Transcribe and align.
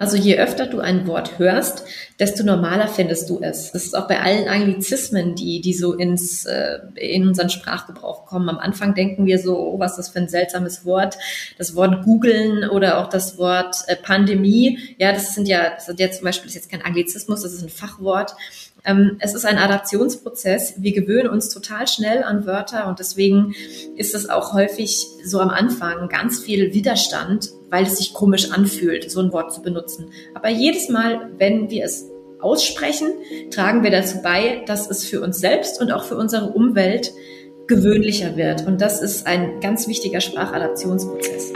Also 0.00 0.16
je 0.16 0.38
öfter 0.38 0.66
du 0.66 0.80
ein 0.80 1.06
Wort 1.06 1.38
hörst, 1.38 1.84
desto 2.18 2.42
normaler 2.42 2.88
findest 2.88 3.28
du 3.28 3.38
es. 3.42 3.70
Das 3.70 3.84
ist 3.84 3.94
auch 3.94 4.08
bei 4.08 4.18
allen 4.18 4.48
Anglizismen, 4.48 5.34
die, 5.34 5.60
die 5.60 5.74
so 5.74 5.92
ins, 5.92 6.46
äh, 6.46 6.78
in 6.94 7.28
unseren 7.28 7.50
Sprachgebrauch 7.50 8.24
kommen. 8.24 8.48
Am 8.48 8.58
Anfang 8.58 8.94
denken 8.94 9.26
wir 9.26 9.38
so, 9.38 9.58
oh, 9.58 9.78
was 9.78 9.92
ist 9.92 9.98
das 9.98 10.08
für 10.08 10.20
ein 10.20 10.28
seltsames 10.30 10.86
Wort. 10.86 11.18
Das 11.58 11.76
Wort 11.76 12.02
googeln 12.02 12.66
oder 12.66 12.96
auch 12.96 13.10
das 13.10 13.36
Wort 13.36 13.76
äh, 13.88 13.96
Pandemie. 13.96 14.78
Ja, 14.96 15.12
das 15.12 15.34
sind 15.34 15.46
ja, 15.46 15.68
das 15.74 15.86
ist 15.86 16.00
ja 16.00 16.10
zum 16.10 16.24
Beispiel 16.24 16.46
das 16.46 16.56
ist 16.56 16.62
jetzt 16.62 16.70
kein 16.70 16.80
Anglizismus, 16.80 17.42
das 17.42 17.52
ist 17.52 17.62
ein 17.62 17.68
Fachwort. 17.68 18.34
Ähm, 18.86 19.18
es 19.18 19.34
ist 19.34 19.44
ein 19.44 19.58
Adaptionsprozess. 19.58 20.76
Wir 20.78 20.94
gewöhnen 20.94 21.28
uns 21.28 21.50
total 21.50 21.86
schnell 21.86 22.22
an 22.22 22.46
Wörter 22.46 22.88
und 22.88 23.00
deswegen 23.00 23.54
ist 23.96 24.14
es 24.14 24.30
auch 24.30 24.54
häufig 24.54 25.06
so 25.26 25.40
am 25.40 25.50
Anfang 25.50 26.08
ganz 26.08 26.40
viel 26.40 26.72
Widerstand, 26.72 27.50
weil 27.70 27.84
es 27.84 27.96
sich 27.96 28.12
komisch 28.12 28.50
anfühlt, 28.50 29.10
so 29.10 29.20
ein 29.20 29.32
Wort 29.32 29.52
zu 29.52 29.62
benutzen. 29.62 30.10
Aber 30.34 30.48
jedes 30.48 30.88
Mal, 30.88 31.30
wenn 31.38 31.70
wir 31.70 31.84
es 31.84 32.10
aussprechen, 32.40 33.08
tragen 33.50 33.82
wir 33.82 33.90
dazu 33.90 34.22
bei, 34.22 34.62
dass 34.66 34.90
es 34.90 35.04
für 35.04 35.20
uns 35.20 35.38
selbst 35.38 35.80
und 35.80 35.92
auch 35.92 36.04
für 36.04 36.16
unsere 36.16 36.50
Umwelt 36.50 37.12
gewöhnlicher 37.66 38.36
wird. 38.36 38.66
Und 38.66 38.80
das 38.80 39.00
ist 39.00 39.26
ein 39.26 39.60
ganz 39.60 39.86
wichtiger 39.86 40.20
Sprachadaptionsprozess. 40.20 41.52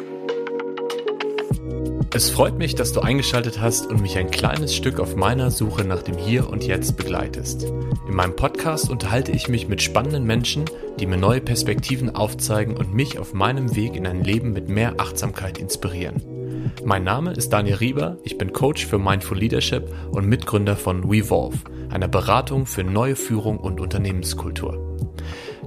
Es 2.17 2.31
freut 2.31 2.59
mich, 2.59 2.77
dass 2.77 2.93
du 2.93 3.01
eingeschaltet 3.01 3.61
hast 3.61 3.89
und 3.89 4.01
mich 4.01 4.17
ein 4.17 4.31
kleines 4.31 4.73
Stück 4.73 5.01
auf 5.01 5.17
meiner 5.17 5.51
Suche 5.51 5.83
nach 5.83 6.01
dem 6.01 6.17
Hier 6.17 6.49
und 6.49 6.65
Jetzt 6.65 6.97
begleitest. 6.97 7.65
In 8.07 8.15
meinem 8.15 8.37
Podcast 8.37 8.89
unterhalte 8.89 9.33
ich 9.33 9.49
mich 9.49 9.67
mit 9.67 9.83
spannenden 9.83 10.23
Menschen, 10.23 10.65
die 11.01 11.07
mir 11.07 11.17
neue 11.17 11.41
Perspektiven 11.41 12.15
aufzeigen 12.15 12.77
und 12.77 12.95
mich 12.95 13.19
auf 13.19 13.35
meinem 13.35 13.75
Weg 13.75 13.97
in 13.97 14.07
ein 14.07 14.23
Leben 14.23 14.53
mit 14.53 14.69
mehr 14.69 14.95
Achtsamkeit 14.99 15.59
inspirieren. 15.59 16.23
Mein 16.85 17.03
Name 17.03 17.33
ist 17.33 17.53
Daniel 17.53 17.79
Rieber, 17.79 18.19
ich 18.23 18.39
bin 18.39 18.53
Coach 18.53 18.87
für 18.87 19.01
Mindful 19.01 19.39
Leadership 19.39 19.93
und 20.13 20.29
Mitgründer 20.29 20.77
von 20.77 21.11
WeVolve, 21.11 21.59
einer 21.91 22.07
Beratung 22.07 22.67
für 22.67 22.85
neue 22.85 23.17
Führung 23.17 23.59
und 23.59 23.81
Unternehmenskultur. 23.81 25.04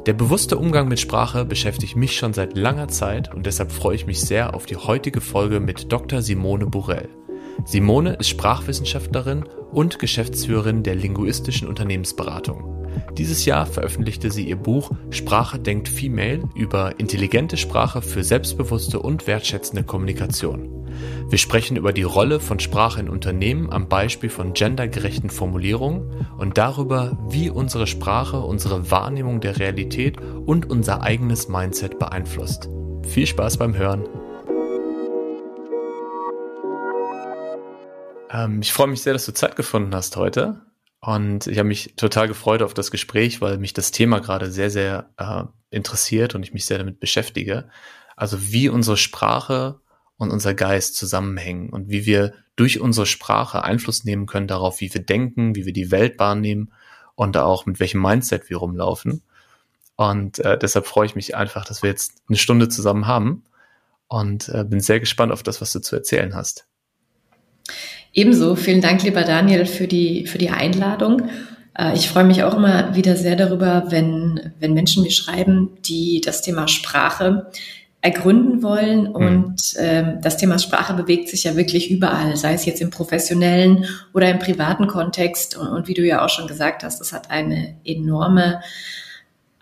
Der 0.07 0.13
bewusste 0.13 0.57
Umgang 0.57 0.87
mit 0.87 1.01
Sprache 1.01 1.43
beschäftigt 1.43 1.97
mich 1.97 2.15
schon 2.15 2.31
seit 2.31 2.55
langer 2.55 2.87
Zeit 2.87 3.35
und 3.35 3.45
deshalb 3.45 3.73
freue 3.73 3.97
ich 3.97 4.07
mich 4.07 4.21
sehr 4.21 4.53
auf 4.53 4.65
die 4.65 4.77
heutige 4.77 5.19
Folge 5.19 5.59
mit 5.59 5.91
Dr. 5.91 6.21
Simone 6.21 6.65
Burrell. 6.65 7.09
Simone 7.65 8.13
ist 8.13 8.29
Sprachwissenschaftlerin 8.29 9.43
und 9.73 9.99
Geschäftsführerin 9.99 10.81
der 10.81 10.95
linguistischen 10.95 11.67
Unternehmensberatung. 11.67 12.87
Dieses 13.17 13.43
Jahr 13.43 13.65
veröffentlichte 13.65 14.31
sie 14.31 14.47
ihr 14.47 14.55
Buch 14.55 14.91
Sprache 15.09 15.59
denkt 15.59 15.89
Female 15.89 16.47
über 16.55 16.97
intelligente 17.01 17.57
Sprache 17.57 18.01
für 18.01 18.23
selbstbewusste 18.23 19.01
und 19.01 19.27
wertschätzende 19.27 19.83
Kommunikation. 19.83 20.86
Wir 21.29 21.37
sprechen 21.37 21.77
über 21.77 21.93
die 21.93 22.03
Rolle 22.03 22.39
von 22.39 22.59
Sprache 22.59 22.99
in 22.99 23.09
Unternehmen 23.09 23.71
am 23.71 23.89
Beispiel 23.89 24.29
von 24.29 24.53
gendergerechten 24.53 25.29
Formulierungen 25.29 26.25
und 26.37 26.57
darüber, 26.57 27.17
wie 27.29 27.49
unsere 27.49 27.87
Sprache 27.87 28.39
unsere 28.39 28.91
Wahrnehmung 28.91 29.41
der 29.41 29.59
Realität 29.59 30.17
und 30.21 30.69
unser 30.69 31.01
eigenes 31.01 31.47
Mindset 31.47 31.99
beeinflusst. 31.99 32.69
Viel 33.03 33.27
Spaß 33.27 33.57
beim 33.57 33.75
Hören! 33.75 34.07
Ähm, 38.29 38.61
ich 38.61 38.73
freue 38.73 38.87
mich 38.87 39.01
sehr, 39.01 39.13
dass 39.13 39.25
du 39.25 39.33
Zeit 39.33 39.55
gefunden 39.55 39.93
hast 39.93 40.17
heute. 40.17 40.61
Und 40.99 41.47
ich 41.47 41.57
habe 41.57 41.67
mich 41.67 41.93
total 41.95 42.27
gefreut 42.27 42.61
auf 42.61 42.73
das 42.73 42.91
Gespräch, 42.91 43.39
weil 43.41 43.57
mich 43.57 43.73
das 43.73 43.91
Thema 43.91 44.19
gerade 44.19 44.51
sehr, 44.51 44.69
sehr 44.69 45.09
äh, 45.17 45.43
interessiert 45.69 46.35
und 46.35 46.43
ich 46.43 46.53
mich 46.53 46.65
sehr 46.65 46.79
damit 46.79 46.99
beschäftige. 46.99 47.69
Also 48.15 48.51
wie 48.51 48.67
unsere 48.69 48.97
Sprache 48.97 49.79
und 50.17 50.31
unser 50.31 50.53
Geist 50.53 50.95
zusammenhängen 50.95 51.69
und 51.69 51.89
wie 51.89 52.05
wir 52.05 52.33
durch 52.55 52.79
unsere 52.79 53.05
Sprache 53.05 53.63
Einfluss 53.63 54.03
nehmen 54.03 54.25
können 54.25 54.47
darauf, 54.47 54.81
wie 54.81 54.93
wir 54.93 55.01
denken, 55.01 55.55
wie 55.55 55.65
wir 55.65 55.73
die 55.73 55.91
Welt 55.91 56.19
wahrnehmen 56.19 56.71
und 57.15 57.37
auch 57.37 57.65
mit 57.65 57.79
welchem 57.79 58.01
Mindset 58.01 58.49
wir 58.49 58.57
rumlaufen. 58.57 59.21
Und 59.95 60.39
äh, 60.39 60.57
deshalb 60.57 60.85
freue 60.85 61.05
ich 61.05 61.15
mich 61.15 61.35
einfach, 61.35 61.65
dass 61.65 61.83
wir 61.83 61.89
jetzt 61.89 62.21
eine 62.27 62.37
Stunde 62.37 62.69
zusammen 62.69 63.07
haben 63.07 63.43
und 64.07 64.49
äh, 64.49 64.63
bin 64.63 64.79
sehr 64.79 64.99
gespannt 64.99 65.31
auf 65.31 65.43
das, 65.43 65.61
was 65.61 65.71
du 65.71 65.81
zu 65.81 65.95
erzählen 65.95 66.35
hast. 66.35 66.67
Ebenso, 68.13 68.55
vielen 68.55 68.81
Dank, 68.81 69.03
lieber 69.03 69.23
Daniel, 69.23 69.65
für 69.65 69.87
die, 69.87 70.25
für 70.25 70.37
die 70.37 70.49
Einladung. 70.49 71.29
Äh, 71.77 71.95
ich 71.95 72.09
freue 72.09 72.23
mich 72.23 72.43
auch 72.43 72.55
immer 72.55 72.95
wieder 72.95 73.15
sehr 73.15 73.35
darüber, 73.35 73.85
wenn, 73.89 74.53
wenn 74.59 74.73
Menschen 74.73 75.03
mir 75.03 75.11
schreiben, 75.11 75.77
die 75.85 76.21
das 76.21 76.41
Thema 76.41 76.67
Sprache 76.67 77.51
ergründen 78.01 78.63
wollen. 78.63 79.01
Mhm. 79.01 79.15
Und 79.15 79.61
ähm, 79.77 80.19
das 80.21 80.37
Thema 80.37 80.59
Sprache 80.59 80.93
bewegt 80.93 81.29
sich 81.29 81.43
ja 81.43 81.55
wirklich 81.55 81.91
überall, 81.91 82.35
sei 82.35 82.53
es 82.53 82.65
jetzt 82.65 82.81
im 82.81 82.89
professionellen 82.89 83.85
oder 84.13 84.29
im 84.29 84.39
privaten 84.39 84.87
Kontext. 84.87 85.57
Und, 85.57 85.67
und 85.67 85.87
wie 85.87 85.93
du 85.93 86.05
ja 86.05 86.23
auch 86.23 86.29
schon 86.29 86.47
gesagt 86.47 86.83
hast, 86.83 87.01
es 87.01 87.13
hat 87.13 87.31
eine 87.31 87.75
enorme 87.83 88.61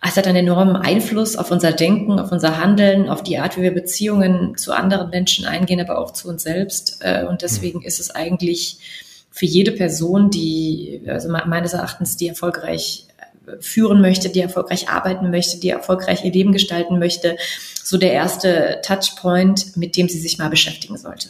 es 0.07 0.17
hat 0.17 0.27
einen 0.27 0.45
enormen 0.47 0.75
Einfluss 0.75 1.35
auf 1.35 1.49
unser 1.49 1.71
Denken, 1.71 2.19
auf 2.19 2.31
unser 2.31 2.59
Handeln, 2.59 3.09
auf 3.09 3.23
die 3.23 3.39
Art, 3.39 3.57
wie 3.57 3.63
wir 3.63 3.73
Beziehungen 3.73 4.55
zu 4.55 4.71
anderen 4.71 5.09
Menschen 5.09 5.47
eingehen, 5.47 5.81
aber 5.81 5.97
auch 5.97 6.11
zu 6.13 6.29
uns 6.29 6.43
selbst. 6.43 6.99
Äh, 6.99 7.25
und 7.25 7.41
deswegen 7.41 7.81
ist 7.81 7.99
es 7.99 8.11
eigentlich 8.11 8.77
für 9.31 9.47
jede 9.47 9.71
Person, 9.71 10.29
die, 10.29 11.01
also 11.07 11.29
meines 11.29 11.73
Erachtens, 11.73 12.17
die 12.17 12.27
erfolgreich 12.27 13.07
führen 13.59 14.01
möchte, 14.01 14.29
die 14.29 14.41
erfolgreich 14.41 14.89
arbeiten 14.89 15.29
möchte, 15.29 15.59
die 15.59 15.69
erfolgreich 15.69 16.23
ihr 16.23 16.31
Leben 16.31 16.51
gestalten 16.51 16.99
möchte, 16.99 17.37
so 17.83 17.97
der 17.97 18.13
erste 18.13 18.81
Touchpoint, 18.83 19.77
mit 19.77 19.95
dem 19.95 20.09
sie 20.09 20.19
sich 20.19 20.37
mal 20.37 20.49
beschäftigen 20.49 20.97
sollte. 20.97 21.29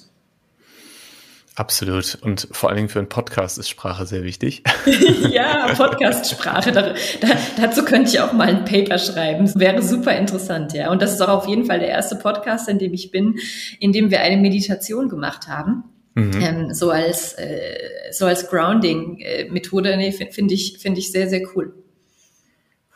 Absolut. 1.56 2.18
Und 2.22 2.50
vor 2.52 2.70
allen 2.70 2.76
Dingen 2.76 2.90
für 2.90 3.00
einen 3.00 3.08
Podcast 3.08 3.58
ist 3.58 3.70
Sprache 3.70 4.06
sehr 4.06 4.24
wichtig. 4.24 4.64
ja, 5.32 5.74
Podcast-Sprache. 5.74 6.74
Da, 6.74 6.82
da, 7.22 7.28
dazu 7.58 7.86
könnte 7.86 8.10
ich 8.10 8.20
auch 8.20 8.34
mal 8.34 8.50
ein 8.50 8.66
Paper 8.66 8.98
schreiben. 8.98 9.46
Das 9.46 9.58
wäre 9.58 9.82
super 9.82 10.16
interessant, 10.18 10.74
ja. 10.74 10.92
Und 10.92 11.02
das 11.02 11.14
ist 11.14 11.22
auch 11.22 11.30
auf 11.30 11.48
jeden 11.48 11.66
Fall 11.66 11.80
der 11.80 11.88
erste 11.88 12.18
Podcast, 12.18 12.68
in 12.68 12.78
dem 12.78 12.94
ich 12.94 13.10
bin, 13.10 13.36
in 13.80 13.94
dem 13.94 14.12
wir 14.12 14.20
eine 14.20 14.36
Meditation 14.38 15.08
gemacht 15.08 15.48
haben. 15.48 15.86
Mhm. 16.14 16.42
Ähm, 16.42 16.74
so 16.74 16.92
als 16.92 17.34
äh, 17.34 18.12
so 18.12 18.26
als 18.26 18.50
Grounding-Methode, 18.50 19.96
nee, 19.98 20.12
finde 20.12 20.54
ich 20.54 20.78
finde 20.80 21.00
ich 21.00 21.12
sehr 21.12 21.30
sehr 21.30 21.42
cool. 21.56 21.74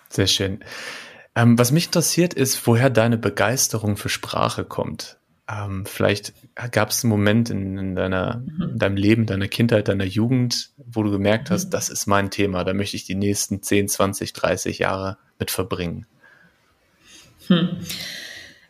Sehr 0.09 0.27
schön. 0.27 0.63
Ähm, 1.35 1.57
was 1.57 1.71
mich 1.71 1.85
interessiert 1.85 2.33
ist, 2.33 2.65
woher 2.65 2.89
deine 2.89 3.17
Begeisterung 3.17 3.97
für 3.97 4.09
Sprache 4.09 4.65
kommt. 4.65 5.17
Ähm, 5.49 5.85
vielleicht 5.85 6.33
gab 6.71 6.89
es 6.89 7.03
einen 7.03 7.09
Moment 7.09 7.49
in, 7.49 7.77
in 7.77 7.95
deiner, 7.95 8.37
mhm. 8.37 8.71
in 8.73 8.77
deinem 8.77 8.97
Leben, 8.97 9.25
deiner 9.25 9.47
Kindheit, 9.47 9.87
deiner 9.87 10.05
Jugend, 10.05 10.71
wo 10.77 11.01
du 11.01 11.11
gemerkt 11.11 11.49
hast, 11.49 11.65
mhm. 11.65 11.71
das 11.71 11.89
ist 11.89 12.07
mein 12.07 12.29
Thema, 12.29 12.63
da 12.63 12.73
möchte 12.73 12.97
ich 12.97 13.05
die 13.05 13.15
nächsten 13.15 13.63
10, 13.63 13.87
20, 13.87 14.33
30 14.33 14.79
Jahre 14.79 15.17
mit 15.39 15.49
verbringen. 15.49 16.05
Hm. 17.47 17.77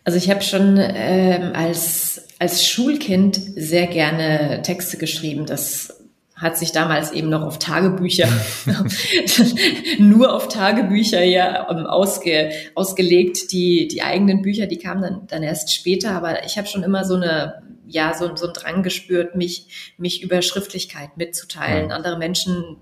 Also 0.06 0.18
ich 0.18 0.30
habe 0.30 0.42
schon 0.42 0.78
ähm, 0.80 1.52
als, 1.54 2.28
als 2.40 2.66
Schulkind 2.66 3.36
sehr 3.36 3.88
gerne 3.88 4.62
Texte 4.64 4.98
geschrieben. 4.98 5.46
Das 5.46 5.99
hat 6.40 6.58
sich 6.58 6.72
damals 6.72 7.12
eben 7.12 7.30
noch 7.30 7.42
auf 7.42 7.60
Tagebücher, 7.60 8.28
nur 10.00 10.34
auf 10.34 10.48
Tagebücher 10.48 11.22
ja 11.24 11.70
ähm, 11.70 11.86
ausge, 11.86 12.52
ausgelegt. 12.76 13.52
Die, 13.52 13.88
die 13.90 14.02
eigenen 14.02 14.42
Bücher, 14.42 14.66
die 14.66 14.78
kamen 14.78 15.02
dann, 15.02 15.28
dann 15.28 15.44
erst 15.44 15.74
später, 15.74 16.12
aber 16.12 16.46
ich 16.46 16.58
habe 16.58 16.68
schon 16.68 16.84
immer 16.84 17.04
so 17.04 17.16
eine, 17.16 17.62
ja, 17.88 18.14
so, 18.14 18.34
so 18.36 18.46
einen 18.46 18.54
Drang 18.54 18.84
gespürt, 18.84 19.36
mich, 19.36 19.94
mich 19.98 20.24
über 20.24 20.42
Schriftlichkeit 20.42 21.18
mitzuteilen. 21.18 21.92
Andere 21.92 22.18
Menschen 22.18 22.78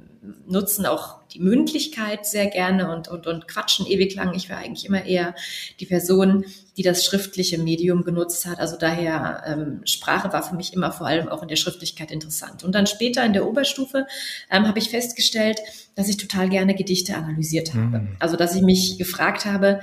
nutzen 0.47 0.85
auch 0.85 1.16
die 1.37 1.43
Mündlichkeit 1.43 2.25
sehr 2.25 2.47
gerne 2.47 2.91
und, 2.91 3.07
und, 3.07 3.27
und 3.27 3.47
quatschen 3.47 3.85
ewig 3.85 4.15
lang. 4.15 4.33
Ich 4.33 4.49
war 4.49 4.57
eigentlich 4.57 4.85
immer 4.85 5.05
eher 5.05 5.35
die 5.79 5.85
Person, 5.85 6.45
die 6.77 6.83
das 6.83 7.05
schriftliche 7.05 7.57
Medium 7.57 8.03
genutzt 8.03 8.45
hat. 8.45 8.59
Also 8.59 8.77
daher 8.77 9.43
ähm, 9.45 9.81
Sprache 9.85 10.33
war 10.33 10.43
für 10.43 10.55
mich 10.55 10.73
immer 10.73 10.91
vor 10.91 11.07
allem 11.07 11.27
auch 11.27 11.41
in 11.43 11.47
der 11.47 11.55
Schriftlichkeit 11.55 12.11
interessant. 12.11 12.63
Und 12.63 12.73
dann 12.73 12.87
später 12.87 13.23
in 13.23 13.33
der 13.33 13.47
Oberstufe 13.47 14.07
ähm, 14.51 14.67
habe 14.67 14.79
ich 14.79 14.89
festgestellt, 14.89 15.59
dass 15.95 16.09
ich 16.09 16.17
total 16.17 16.49
gerne 16.49 16.75
Gedichte 16.75 17.15
analysiert 17.15 17.73
habe. 17.73 17.99
Mhm. 17.99 18.15
Also 18.19 18.35
dass 18.35 18.55
ich 18.55 18.61
mich 18.61 18.97
gefragt 18.97 19.45
habe, 19.45 19.79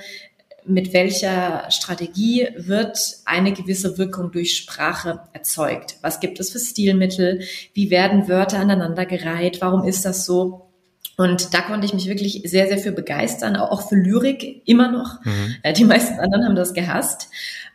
mit 0.67 0.93
welcher 0.93 1.71
Strategie 1.71 2.49
wird 2.57 2.99
eine 3.27 3.53
gewisse 3.53 3.99
Wirkung 3.99 4.33
durch 4.33 4.57
Sprache 4.57 5.21
erzeugt? 5.33 5.97
Was 6.01 6.21
gibt 6.21 6.41
es 6.41 6.51
für 6.51 6.59
Stilmittel? 6.59 7.43
Wie 7.75 7.91
werden 7.91 8.29
Wörter 8.29 8.59
aneinandergereiht? 8.61 9.61
Warum 9.61 9.85
ist 9.85 10.05
das 10.05 10.25
so? 10.25 10.64
Und 11.17 11.55
da 11.55 11.61
konnte 11.61 11.87
ich 11.87 11.95
mich 11.95 12.09
wirklich 12.09 12.43
sehr, 12.45 12.67
sehr 12.67 12.79
für 12.79 12.93
begeistern, 12.93 13.57
auch 13.57 13.89
für 13.89 13.97
Lyrik 13.97 14.63
immer 14.67 14.91
noch. 14.91 15.25
Mhm. 15.25 15.57
Äh, 15.63 15.73
die 15.73 15.85
meisten 15.85 16.19
anderen 16.19 16.45
haben 16.45 16.57
das 16.57 16.75
gehasst. 16.75 17.29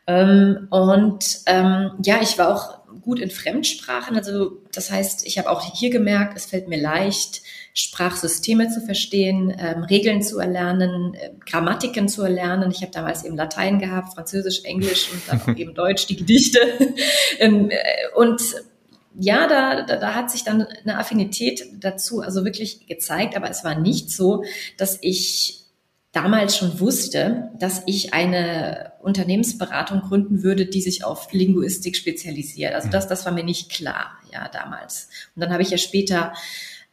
Ähm, 0.07 0.67
und 0.71 1.41
ähm, 1.45 1.91
ja, 2.03 2.19
ich 2.21 2.37
war 2.37 2.53
auch 2.53 2.79
gut 3.01 3.19
in 3.19 3.29
Fremdsprachen. 3.29 4.17
Also 4.17 4.57
das 4.73 4.91
heißt, 4.91 5.25
ich 5.25 5.37
habe 5.37 5.49
auch 5.49 5.61
hier 5.61 5.89
gemerkt, 5.89 6.35
es 6.35 6.47
fällt 6.47 6.67
mir 6.67 6.81
leicht, 6.81 7.41
Sprachsysteme 7.73 8.69
zu 8.69 8.81
verstehen, 8.81 9.55
ähm, 9.57 9.83
Regeln 9.83 10.21
zu 10.21 10.39
erlernen, 10.39 11.13
äh, 11.13 11.29
Grammatiken 11.45 12.09
zu 12.09 12.23
erlernen. 12.23 12.71
Ich 12.71 12.81
habe 12.81 12.91
damals 12.91 13.23
eben 13.23 13.37
Latein 13.37 13.79
gehabt, 13.79 14.15
Französisch, 14.15 14.63
Englisch 14.63 15.09
und 15.13 15.21
dann 15.27 15.41
auch 15.41 15.47
eben 15.57 15.73
Deutsch, 15.75 16.07
die 16.07 16.17
Gedichte. 16.17 16.59
ähm, 17.39 17.69
äh, 17.69 17.77
und 18.15 18.41
ja, 19.19 19.47
da, 19.47 19.81
da, 19.83 19.97
da 19.97 20.15
hat 20.15 20.31
sich 20.31 20.43
dann 20.43 20.65
eine 20.83 20.97
Affinität 20.97 21.63
dazu 21.79 22.21
also 22.21 22.45
wirklich 22.45 22.87
gezeigt, 22.87 23.35
aber 23.35 23.49
es 23.49 23.63
war 23.63 23.75
nicht 23.75 24.09
so, 24.09 24.43
dass 24.77 24.97
ich 25.01 25.65
damals 26.11 26.57
schon 26.57 26.79
wusste, 26.79 27.51
dass 27.59 27.83
ich 27.85 28.13
eine 28.13 28.93
Unternehmensberatung 29.01 30.01
gründen 30.01 30.41
würde, 30.41 30.65
die 30.65 30.81
sich 30.81 31.03
auf 31.03 31.31
Linguistik 31.33 31.95
spezialisiert. 31.95 32.73
Also 32.73 32.87
mhm. 32.87 32.91
das, 32.91 33.07
das 33.07 33.25
war 33.25 33.31
mir 33.31 33.43
nicht 33.43 33.69
klar, 33.69 34.17
ja, 34.31 34.47
damals. 34.47 35.09
Und 35.35 35.41
dann 35.41 35.51
habe 35.51 35.61
ich 35.61 35.69
ja 35.69 35.77
später 35.77 36.33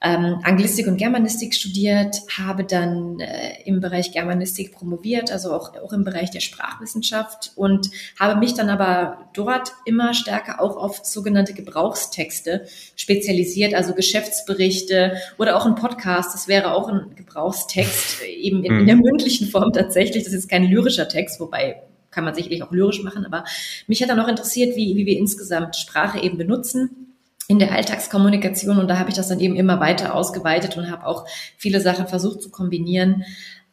ähm, 0.03 0.41
Anglistik 0.43 0.87
und 0.89 0.99
Germanistik 0.99 1.55
studiert, 1.55 2.21
habe 2.37 2.65
dann 2.65 3.19
äh, 3.19 3.63
im 3.65 3.81
Bereich 3.81 4.13
Germanistik 4.13 4.73
promoviert, 4.73 5.33
also 5.33 5.53
auch, 5.53 5.75
auch 5.77 5.93
im 5.95 6.05
Bereich 6.05 6.31
der 6.31 6.41
Sprachwissenschaft 6.41 7.53
und 7.57 7.91
habe 8.21 8.39
mich 8.39 8.53
dann 8.53 8.69
aber 8.69 9.31
dort 9.33 9.73
immer 9.87 10.13
stärker 10.13 10.61
auch 10.61 10.77
auf 10.77 11.01
sogenannte 11.03 11.55
Gebrauchstexte 11.55 12.67
spezialisiert, 12.95 13.73
also 13.73 13.95
Geschäftsberichte 13.95 15.17
oder 15.39 15.57
auch 15.57 15.65
ein 15.65 15.77
Podcast, 15.77 16.35
das 16.35 16.47
wäre 16.47 16.75
auch 16.75 16.89
ein 16.89 17.15
Gebrauchstext, 17.17 18.23
eben 18.23 18.65
in, 18.65 18.73
in 18.73 18.83
mhm. 18.83 18.87
der 18.87 18.97
mündlichen 18.97 19.49
Form 19.49 19.73
tatsächlich, 19.73 20.25
das 20.25 20.35
ist 20.35 20.51
kein 20.51 20.65
lyrischer 20.65 21.09
Text, 21.09 21.41
wobei 21.41 21.83
kann 22.11 22.25
man 22.25 22.35
sicherlich 22.35 22.63
auch 22.63 22.71
lyrisch 22.71 23.03
machen, 23.03 23.25
aber 23.25 23.45
mich 23.87 24.03
hat 24.03 24.11
dann 24.11 24.21
auch 24.21 24.29
interessiert, 24.29 24.77
wie, 24.77 24.95
wie 24.95 25.07
wir 25.07 25.17
insgesamt 25.17 25.77
Sprache 25.77 26.21
eben 26.21 26.37
benutzen 26.37 27.06
in 27.49 27.59
der 27.59 27.73
Alltagskommunikation 27.73 28.79
und 28.79 28.89
da 28.89 28.99
habe 28.99 29.11
ich 29.11 29.17
das 29.17 29.29
dann 29.29 29.41
eben 29.41 29.57
immer 29.57 29.79
weiter 29.79 30.15
ausgeweitet 30.15 30.77
und 30.77 30.91
habe 30.91 31.07
auch 31.07 31.27
viele 31.57 31.81
Sachen 31.81 32.09
versucht 32.09 32.43
zu 32.43 32.51
kombinieren. 32.51 33.25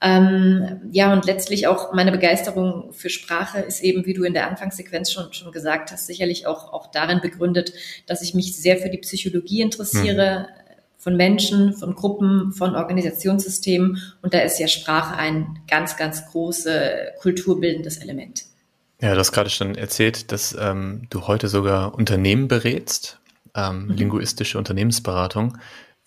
Ähm, 0.05 0.81
ja, 0.91 1.13
und 1.13 1.25
letztlich 1.25 1.65
auch 1.67 1.93
meine 1.93 2.11
Begeisterung 2.11 2.91
für 2.91 3.09
Sprache 3.09 3.59
ist 3.59 3.81
eben, 3.81 4.05
wie 4.05 4.13
du 4.13 4.23
in 4.23 4.33
der 4.33 4.49
Anfangssequenz 4.49 5.11
schon, 5.11 5.31
schon 5.31 5.53
gesagt 5.53 5.91
hast, 5.91 6.07
sicherlich 6.07 6.45
auch, 6.45 6.73
auch 6.73 6.91
darin 6.91 7.21
begründet, 7.21 7.73
dass 8.05 8.21
ich 8.21 8.33
mich 8.33 8.57
sehr 8.57 8.77
für 8.77 8.89
die 8.89 8.97
Psychologie 8.97 9.61
interessiere, 9.61 10.49
mhm. 10.49 10.73
von 10.97 11.15
Menschen, 11.15 11.73
von 11.73 11.95
Gruppen, 11.95 12.51
von 12.51 12.75
Organisationssystemen. 12.75 13.97
Und 14.21 14.33
da 14.33 14.39
ist 14.39 14.59
ja 14.59 14.67
Sprache 14.67 15.15
ein 15.15 15.59
ganz, 15.69 15.95
ganz 15.95 16.25
großes 16.27 17.21
kulturbildendes 17.21 17.97
Element. 17.97 18.43
Ja, 19.01 19.13
du 19.13 19.19
hast 19.19 19.31
gerade 19.31 19.49
schon 19.49 19.75
erzählt, 19.75 20.33
dass 20.33 20.55
ähm, 20.59 21.03
du 21.09 21.27
heute 21.27 21.47
sogar 21.47 21.95
Unternehmen 21.95 22.49
berätst 22.49 23.21
ähm, 23.55 23.87
mhm. 23.87 23.93
linguistische 23.95 24.57
Unternehmensberatung. 24.57 25.57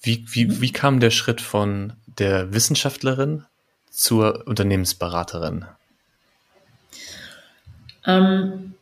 Wie, 0.00 0.24
wie, 0.28 0.46
mhm. 0.46 0.60
wie 0.60 0.72
kam 0.72 1.00
der 1.00 1.10
Schritt 1.10 1.40
von 1.40 1.94
der 2.06 2.52
Wissenschaftlerin 2.52 3.44
zur 3.90 4.46
Unternehmensberaterin? 4.46 5.64
Ähm, 8.06 8.74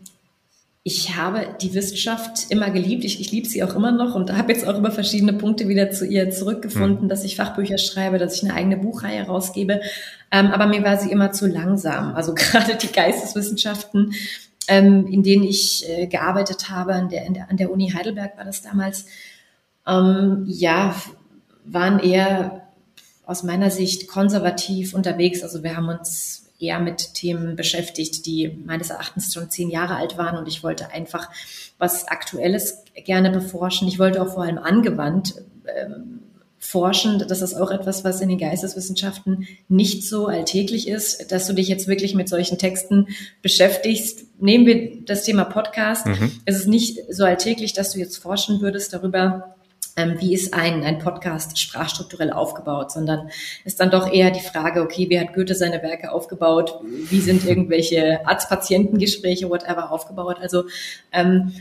ich 0.86 1.16
habe 1.16 1.56
die 1.62 1.72
Wissenschaft 1.72 2.50
immer 2.50 2.70
geliebt. 2.70 3.04
Ich, 3.04 3.18
ich 3.18 3.32
liebe 3.32 3.48
sie 3.48 3.64
auch 3.64 3.74
immer 3.74 3.90
noch 3.90 4.14
und 4.14 4.30
habe 4.30 4.52
jetzt 4.52 4.68
auch 4.68 4.76
über 4.76 4.90
verschiedene 4.90 5.32
Punkte 5.32 5.66
wieder 5.66 5.90
zu 5.90 6.06
ihr 6.06 6.30
zurückgefunden, 6.30 7.04
mhm. 7.04 7.08
dass 7.08 7.24
ich 7.24 7.36
Fachbücher 7.36 7.78
schreibe, 7.78 8.18
dass 8.18 8.36
ich 8.36 8.42
eine 8.44 8.52
eigene 8.52 8.76
Buchreihe 8.76 9.22
rausgebe. 9.22 9.80
Ähm, 10.30 10.48
aber 10.48 10.66
mir 10.66 10.84
war 10.84 10.98
sie 10.98 11.10
immer 11.10 11.32
zu 11.32 11.46
langsam. 11.46 12.14
Also 12.14 12.34
gerade 12.36 12.76
die 12.76 12.92
Geisteswissenschaften 12.92 14.12
ähm, 14.68 15.06
in 15.06 15.22
denen 15.22 15.44
ich 15.44 15.88
äh, 15.88 16.06
gearbeitet 16.06 16.70
habe, 16.70 16.94
an 16.94 17.08
der, 17.08 17.30
der, 17.30 17.50
an 17.50 17.56
der 17.56 17.70
Uni 17.70 17.90
Heidelberg 17.90 18.36
war 18.36 18.44
das 18.44 18.62
damals, 18.62 19.06
ähm, 19.86 20.44
ja, 20.46 20.94
waren 21.64 21.98
eher 21.98 22.68
aus 23.26 23.42
meiner 23.42 23.70
Sicht 23.70 24.08
konservativ 24.08 24.94
unterwegs. 24.94 25.42
Also 25.42 25.62
wir 25.62 25.76
haben 25.76 25.88
uns 25.88 26.50
eher 26.58 26.78
mit 26.78 27.14
Themen 27.14 27.56
beschäftigt, 27.56 28.26
die 28.26 28.58
meines 28.64 28.90
Erachtens 28.90 29.32
schon 29.32 29.50
zehn 29.50 29.70
Jahre 29.70 29.96
alt 29.96 30.16
waren 30.18 30.38
und 30.38 30.48
ich 30.48 30.62
wollte 30.62 30.90
einfach 30.90 31.30
was 31.78 32.08
Aktuelles 32.08 32.84
gerne 33.04 33.30
beforschen. 33.30 33.88
Ich 33.88 33.98
wollte 33.98 34.22
auch 34.22 34.32
vor 34.32 34.44
allem 34.44 34.58
angewandt 34.58 35.34
ähm, 35.66 36.20
forschen. 36.64 37.22
Das 37.28 37.42
ist 37.42 37.54
auch 37.54 37.70
etwas, 37.70 38.04
was 38.04 38.20
in 38.20 38.30
den 38.30 38.38
Geisteswissenschaften 38.38 39.46
nicht 39.68 40.02
so 40.02 40.26
alltäglich 40.26 40.88
ist, 40.88 41.30
dass 41.30 41.46
du 41.46 41.52
dich 41.52 41.68
jetzt 41.68 41.86
wirklich 41.86 42.14
mit 42.14 42.28
solchen 42.28 42.56
Texten 42.56 43.08
beschäftigst. 43.42 44.24
Nehmen 44.40 44.64
wir 44.66 45.04
das 45.04 45.24
Thema 45.24 45.44
Podcast. 45.44 46.06
Mhm. 46.06 46.32
Es 46.46 46.56
ist 46.56 46.66
nicht 46.66 47.00
so 47.10 47.24
alltäglich, 47.24 47.74
dass 47.74 47.92
du 47.92 47.98
jetzt 47.98 48.16
forschen 48.16 48.62
würdest 48.62 48.94
darüber, 48.94 49.54
ähm, 49.96 50.16
wie 50.18 50.34
ist 50.34 50.54
ein, 50.54 50.82
ein 50.82 50.98
Podcast 50.98 51.58
sprachstrukturell 51.58 52.32
aufgebaut, 52.32 52.90
sondern 52.90 53.28
ist 53.64 53.78
dann 53.78 53.90
doch 53.90 54.10
eher 54.10 54.30
die 54.30 54.40
Frage, 54.40 54.82
okay, 54.82 55.08
wie 55.10 55.20
hat 55.20 55.34
Goethe 55.34 55.54
seine 55.54 55.82
Werke 55.82 56.12
aufgebaut? 56.12 56.80
Wie 56.82 57.20
sind 57.20 57.44
irgendwelche 57.44 58.26
Arzt-Patientengespräche, 58.26 59.50
whatever, 59.50 59.92
aufgebaut? 59.92 60.38
Also 60.40 60.64
ähm, 61.12 61.52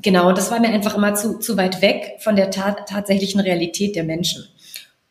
genau, 0.00 0.32
das 0.32 0.50
war 0.50 0.60
mir 0.60 0.68
einfach 0.68 0.96
immer 0.96 1.14
zu, 1.14 1.38
zu 1.38 1.56
weit 1.56 1.82
weg 1.82 2.18
von 2.20 2.36
der 2.36 2.50
ta 2.50 2.72
tatsächlichen 2.72 3.40
Realität 3.40 3.96
der 3.96 4.04
Menschen. 4.04 4.44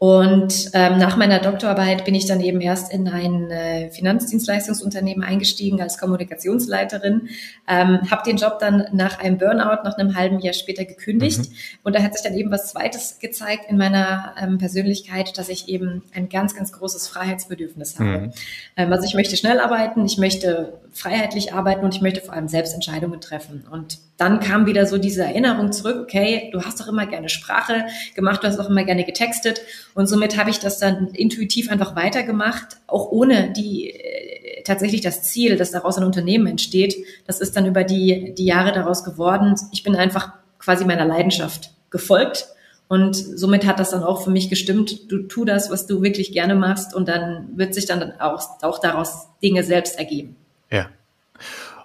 Und 0.03 0.71
ähm, 0.73 0.97
nach 0.97 1.15
meiner 1.15 1.39
Doktorarbeit 1.39 2.03
bin 2.03 2.13
ich 2.13 2.25
dann 2.25 2.41
eben 2.41 2.59
erst 2.59 2.91
in 2.91 3.07
ein 3.07 3.49
äh, 3.49 3.89
Finanzdienstleistungsunternehmen 3.89 5.23
eingestiegen 5.23 5.81
als 5.81 5.97
Kommunikationsleiterin, 5.97 7.29
ähm, 7.69 8.11
habe 8.11 8.23
den 8.25 8.35
Job 8.35 8.59
dann 8.59 8.85
nach 8.91 9.19
einem 9.19 9.37
Burnout 9.37 9.83
nach 9.85 9.97
einem 9.97 10.17
halben 10.17 10.39
Jahr 10.39 10.53
später 10.53 10.83
gekündigt. 10.83 11.39
Mhm. 11.39 11.55
Und 11.83 11.95
da 11.95 12.03
hat 12.03 12.15
sich 12.15 12.21
dann 12.21 12.37
eben 12.37 12.51
was 12.51 12.69
Zweites 12.69 13.19
gezeigt 13.19 13.69
in 13.69 13.77
meiner 13.77 14.35
ähm, 14.37 14.57
Persönlichkeit, 14.57 15.37
dass 15.37 15.47
ich 15.47 15.69
eben 15.69 16.03
ein 16.13 16.27
ganz, 16.27 16.53
ganz 16.53 16.73
großes 16.73 17.07
Freiheitsbedürfnis 17.07 17.97
habe. 17.97 18.09
Mhm. 18.09 18.31
Ähm, 18.75 18.91
also 18.91 19.07
ich 19.07 19.13
möchte 19.13 19.37
schnell 19.37 19.61
arbeiten, 19.61 20.05
ich 20.05 20.17
möchte 20.17 20.81
freiheitlich 20.91 21.53
arbeiten 21.53 21.85
und 21.85 21.95
ich 21.95 22.01
möchte 22.01 22.19
vor 22.19 22.33
allem 22.33 22.49
selbst 22.49 22.73
Entscheidungen 22.73 23.21
treffen. 23.21 23.63
Und 23.71 23.99
dann 24.17 24.39
kam 24.39 24.65
wieder 24.65 24.85
so 24.85 24.97
diese 24.97 25.23
Erinnerung 25.23 25.71
zurück, 25.71 25.97
okay, 26.01 26.49
du 26.53 26.61
hast 26.61 26.79
doch 26.79 26.87
immer 26.87 27.05
gerne 27.07 27.29
Sprache 27.29 27.85
gemacht, 28.15 28.43
du 28.43 28.47
hast 28.47 28.59
auch 28.59 28.69
immer 28.69 28.83
gerne 28.83 29.05
getextet 29.05 29.61
und 29.95 30.07
somit 30.07 30.37
habe 30.37 30.49
ich 30.49 30.59
das 30.59 30.77
dann 30.77 31.07
intuitiv 31.09 31.71
einfach 31.71 31.95
weitergemacht, 31.95 32.77
auch 32.87 33.11
ohne 33.11 33.51
die 33.51 33.89
äh, 33.89 34.63
tatsächlich 34.63 35.01
das 35.01 35.23
Ziel, 35.23 35.57
dass 35.57 35.71
daraus 35.71 35.97
ein 35.97 36.03
Unternehmen 36.03 36.47
entsteht. 36.47 36.95
Das 37.25 37.41
ist 37.41 37.55
dann 37.57 37.65
über 37.65 37.83
die, 37.83 38.33
die 38.37 38.45
Jahre 38.45 38.71
daraus 38.71 39.03
geworden. 39.03 39.55
Ich 39.71 39.83
bin 39.83 39.95
einfach 39.95 40.33
quasi 40.59 40.85
meiner 40.85 41.05
Leidenschaft 41.05 41.71
gefolgt 41.89 42.47
und 42.87 43.15
somit 43.15 43.65
hat 43.65 43.79
das 43.79 43.89
dann 43.89 44.03
auch 44.03 44.23
für 44.23 44.29
mich 44.29 44.49
gestimmt. 44.49 45.11
Du 45.11 45.23
tu 45.23 45.45
das, 45.45 45.71
was 45.71 45.87
du 45.87 46.01
wirklich 46.01 46.31
gerne 46.31 46.55
machst 46.55 46.93
und 46.93 47.07
dann 47.07 47.49
wird 47.55 47.73
sich 47.73 47.85
dann 47.85 48.19
auch, 48.19 48.41
auch 48.61 48.79
daraus 48.79 49.27
Dinge 49.41 49.63
selbst 49.63 49.97
ergeben. 49.97 50.35
Ja. 50.69 50.89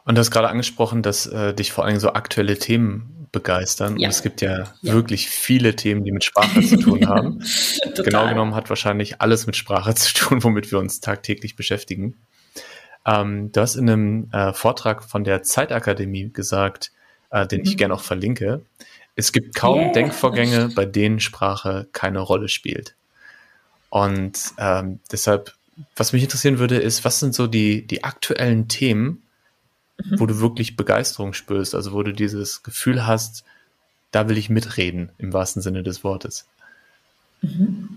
Und 0.09 0.15
du 0.15 0.21
hast 0.21 0.31
gerade 0.31 0.49
angesprochen, 0.49 1.03
dass 1.03 1.27
äh, 1.27 1.53
dich 1.53 1.71
vor 1.71 1.85
allem 1.85 2.01
so 2.01 2.15
aktuelle 2.15 2.59
Themen 2.59 3.29
begeistern. 3.31 3.99
Ja. 3.99 4.09
Und 4.09 4.15
es 4.15 4.23
gibt 4.23 4.41
ja, 4.41 4.61
ja, 4.81 4.95
wirklich 4.95 5.29
viele 5.29 5.77
Themen, 5.77 6.03
die 6.03 6.12
mit 6.12 6.25
Sprache 6.25 6.62
zu 6.62 6.79
tun 6.79 7.07
haben. 7.09 7.45
genau 7.95 8.27
genommen 8.27 8.55
hat 8.55 8.71
wahrscheinlich 8.71 9.21
alles 9.21 9.45
mit 9.45 9.55
Sprache 9.55 9.95
zu 9.95 10.15
tun, 10.15 10.43
womit 10.43 10.73
wir 10.73 10.79
uns 10.79 11.00
tagtäglich 11.00 11.57
beschäftigen. 11.57 12.17
Ähm, 13.05 13.53
du 13.53 13.61
hast 13.61 13.77
in 13.77 13.91
einem 13.91 14.31
äh, 14.33 14.55
Vortrag 14.55 15.05
von 15.05 15.25
der 15.25 15.43
Zeitakademie 15.43 16.31
gesagt, 16.33 16.91
äh, 17.29 17.47
den 17.47 17.61
mhm. 17.61 17.67
ich 17.67 17.77
gerne 17.77 17.93
auch 17.93 18.00
verlinke, 18.00 18.62
es 19.15 19.31
gibt 19.31 19.55
kaum 19.55 19.79
yeah. 19.79 19.93
Denkvorgänge, 19.93 20.71
bei 20.75 20.87
denen 20.87 21.21
Sprache 21.21 21.87
keine 21.93 22.21
Rolle 22.21 22.49
spielt. 22.49 22.95
Und 23.91 24.38
ähm, 24.57 25.00
deshalb, 25.12 25.53
was 25.97 26.15
mich 26.15 26.23
interessieren 26.23 26.59
würde, 26.59 26.79
ist, 26.79 27.05
was 27.05 27.21
sind 27.21 27.35
so 27.35 27.47
die, 27.47 27.87
die 27.87 28.05
aktuellen 28.05 28.69
Themen, 28.69 29.23
mhm. 30.05 30.21
wo 30.21 30.26
du 30.26 30.40
wirklich 30.40 30.76
Begeisterung 30.76 31.33
spürst, 31.33 31.75
also 31.75 31.93
wo 31.93 32.02
du 32.02 32.12
dieses 32.12 32.62
Gefühl 32.62 33.07
hast, 33.07 33.45
da 34.11 34.28
will 34.28 34.38
ich 34.38 34.50
mitreden, 34.50 35.11
im 35.19 35.33
wahrsten 35.33 35.62
Sinne 35.62 35.83
des 35.83 36.05
Wortes. 36.05 36.47
Mhm. 37.43 37.88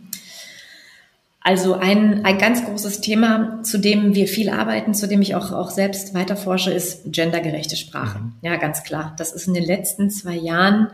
Also 1.43 1.73
ein, 1.73 2.23
ein 2.23 2.37
ganz 2.37 2.63
großes 2.63 3.01
Thema, 3.01 3.63
zu 3.63 3.79
dem 3.79 4.13
wir 4.13 4.27
viel 4.27 4.49
arbeiten, 4.49 4.93
zu 4.93 5.07
dem 5.07 5.23
ich 5.23 5.33
auch, 5.33 5.51
auch 5.51 5.71
selbst 5.71 6.13
weiter 6.13 6.35
forsche, 6.35 6.71
ist 6.71 7.11
gendergerechte 7.11 7.75
Sprache. 7.75 8.19
Mhm. 8.19 8.33
Ja, 8.43 8.57
ganz 8.57 8.83
klar. 8.83 9.15
Das 9.17 9.31
ist 9.31 9.47
in 9.47 9.55
den 9.55 9.63
letzten 9.63 10.11
zwei 10.11 10.35
Jahren 10.35 10.89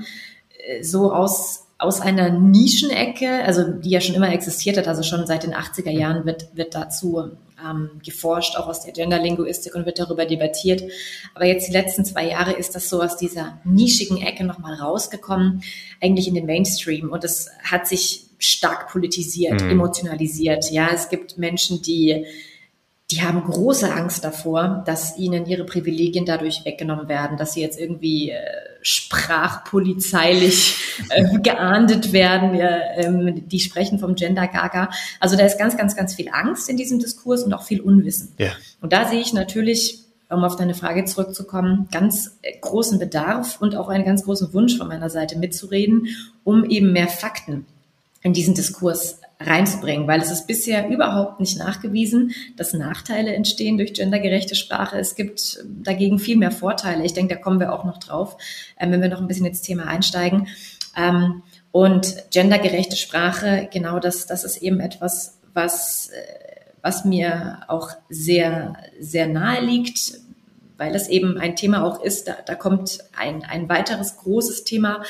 äh, 0.66 0.84
so 0.84 1.12
aus, 1.12 1.66
aus 1.78 2.00
einer 2.00 2.30
Nischenecke, 2.30 3.44
also 3.44 3.68
die 3.68 3.90
ja 3.90 4.00
schon 4.00 4.16
immer 4.16 4.32
existiert 4.32 4.78
hat, 4.78 4.88
also 4.88 5.04
schon 5.04 5.28
seit 5.28 5.44
den 5.44 5.54
80er 5.54 5.92
Jahren 5.92 6.26
wird, 6.26 6.56
wird 6.56 6.76
dazu 6.76 7.32
ähm, 7.64 8.02
geforscht, 8.04 8.56
auch 8.56 8.68
aus 8.68 8.84
der 8.84 8.94
Genderlinguistik 8.94 9.76
und 9.76 9.86
wird 9.86 10.00
darüber 10.00 10.26
debattiert. 10.26 10.84
Aber 11.34 11.46
jetzt 11.46 11.68
die 11.68 11.74
letzten 11.74 12.06
zwei 12.06 12.28
Jahre 12.28 12.54
ist 12.54 12.76
das 12.76 12.90
so 12.90 13.02
aus 13.02 13.18
dieser 13.18 13.60
nischigen 13.64 14.18
Ecke 14.18 14.44
nochmal 14.44 14.76
rausgekommen, 14.76 15.64
eigentlich 16.02 16.28
in 16.28 16.36
den 16.36 16.46
Mainstream. 16.46 17.10
Und 17.10 17.24
es 17.24 17.50
hat 17.64 17.88
sich 17.88 18.26
stark 18.40 18.90
politisiert, 18.90 19.62
mhm. 19.62 19.72
emotionalisiert. 19.72 20.70
Ja, 20.72 20.90
es 20.94 21.10
gibt 21.10 21.38
Menschen, 21.38 21.82
die 21.82 22.26
die 23.10 23.22
haben 23.22 23.42
große 23.42 23.94
Angst 23.94 24.26
davor, 24.26 24.84
dass 24.86 25.18
ihnen 25.18 25.46
ihre 25.46 25.64
Privilegien 25.64 26.26
dadurch 26.26 26.66
weggenommen 26.66 27.08
werden, 27.08 27.38
dass 27.38 27.54
sie 27.54 27.62
jetzt 27.62 27.80
irgendwie 27.80 28.32
äh, 28.32 28.42
sprachpolizeilich 28.82 30.76
äh, 31.10 31.40
geahndet 31.40 32.12
werden. 32.12 32.54
Ja, 32.54 32.78
ähm, 32.96 33.48
die 33.48 33.62
sprechen 33.62 34.00
vom 34.00 34.16
Gender 34.16 34.48
Gaga. 34.48 34.90
Also 35.22 35.38
da 35.38 35.46
ist 35.46 35.58
ganz, 35.58 35.78
ganz, 35.78 35.96
ganz 35.96 36.16
viel 36.16 36.28
Angst 36.30 36.70
in 36.70 36.76
diesem 36.76 37.00
Diskurs 37.00 37.44
und 37.44 37.54
auch 37.54 37.64
viel 37.64 37.80
Unwissen. 37.80 38.34
Ja. 38.40 38.52
Und 38.82 38.92
da 38.92 39.08
sehe 39.08 39.22
ich 39.22 39.32
natürlich 39.32 40.04
um 40.30 40.44
auf 40.44 40.58
deine 40.58 40.74
Frage 40.74 41.06
zurückzukommen, 41.06 41.88
ganz 41.90 42.38
großen 42.60 43.00
Bedarf 43.00 43.62
und 43.62 43.78
auch 43.78 43.88
einen 43.88 44.04
ganz 44.04 44.26
großen 44.26 44.54
Wunsch 44.54 44.78
von 44.78 44.90
meiner 44.90 45.10
Seite 45.10 45.38
mitzureden, 45.38 46.10
um 46.44 46.66
eben 46.66 46.92
mehr 46.92 47.08
Fakten 47.08 47.66
in 48.24 48.34
diesen 48.34 48.54
Diskurs 48.54 49.22
reinzubringen, 49.40 50.08
weil 50.08 50.22
es 50.22 50.32
ist 50.32 50.48
bisher 50.48 50.90
überhaupt 50.90 51.40
nicht 51.40 51.60
nachgewiesen, 51.60 52.32
dass 52.56 52.74
Nachteile 52.74 53.34
entstehen 53.34 53.78
durch 53.78 53.94
gendergerechte 53.94 54.56
Sprache. 54.56 54.98
Es 54.98 55.16
gibt 55.16 55.64
dagegen 55.66 56.18
viel 56.18 56.38
mehr 56.38 56.52
Vorteile. 56.52 57.06
Ich 57.06 57.14
denke, 57.14 57.36
da 57.36 57.42
kommen 57.42 57.60
wir 57.60 57.74
auch 57.74 57.86
noch 57.86 58.00
drauf, 58.00 58.38
äh, 58.78 58.90
wenn 58.90 59.02
wir 59.02 59.10
noch 59.10 59.22
ein 59.22 59.28
bisschen 59.28 59.46
ins 59.46 59.62
Thema 59.62 59.86
einsteigen. 59.86 60.48
Ähm, 60.96 61.44
und 61.72 62.16
gendergerechte 62.32 62.96
Sprache, 62.96 63.70
genau 63.72 64.00
das, 64.00 64.26
das 64.26 64.44
ist 64.44 64.58
eben 64.58 64.80
etwas, 64.80 65.40
was, 65.54 66.10
äh, 66.10 66.62
was 66.82 67.06
mir 67.06 67.60
auch 67.68 67.92
sehr, 68.10 68.78
sehr 69.00 69.28
nahe 69.28 69.64
liegt, 69.64 70.14
weil 70.78 70.96
es 70.96 71.08
eben 71.08 71.38
ein 71.38 71.56
Thema 71.56 71.84
auch 71.84 72.04
ist, 72.04 72.28
da, 72.28 72.38
da 72.46 72.56
kommt 72.56 73.00
ein, 73.16 73.44
ein 73.44 73.70
weiteres 73.70 74.18
großes 74.18 74.64
Thema 74.64 75.04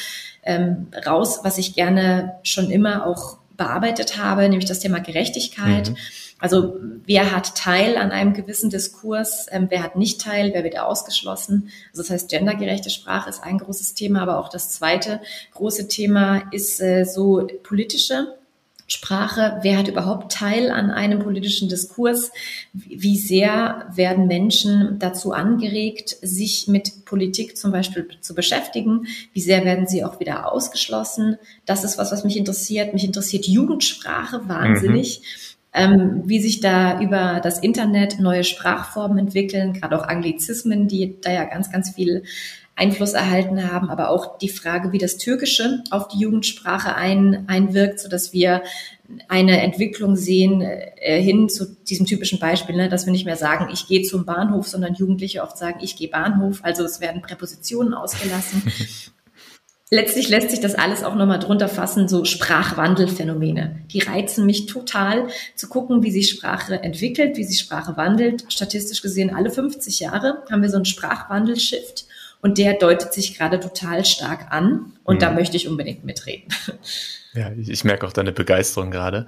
ähm, 0.44 0.88
raus, 1.06 1.42
was 1.44 1.58
ich 1.58 1.76
gerne 1.76 2.40
schon 2.44 2.72
immer 2.72 3.06
auch 3.06 3.38
bearbeitet 3.58 4.18
habe, 4.18 4.48
nämlich 4.48 4.68
das 4.68 4.80
Thema 4.80 5.00
Gerechtigkeit. 5.00 5.90
Mhm. 5.90 5.98
Also 6.40 6.76
wer 7.06 7.36
hat 7.36 7.56
Teil 7.56 7.98
an 7.98 8.12
einem 8.12 8.34
gewissen 8.34 8.70
Diskurs, 8.70 9.48
ähm, 9.50 9.68
wer 9.70 9.82
hat 9.82 9.96
nicht 9.96 10.22
Teil, 10.22 10.52
wer 10.54 10.64
wird 10.64 10.78
ausgeschlossen. 10.78 11.72
Also 11.92 12.04
das 12.04 12.12
heißt, 12.12 12.30
gendergerechte 12.30 12.92
Sprache 12.92 13.30
ist 13.30 13.44
ein 13.44 13.58
großes 13.58 13.96
Thema, 13.96 14.22
aber 14.22 14.38
auch 14.38 14.50
das 14.50 14.70
zweite 14.70 15.20
große 15.54 15.88
Thema 15.88 16.44
ist 16.52 16.80
äh, 16.80 17.06
so 17.06 17.48
politische 17.64 18.37
Sprache, 18.88 19.60
wer 19.64 19.78
hat 19.78 19.90
überhaupt 19.90 20.32
Teil 20.32 20.72
an 20.72 20.92
einem 20.92 21.20
politischen 21.20 21.68
Diskurs, 21.68 22.32
wie 22.72 23.18
sehr 23.18 23.86
werden 23.94 24.28
Menschen 24.28 24.98
dazu 24.98 25.34
angeregt, 25.34 26.16
sich 26.22 26.70
mit 26.70 27.04
Politik 27.04 27.58
zum 27.58 27.74
Beispiel 27.74 28.08
zu 28.22 28.34
beschäftigen, 28.34 29.08
wie 29.34 29.42
sehr 29.42 29.66
werden 29.66 29.88
sie 29.88 30.06
auch 30.06 30.22
wieder 30.22 30.52
ausgeschlossen. 30.52 31.38
Das 31.66 31.84
ist 31.84 31.98
was, 31.98 32.14
was 32.14 32.24
mich 32.24 32.38
interessiert. 32.38 32.94
Mich 32.94 33.04
interessiert 33.04 33.46
Jugendsprache 33.46 34.48
wahnsinnig. 34.48 35.20
Mhm. 35.20 35.24
Ähm, 35.74 36.24
wie 36.26 36.40
sich 36.40 36.62
da 36.62 37.02
über 37.02 37.42
das 37.44 37.60
Internet 37.60 38.20
neue 38.20 38.46
Sprachformen 38.46 39.18
entwickeln, 39.20 39.74
gerade 39.74 40.00
auch 40.00 40.08
Anglizismen, 40.08 40.88
die 40.88 41.20
da 41.22 41.32
ja 41.32 41.44
ganz, 41.44 41.72
ganz 41.72 41.92
viel 41.92 42.24
Einfluss 42.78 43.14
erhalten 43.14 43.72
haben, 43.72 43.90
aber 43.90 44.10
auch 44.10 44.38
die 44.38 44.50
Frage, 44.50 44.92
wie 44.92 45.00
das 45.00 45.18
Türkische 45.18 45.84
auf 45.90 46.08
die 46.08 46.20
Jugendsprache 46.20 46.96
ein, 46.96 47.46
einwirkt, 47.48 48.00
so 48.00 48.08
dass 48.08 48.34
wir 48.34 48.62
eine 49.28 49.62
Entwicklung 49.62 50.16
sehen 50.16 50.62
äh, 50.62 51.22
hin 51.22 51.50
zu 51.50 51.66
diesem 51.66 52.06
typischen 52.06 52.40
Beispiel, 52.40 52.76
ne, 52.76 52.88
dass 52.88 53.06
wir 53.06 53.12
nicht 53.12 53.26
mehr 53.26 53.38
sagen, 53.38 53.70
ich 53.74 53.88
gehe 53.88 54.04
zum 54.04 54.26
Bahnhof, 54.26 54.68
sondern 54.68 54.94
Jugendliche 54.94 55.42
oft 55.42 55.58
sagen, 55.58 55.80
ich 55.82 55.96
gehe 55.96 56.10
Bahnhof. 56.10 56.60
Also 56.62 56.84
es 56.84 57.02
werden 57.02 57.22
Präpositionen 57.22 57.94
ausgelassen. 57.94 58.62
Letztlich 59.90 60.28
lässt 60.28 60.50
sich 60.50 60.60
das 60.60 60.76
alles 60.76 61.04
auch 61.04 61.16
nochmal 61.16 61.40
drunter 61.40 61.70
fassen, 61.70 62.10
so 62.10 62.26
Sprachwandelphänomene. 62.26 63.80
Die 63.94 64.00
reizen 64.00 64.46
mich 64.46 64.66
total 64.66 65.30
zu 65.56 65.70
gucken, 65.70 66.04
wie 66.04 66.12
sich 66.12 66.30
Sprache 66.30 66.84
entwickelt, 66.84 67.38
wie 67.38 67.46
sich 67.46 67.60
Sprache 67.60 67.96
wandelt. 67.96 68.44
Statistisch 68.50 69.02
gesehen 69.02 69.34
alle 69.34 69.50
50 69.50 70.02
Jahre 70.02 70.44
haben 70.52 70.62
wir 70.62 70.70
so 70.70 70.76
einen 70.76 70.84
Sprachwandelshift 70.84 72.07
und 72.42 72.58
der 72.58 72.74
deutet 72.74 73.14
sich 73.14 73.38
gerade 73.38 73.60
total 73.60 74.06
stark 74.06 74.52
an 74.52 74.94
und 75.04 75.16
mhm. 75.16 75.20
da 75.20 75.32
möchte 75.32 75.58
ich 75.58 75.68
unbedingt 75.68 76.04
mitreden. 76.04 76.54
Ja, 77.34 77.52
ich, 77.52 77.70
ich 77.70 77.84
merke 77.84 78.08
auch 78.08 78.14
deine 78.14 78.32
Begeisterung 78.32 78.90
gerade. 78.90 79.28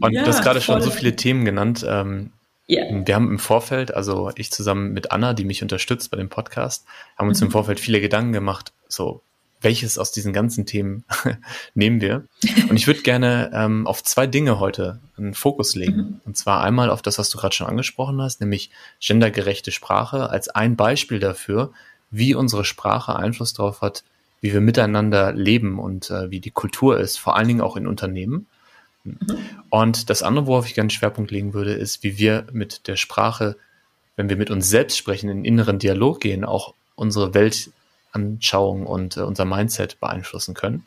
Und 0.00 0.12
ja, 0.12 0.24
du 0.24 0.28
hast 0.28 0.42
gerade 0.42 0.60
schon 0.60 0.80
so 0.80 0.90
viele 0.90 1.14
Themen 1.14 1.44
genannt. 1.44 1.86
Ähm, 1.88 2.32
yeah. 2.68 2.84
Wir 3.06 3.14
haben 3.14 3.30
im 3.30 3.38
Vorfeld, 3.38 3.94
also 3.94 4.32
ich 4.34 4.50
zusammen 4.50 4.92
mit 4.92 5.12
Anna, 5.12 5.34
die 5.34 5.44
mich 5.44 5.62
unterstützt 5.62 6.10
bei 6.10 6.16
dem 6.16 6.30
Podcast, 6.30 6.84
haben 7.16 7.28
uns 7.28 7.40
mhm. 7.40 7.46
im 7.46 7.50
Vorfeld 7.52 7.78
viele 7.78 8.00
Gedanken 8.00 8.32
gemacht, 8.32 8.72
so 8.88 9.22
welches 9.60 9.98
aus 9.98 10.12
diesen 10.12 10.32
ganzen 10.32 10.66
Themen 10.66 11.04
nehmen 11.74 12.00
wir. 12.00 12.24
Und 12.68 12.76
ich 12.76 12.86
würde 12.86 13.02
gerne 13.02 13.50
ähm, 13.52 13.86
auf 13.86 14.02
zwei 14.02 14.26
Dinge 14.26 14.60
heute 14.60 15.00
einen 15.16 15.34
Fokus 15.34 15.74
legen. 15.74 15.96
Mhm. 15.96 16.20
Und 16.24 16.36
zwar 16.36 16.62
einmal 16.62 16.90
auf 16.90 17.02
das, 17.02 17.18
was 17.18 17.30
du 17.30 17.38
gerade 17.38 17.54
schon 17.54 17.66
angesprochen 17.66 18.20
hast, 18.22 18.40
nämlich 18.40 18.70
gendergerechte 19.00 19.72
Sprache 19.72 20.30
als 20.30 20.48
ein 20.48 20.76
Beispiel 20.76 21.18
dafür, 21.18 21.72
wie 22.10 22.34
unsere 22.34 22.64
Sprache 22.64 23.16
Einfluss 23.16 23.52
darauf 23.52 23.80
hat, 23.80 24.04
wie 24.40 24.52
wir 24.52 24.60
miteinander 24.60 25.32
leben 25.32 25.78
und 25.78 26.10
äh, 26.10 26.30
wie 26.30 26.40
die 26.40 26.50
Kultur 26.50 26.98
ist, 26.98 27.18
vor 27.18 27.36
allen 27.36 27.48
Dingen 27.48 27.60
auch 27.60 27.76
in 27.76 27.86
Unternehmen. 27.86 28.46
Mhm. 29.04 29.18
Und 29.70 30.10
das 30.10 30.22
andere, 30.22 30.46
worauf 30.46 30.66
ich 30.66 30.74
gerne 30.74 30.90
Schwerpunkt 30.90 31.30
legen 31.30 31.54
würde, 31.54 31.72
ist, 31.72 32.02
wie 32.02 32.18
wir 32.18 32.46
mit 32.52 32.86
der 32.86 32.96
Sprache, 32.96 33.56
wenn 34.16 34.28
wir 34.28 34.36
mit 34.36 34.50
uns 34.50 34.68
selbst 34.68 34.96
sprechen, 34.96 35.28
in 35.28 35.44
inneren 35.44 35.78
Dialog 35.78 36.20
gehen, 36.20 36.44
auch 36.44 36.74
unsere 36.94 37.34
Weltanschauung 37.34 38.86
und 38.86 39.16
äh, 39.16 39.20
unser 39.20 39.44
Mindset 39.44 39.98
beeinflussen 40.00 40.54
können. 40.54 40.86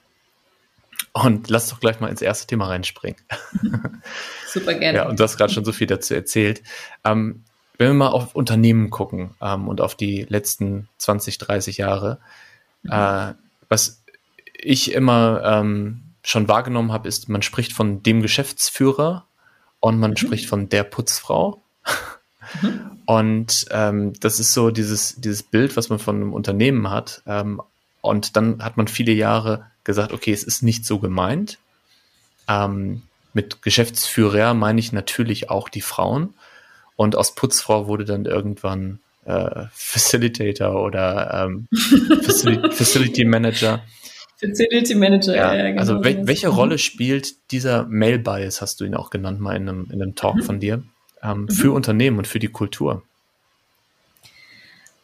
Und 1.13 1.49
lass 1.49 1.69
doch 1.69 1.79
gleich 1.79 1.99
mal 1.99 2.09
ins 2.09 2.21
erste 2.21 2.47
Thema 2.47 2.67
reinspringen. 2.67 3.19
Super 4.47 4.75
gerne. 4.75 4.99
Ja, 4.99 5.09
und 5.09 5.19
du 5.19 5.23
hast 5.23 5.37
gerade 5.37 5.51
schon 5.51 5.65
so 5.65 5.73
viel 5.73 5.87
dazu 5.87 6.13
erzählt. 6.13 6.61
Ähm, 7.03 7.43
wenn 7.81 7.89
wir 7.89 7.93
mal 7.95 8.09
auf 8.09 8.35
Unternehmen 8.35 8.91
gucken 8.91 9.31
ähm, 9.41 9.67
und 9.67 9.81
auf 9.81 9.95
die 9.95 10.27
letzten 10.29 10.87
20, 10.99 11.39
30 11.39 11.77
Jahre, 11.77 12.19
mhm. 12.83 12.91
äh, 12.91 13.33
was 13.69 14.03
ich 14.53 14.93
immer 14.93 15.41
ähm, 15.43 16.03
schon 16.23 16.47
wahrgenommen 16.47 16.91
habe, 16.91 17.07
ist, 17.07 17.27
man 17.27 17.41
spricht 17.41 17.73
von 17.73 18.03
dem 18.03 18.21
Geschäftsführer 18.21 19.25
und 19.79 19.99
man 19.99 20.11
mhm. 20.11 20.17
spricht 20.17 20.47
von 20.47 20.69
der 20.69 20.83
Putzfrau. 20.83 21.59
Mhm. 22.61 22.79
Und 23.05 23.65
ähm, 23.71 24.13
das 24.21 24.39
ist 24.39 24.53
so 24.53 24.71
dieses, 24.71 25.15
dieses 25.19 25.43
Bild, 25.43 25.75
was 25.75 25.89
man 25.89 25.99
von 25.99 26.15
einem 26.15 26.33
Unternehmen 26.33 26.89
hat. 26.89 27.23
Ähm, 27.25 27.61
und 27.99 28.37
dann 28.37 28.63
hat 28.63 28.77
man 28.77 28.87
viele 28.87 29.11
Jahre 29.11 29.65
gesagt, 29.83 30.13
okay, 30.13 30.31
es 30.31 30.43
ist 30.43 30.63
nicht 30.63 30.85
so 30.85 30.99
gemeint. 30.99 31.57
Ähm, 32.47 33.01
mit 33.33 33.63
Geschäftsführer 33.63 34.53
meine 34.53 34.79
ich 34.79 34.93
natürlich 34.93 35.49
auch 35.49 35.67
die 35.67 35.81
Frauen. 35.81 36.33
Und 36.95 37.15
aus 37.15 37.35
Putzfrau 37.35 37.87
wurde 37.87 38.05
dann 38.05 38.25
irgendwann 38.25 38.99
äh, 39.25 39.65
Facilitator 39.71 40.83
oder 40.83 41.45
ähm, 41.45 41.67
Facility, 42.23 42.71
Facility, 42.71 43.25
Manager. 43.25 43.83
Facility 44.37 44.95
Manager, 44.95 45.35
ja. 45.35 45.53
ja 45.53 45.69
genau 45.69 45.79
also 45.79 46.03
wel 46.03 46.25
welche 46.25 46.47
Rolle 46.47 46.77
spielt 46.77 47.51
dieser 47.51 47.85
Male 47.85 48.19
Bias, 48.19 48.61
hast 48.61 48.81
du 48.81 48.85
ihn 48.85 48.95
auch 48.95 49.11
genannt 49.11 49.39
mal 49.39 49.55
in 49.55 49.69
einem, 49.69 49.87
in 49.91 50.01
einem 50.01 50.15
Talk 50.15 50.37
mhm. 50.37 50.43
von 50.43 50.59
dir, 50.59 50.83
ähm, 51.23 51.41
mhm. 51.41 51.49
für 51.49 51.71
Unternehmen 51.71 52.17
und 52.17 52.27
für 52.27 52.39
die 52.39 52.47
Kultur? 52.47 53.03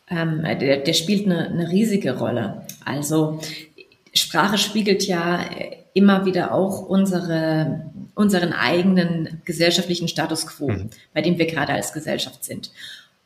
Ähm, 0.09 0.43
der, 0.43 0.77
der, 0.77 0.93
spielt 0.93 1.25
eine, 1.25 1.49
eine 1.49 1.69
riesige 1.69 2.17
Rolle. 2.17 2.65
Also 2.85 3.41
Sprache 4.13 4.57
spiegelt 4.57 5.03
ja 5.03 5.45
immer 5.97 6.25
wieder 6.25 6.53
auch 6.53 6.83
unsere, 6.83 7.89
unseren 8.13 8.53
eigenen 8.53 9.41
gesellschaftlichen 9.45 10.07
Status 10.07 10.45
quo, 10.45 10.69
mhm. 10.69 10.91
bei 11.11 11.23
dem 11.23 11.39
wir 11.39 11.47
gerade 11.47 11.73
als 11.73 11.91
Gesellschaft 11.91 12.45
sind. 12.45 12.69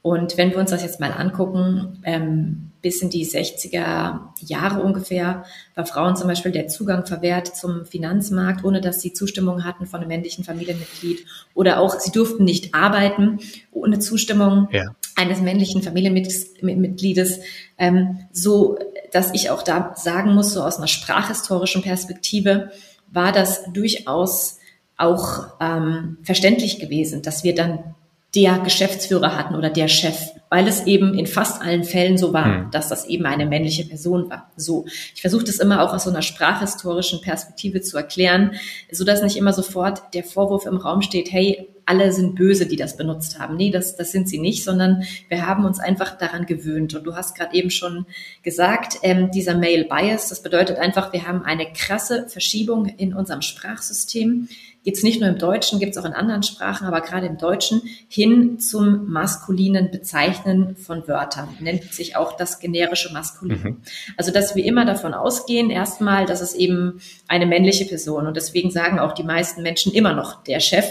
Und 0.01 0.37
wenn 0.37 0.51
wir 0.51 0.57
uns 0.57 0.71
das 0.71 0.81
jetzt 0.81 1.01
mal 1.01 1.11
angucken, 1.11 1.99
ähm, 2.05 2.71
bis 2.81 3.01
in 3.01 3.09
die 3.09 3.25
60er 3.25 4.19
Jahre 4.39 4.81
ungefähr 4.81 5.43
war 5.75 5.85
Frauen 5.85 6.15
zum 6.15 6.29
Beispiel 6.29 6.53
der 6.53 6.69
Zugang 6.69 7.05
verwehrt 7.05 7.55
zum 7.55 7.85
Finanzmarkt, 7.85 8.63
ohne 8.63 8.79
dass 8.79 9.01
sie 9.01 9.11
Zustimmung 9.11 9.65
hatten 9.65 9.85
von 9.85 9.99
einem 9.99 10.07
männlichen 10.07 10.45
Familienmitglied. 10.45 11.25
Oder 11.53 11.79
auch, 11.79 11.99
sie 11.99 12.11
durften 12.11 12.45
nicht 12.45 12.73
arbeiten 12.73 13.39
ohne 13.71 13.99
Zustimmung 13.99 14.69
ja. 14.71 14.95
Eines 15.15 15.41
männlichen 15.41 15.83
Familienmitgliedes. 15.83 17.39
Ähm, 17.77 18.19
so 18.31 18.77
dass 19.11 19.33
ich 19.33 19.49
auch 19.49 19.61
da 19.61 19.93
sagen 19.95 20.33
muss, 20.33 20.53
so 20.53 20.63
aus 20.63 20.77
einer 20.77 20.87
sprachhistorischen 20.87 21.81
Perspektive, 21.81 22.71
war 23.13 23.31
das 23.31 23.65
durchaus 23.73 24.57
auch 24.97 25.47
ähm, 25.59 26.17
verständlich 26.23 26.79
gewesen, 26.79 27.21
dass 27.21 27.43
wir 27.43 27.53
dann 27.53 27.95
der 28.33 28.59
Geschäftsführer 28.59 29.37
hatten 29.37 29.55
oder 29.55 29.69
der 29.69 29.89
Chef, 29.89 30.17
weil 30.49 30.65
es 30.65 30.85
eben 30.85 31.13
in 31.13 31.27
fast 31.27 31.61
allen 31.61 31.83
Fällen 31.83 32.17
so 32.17 32.31
war, 32.31 32.45
mhm. 32.45 32.71
dass 32.71 32.87
das 32.87 33.05
eben 33.05 33.25
eine 33.25 33.45
männliche 33.45 33.83
Person 33.83 34.29
war. 34.29 34.49
So, 34.55 34.85
ich 35.13 35.19
versuche 35.19 35.43
das 35.43 35.57
immer 35.57 35.81
auch 35.81 35.93
aus 35.93 36.05
so 36.05 36.09
einer 36.09 36.21
sprachhistorischen 36.21 37.19
Perspektive 37.19 37.81
zu 37.81 37.97
erklären, 37.97 38.53
so 38.89 39.03
dass 39.03 39.21
nicht 39.21 39.35
immer 39.35 39.51
sofort 39.51 40.13
der 40.13 40.23
Vorwurf 40.23 40.65
im 40.65 40.77
Raum 40.77 41.01
steht, 41.01 41.33
hey, 41.33 41.67
alle 41.91 42.13
sind 42.13 42.35
böse, 42.35 42.65
die 42.65 42.77
das 42.77 42.95
benutzt 42.95 43.37
haben. 43.37 43.57
Nee, 43.57 43.69
das, 43.69 43.97
das 43.97 44.13
sind 44.13 44.29
sie 44.29 44.39
nicht, 44.39 44.63
sondern 44.63 45.03
wir 45.27 45.45
haben 45.45 45.65
uns 45.65 45.77
einfach 45.77 46.17
daran 46.17 46.45
gewöhnt. 46.45 46.95
Und 46.95 47.03
du 47.05 47.15
hast 47.15 47.35
gerade 47.35 47.53
eben 47.53 47.69
schon 47.69 48.05
gesagt, 48.43 48.99
ähm, 49.03 49.29
dieser 49.31 49.55
Male 49.55 49.83
Bias, 49.83 50.29
das 50.29 50.41
bedeutet 50.41 50.77
einfach, 50.77 51.11
wir 51.11 51.27
haben 51.27 51.43
eine 51.43 51.65
krasse 51.73 52.29
Verschiebung 52.29 52.85
in 52.85 53.13
unserem 53.13 53.41
Sprachsystem. 53.41 54.47
Jetzt 54.83 55.03
nicht 55.03 55.19
nur 55.19 55.29
im 55.29 55.37
Deutschen, 55.37 55.79
gibt 55.79 55.91
es 55.91 55.97
auch 55.97 56.05
in 56.05 56.13
anderen 56.13 56.43
Sprachen, 56.43 56.87
aber 56.87 57.01
gerade 57.01 57.27
im 57.27 57.37
Deutschen 57.37 57.81
hin 58.07 58.57
zum 58.59 59.11
maskulinen 59.11 59.91
Bezeichnen 59.91 60.77
von 60.77 61.05
Wörtern. 61.09 61.49
Nennt 61.59 61.93
sich 61.93 62.15
auch 62.15 62.37
das 62.37 62.59
generische 62.59 63.11
Maskulin. 63.11 63.61
Mhm. 63.61 63.77
Also, 64.15 64.31
dass 64.31 64.55
wir 64.55 64.63
immer 64.63 64.85
davon 64.85 65.13
ausgehen, 65.13 65.69
erstmal, 65.69 66.25
dass 66.25 66.39
es 66.39 66.55
eben 66.55 67.01
eine 67.27 67.45
männliche 67.45 67.83
Person 67.83 68.27
und 68.27 68.37
deswegen 68.37 68.71
sagen 68.71 68.97
auch 68.97 69.11
die 69.11 69.23
meisten 69.23 69.61
Menschen 69.61 69.91
immer 69.91 70.13
noch 70.13 70.41
der 70.45 70.61
Chef 70.61 70.85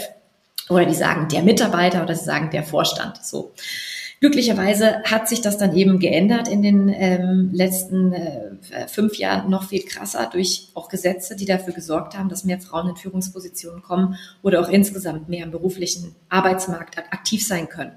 oder 0.71 0.85
die 0.85 0.95
sagen 0.95 1.27
der 1.27 1.43
Mitarbeiter 1.43 2.01
oder 2.01 2.15
sie 2.15 2.25
sagen 2.25 2.49
der 2.51 2.63
Vorstand. 2.63 3.23
So. 3.23 3.53
Glücklicherweise 4.21 5.01
hat 5.03 5.27
sich 5.27 5.41
das 5.41 5.57
dann 5.57 5.75
eben 5.75 5.97
geändert 5.97 6.47
in 6.47 6.61
den 6.61 6.89
ähm, 6.89 7.49
letzten 7.53 8.13
äh, 8.13 8.87
fünf 8.87 9.17
Jahren 9.17 9.49
noch 9.49 9.63
viel 9.63 9.83
krasser 9.83 10.29
durch 10.31 10.69
auch 10.75 10.89
Gesetze, 10.89 11.35
die 11.35 11.45
dafür 11.45 11.73
gesorgt 11.73 12.15
haben, 12.15 12.29
dass 12.29 12.45
mehr 12.45 12.59
Frauen 12.59 12.89
in 12.89 12.95
Führungspositionen 12.95 13.81
kommen 13.81 14.15
oder 14.43 14.61
auch 14.61 14.69
insgesamt 14.69 15.27
mehr 15.27 15.43
im 15.43 15.51
beruflichen 15.51 16.15
Arbeitsmarkt 16.29 16.99
aktiv 16.99 17.45
sein 17.45 17.67
können. 17.67 17.93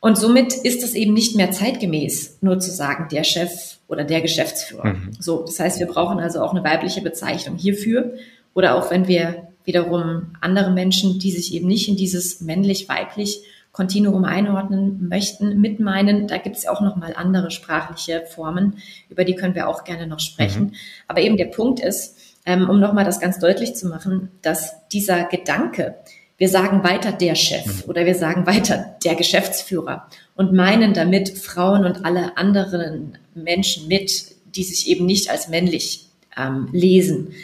Und 0.00 0.18
somit 0.18 0.52
ist 0.52 0.82
es 0.82 0.94
eben 0.94 1.14
nicht 1.14 1.36
mehr 1.36 1.52
zeitgemäß, 1.52 2.38
nur 2.40 2.58
zu 2.58 2.72
sagen, 2.72 3.08
der 3.10 3.24
Chef 3.24 3.78
oder 3.88 4.04
der 4.04 4.20
Geschäftsführer. 4.20 4.94
Mhm. 4.94 5.10
So, 5.20 5.44
das 5.44 5.60
heißt, 5.60 5.78
wir 5.78 5.86
brauchen 5.86 6.18
also 6.18 6.40
auch 6.42 6.52
eine 6.52 6.64
weibliche 6.64 7.02
Bezeichnung 7.02 7.56
hierfür. 7.56 8.14
Oder 8.52 8.74
auch 8.74 8.90
wenn 8.90 9.06
wir 9.06 9.48
wiederum 9.66 10.36
andere 10.40 10.70
Menschen, 10.70 11.18
die 11.18 11.32
sich 11.32 11.52
eben 11.52 11.66
nicht 11.66 11.88
in 11.88 11.96
dieses 11.96 12.40
männlich-weiblich 12.40 13.42
Kontinuum 13.72 14.24
einordnen 14.24 15.06
möchten, 15.06 15.60
mit 15.60 15.80
meinen, 15.80 16.28
da 16.28 16.38
gibt 16.38 16.56
es 16.56 16.62
ja 16.62 16.70
auch 16.70 16.80
nochmal 16.80 17.12
andere 17.14 17.50
sprachliche 17.50 18.24
Formen, 18.24 18.78
über 19.10 19.24
die 19.24 19.34
können 19.34 19.54
wir 19.54 19.68
auch 19.68 19.84
gerne 19.84 20.06
noch 20.06 20.20
sprechen. 20.20 20.62
Mhm. 20.62 20.72
Aber 21.08 21.20
eben 21.20 21.36
der 21.36 21.44
Punkt 21.46 21.80
ist, 21.80 22.16
ähm, 22.46 22.70
um 22.70 22.80
nochmal 22.80 23.04
das 23.04 23.20
ganz 23.20 23.38
deutlich 23.38 23.74
zu 23.74 23.88
machen, 23.88 24.30
dass 24.40 24.88
dieser 24.88 25.24
Gedanke, 25.24 25.96
wir 26.38 26.48
sagen 26.48 26.84
weiter 26.84 27.12
der 27.12 27.34
Chef 27.34 27.66
mhm. 27.66 27.90
oder 27.90 28.06
wir 28.06 28.14
sagen 28.14 28.46
weiter 28.46 28.96
der 29.04 29.14
Geschäftsführer 29.14 30.08
und 30.36 30.54
meinen 30.54 30.94
damit 30.94 31.36
Frauen 31.36 31.84
und 31.84 32.06
alle 32.06 32.38
anderen 32.38 33.18
Menschen 33.34 33.88
mit, 33.88 34.36
die 34.54 34.64
sich 34.64 34.88
eben 34.88 35.04
nicht 35.04 35.28
als 35.28 35.48
männlich 35.48 36.06
ähm, 36.34 36.68
lesen. 36.72 37.34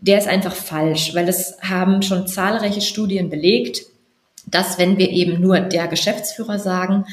Der 0.00 0.18
ist 0.18 0.28
einfach 0.28 0.54
falsch, 0.54 1.14
weil 1.14 1.28
es 1.28 1.56
haben 1.60 2.02
schon 2.02 2.28
zahlreiche 2.28 2.80
Studien 2.80 3.30
belegt, 3.30 3.82
dass 4.46 4.78
wenn 4.78 4.96
wir 4.96 5.10
eben 5.10 5.40
nur 5.40 5.60
der 5.60 5.88
Geschäftsführer 5.88 6.58
sagen, 6.58 7.04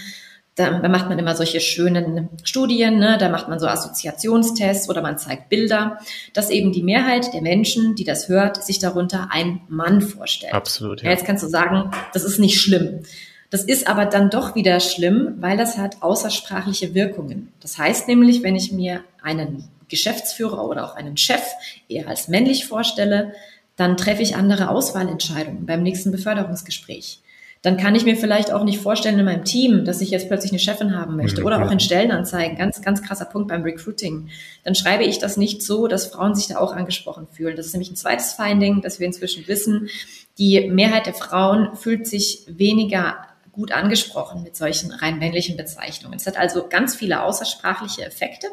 da, 0.55 0.79
da 0.79 0.87
macht 0.87 1.09
man 1.09 1.19
immer 1.19 1.35
solche 1.35 1.59
schönen 1.59 2.29
Studien, 2.43 2.97
ne? 2.97 3.17
da 3.19 3.29
macht 3.29 3.49
man 3.49 3.59
so 3.59 3.67
Assoziationstests 3.67 4.89
oder 4.89 5.01
man 5.01 5.17
zeigt 5.17 5.49
Bilder, 5.49 5.99
dass 6.33 6.49
eben 6.49 6.71
die 6.71 6.83
Mehrheit 6.83 7.33
der 7.33 7.41
Menschen, 7.41 7.95
die 7.95 8.05
das 8.05 8.29
hört, 8.29 8.63
sich 8.63 8.79
darunter 8.79 9.27
ein 9.31 9.61
Mann 9.67 9.99
vorstellt. 10.01 10.53
Absolut. 10.53 11.01
Ja. 11.01 11.07
ja 11.07 11.11
jetzt 11.11 11.25
kannst 11.25 11.43
du 11.43 11.49
sagen, 11.49 11.91
das 12.13 12.23
ist 12.23 12.39
nicht 12.39 12.61
schlimm. 12.61 13.01
Das 13.49 13.63
ist 13.63 13.87
aber 13.87 14.05
dann 14.05 14.29
doch 14.29 14.55
wieder 14.55 14.79
schlimm, 14.79 15.35
weil 15.39 15.57
das 15.57 15.77
hat 15.77 16.01
außersprachliche 16.01 16.93
Wirkungen. 16.93 17.51
Das 17.59 17.77
heißt 17.77 18.07
nämlich, 18.07 18.41
wenn 18.41 18.55
ich 18.55 18.71
mir 18.71 19.01
einen 19.21 19.69
Geschäftsführer 19.89 20.67
oder 20.67 20.85
auch 20.85 20.95
einen 20.95 21.17
Chef 21.17 21.43
eher 21.87 22.07
als 22.07 22.27
männlich 22.27 22.65
vorstelle, 22.65 23.33
dann 23.75 23.97
treffe 23.97 24.21
ich 24.21 24.35
andere 24.35 24.69
Auswahlentscheidungen 24.69 25.65
beim 25.65 25.83
nächsten 25.83 26.11
Beförderungsgespräch 26.11 27.19
dann 27.65 27.77
kann 27.77 27.95
ich 27.95 28.05
mir 28.05 28.15
vielleicht 28.15 28.51
auch 28.51 28.63
nicht 28.63 28.79
vorstellen 28.79 29.17
in 29.17 29.25
meinem 29.25 29.43
Team, 29.43 29.85
dass 29.85 29.99
ich 29.99 30.11
jetzt 30.11 30.27
plötzlich 30.27 30.51
eine 30.51 30.59
Chefin 30.59 30.95
haben 30.95 31.15
möchte 31.15 31.43
oder 31.43 31.65
auch 31.65 31.71
in 31.71 31.79
Stellenanzeigen. 31.79 32.59
Ganz, 32.59 32.79
ganz 32.83 33.01
krasser 33.01 33.25
Punkt 33.25 33.47
beim 33.47 33.63
Recruiting. 33.63 34.29
Dann 34.63 34.75
schreibe 34.75 35.03
ich 35.03 35.17
das 35.17 35.35
nicht 35.35 35.63
so, 35.63 35.87
dass 35.87 36.05
Frauen 36.05 36.35
sich 36.35 36.45
da 36.45 36.59
auch 36.59 36.73
angesprochen 36.73 37.25
fühlen. 37.27 37.55
Das 37.55 37.65
ist 37.65 37.73
nämlich 37.73 37.89
ein 37.89 37.95
zweites 37.95 38.33
Finding, 38.33 38.83
dass 38.83 38.99
wir 38.99 39.07
inzwischen 39.07 39.47
wissen. 39.47 39.89
Die 40.37 40.69
Mehrheit 40.69 41.07
der 41.07 41.15
Frauen 41.15 41.75
fühlt 41.75 42.05
sich 42.05 42.43
weniger 42.47 43.15
gut 43.51 43.71
angesprochen 43.71 44.43
mit 44.43 44.55
solchen 44.55 44.91
rein 44.91 45.17
männlichen 45.17 45.57
Bezeichnungen. 45.57 46.17
Es 46.17 46.27
hat 46.27 46.37
also 46.37 46.67
ganz 46.69 46.95
viele 46.95 47.23
außersprachliche 47.23 48.05
Effekte, 48.05 48.45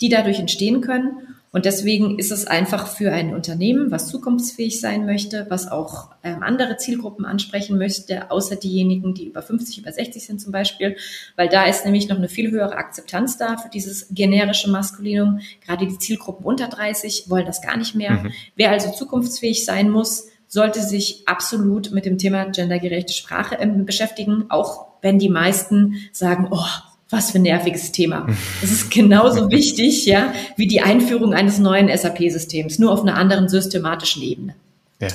die 0.00 0.08
dadurch 0.08 0.38
entstehen 0.38 0.80
können. 0.80 1.26
Und 1.52 1.64
deswegen 1.64 2.18
ist 2.18 2.32
es 2.32 2.46
einfach 2.46 2.86
für 2.86 3.12
ein 3.12 3.34
Unternehmen, 3.34 3.90
was 3.90 4.08
zukunftsfähig 4.08 4.78
sein 4.78 5.06
möchte, 5.06 5.46
was 5.48 5.70
auch 5.70 6.10
ähm, 6.22 6.42
andere 6.42 6.76
Zielgruppen 6.76 7.24
ansprechen 7.24 7.78
möchte, 7.78 8.30
außer 8.30 8.56
diejenigen, 8.56 9.14
die 9.14 9.28
über 9.28 9.40
50, 9.40 9.78
über 9.78 9.90
60 9.90 10.26
sind 10.26 10.38
zum 10.38 10.52
Beispiel, 10.52 10.96
weil 11.34 11.48
da 11.48 11.64
ist 11.64 11.86
nämlich 11.86 12.08
noch 12.08 12.18
eine 12.18 12.28
viel 12.28 12.50
höhere 12.50 12.76
Akzeptanz 12.76 13.38
da 13.38 13.56
für 13.56 13.70
dieses 13.70 14.08
generische 14.10 14.68
Maskulinum. 14.68 15.40
Gerade 15.64 15.86
die 15.86 15.98
Zielgruppen 15.98 16.44
unter 16.44 16.68
30 16.68 17.30
wollen 17.30 17.46
das 17.46 17.62
gar 17.62 17.78
nicht 17.78 17.94
mehr. 17.94 18.22
Mhm. 18.24 18.32
Wer 18.54 18.70
also 18.70 18.90
zukunftsfähig 18.90 19.64
sein 19.64 19.88
muss, 19.88 20.26
sollte 20.48 20.82
sich 20.82 21.22
absolut 21.26 21.90
mit 21.90 22.04
dem 22.04 22.18
Thema 22.18 22.44
gendergerechte 22.44 23.14
Sprache 23.14 23.54
ähm, 23.54 23.86
beschäftigen, 23.86 24.44
auch 24.50 24.88
wenn 25.00 25.18
die 25.18 25.30
meisten 25.30 25.94
sagen, 26.12 26.48
oh, 26.50 26.66
was 27.10 27.30
für 27.30 27.38
ein 27.38 27.42
nerviges 27.42 27.92
Thema. 27.92 28.26
Es 28.62 28.72
ist 28.72 28.90
genauso 28.90 29.50
wichtig, 29.50 30.06
ja, 30.06 30.32
wie 30.56 30.66
die 30.66 30.80
Einführung 30.80 31.34
eines 31.34 31.58
neuen 31.58 31.94
SAP-Systems, 31.94 32.78
nur 32.78 32.92
auf 32.92 33.02
einer 33.02 33.16
anderen 33.16 33.48
systematischen 33.48 34.22
Ebene. 34.22 34.54
Ja. 35.00 35.08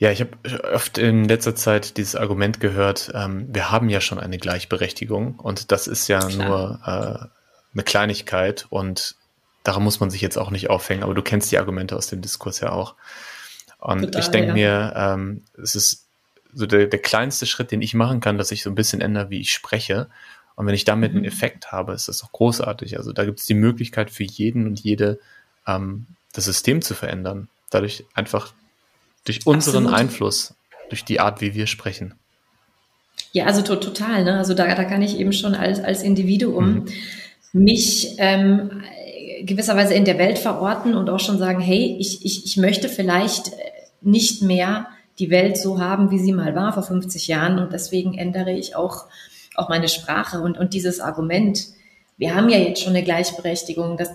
Ja, 0.00 0.12
ich 0.12 0.20
habe 0.20 0.30
oft 0.72 0.96
in 0.96 1.24
letzter 1.24 1.56
Zeit 1.56 1.96
dieses 1.96 2.14
Argument 2.14 2.60
gehört, 2.60 3.10
ähm, 3.14 3.48
wir 3.52 3.72
haben 3.72 3.88
ja 3.88 4.00
schon 4.00 4.20
eine 4.20 4.38
Gleichberechtigung 4.38 5.40
und 5.40 5.72
das 5.72 5.88
ist 5.88 6.06
ja 6.06 6.20
Klar. 6.20 6.48
nur 6.48 6.80
äh, 6.84 7.26
eine 7.74 7.82
Kleinigkeit 7.82 8.66
und 8.70 9.16
daran 9.64 9.82
muss 9.82 9.98
man 9.98 10.10
sich 10.10 10.20
jetzt 10.20 10.38
auch 10.38 10.50
nicht 10.50 10.70
aufhängen, 10.70 11.02
aber 11.02 11.14
du 11.14 11.22
kennst 11.22 11.50
die 11.50 11.58
Argumente 11.58 11.96
aus 11.96 12.06
dem 12.06 12.22
Diskurs 12.22 12.60
ja 12.60 12.70
auch. 12.70 12.94
Und 13.80 14.02
Total, 14.02 14.20
ich 14.20 14.28
denke 14.28 14.48
ja. 14.48 14.54
mir, 14.54 14.92
ähm, 14.96 15.42
es 15.60 15.74
ist 15.74 16.06
so 16.54 16.66
der, 16.66 16.86
der 16.86 17.00
kleinste 17.00 17.46
Schritt, 17.46 17.72
den 17.72 17.82
ich 17.82 17.94
machen 17.94 18.20
kann, 18.20 18.38
dass 18.38 18.52
ich 18.52 18.62
so 18.62 18.70
ein 18.70 18.76
bisschen 18.76 19.00
ändere, 19.00 19.30
wie 19.30 19.40
ich 19.40 19.52
spreche 19.52 20.08
und 20.58 20.66
wenn 20.66 20.74
ich 20.74 20.84
damit 20.84 21.12
einen 21.12 21.20
mhm. 21.20 21.28
Effekt 21.28 21.70
habe, 21.70 21.92
ist 21.92 22.08
das 22.08 22.24
auch 22.24 22.32
großartig. 22.32 22.98
Also 22.98 23.12
da 23.12 23.24
gibt 23.24 23.38
es 23.38 23.46
die 23.46 23.54
Möglichkeit 23.54 24.10
für 24.10 24.24
jeden 24.24 24.66
und 24.66 24.80
jede, 24.80 25.20
ähm, 25.68 26.06
das 26.32 26.46
System 26.46 26.82
zu 26.82 26.94
verändern. 26.94 27.46
Dadurch 27.70 28.04
einfach 28.12 28.52
durch 29.24 29.46
unseren 29.46 29.84
Absolut. 29.84 30.00
Einfluss, 30.00 30.54
durch 30.88 31.04
die 31.04 31.20
Art, 31.20 31.40
wie 31.40 31.54
wir 31.54 31.68
sprechen. 31.68 32.14
Ja, 33.30 33.44
also 33.44 33.62
to 33.62 33.76
total. 33.76 34.24
Ne? 34.24 34.36
Also 34.36 34.52
da, 34.52 34.74
da 34.74 34.82
kann 34.82 35.00
ich 35.00 35.20
eben 35.20 35.32
schon 35.32 35.54
als, 35.54 35.78
als 35.78 36.02
Individuum 36.02 36.74
mhm. 36.74 36.86
mich 37.52 38.16
ähm, 38.18 38.82
gewisserweise 39.42 39.94
in 39.94 40.04
der 40.04 40.18
Welt 40.18 40.40
verorten 40.40 40.96
und 40.96 41.08
auch 41.08 41.20
schon 41.20 41.38
sagen, 41.38 41.60
hey, 41.60 41.96
ich, 42.00 42.24
ich, 42.24 42.44
ich 42.44 42.56
möchte 42.56 42.88
vielleicht 42.88 43.52
nicht 44.00 44.42
mehr 44.42 44.88
die 45.20 45.30
Welt 45.30 45.56
so 45.56 45.78
haben, 45.78 46.10
wie 46.10 46.18
sie 46.18 46.32
mal 46.32 46.56
war 46.56 46.72
vor 46.72 46.82
50 46.82 47.28
Jahren 47.28 47.60
und 47.60 47.72
deswegen 47.72 48.18
ändere 48.18 48.50
ich 48.50 48.74
auch 48.74 49.04
auch 49.58 49.68
meine 49.68 49.88
Sprache 49.88 50.40
und, 50.40 50.58
und 50.58 50.74
dieses 50.74 51.00
Argument, 51.00 51.66
wir 52.16 52.34
haben 52.34 52.48
ja 52.48 52.58
jetzt 52.58 52.82
schon 52.82 52.94
eine 52.94 53.04
Gleichberechtigung, 53.04 53.96
das, 53.96 54.10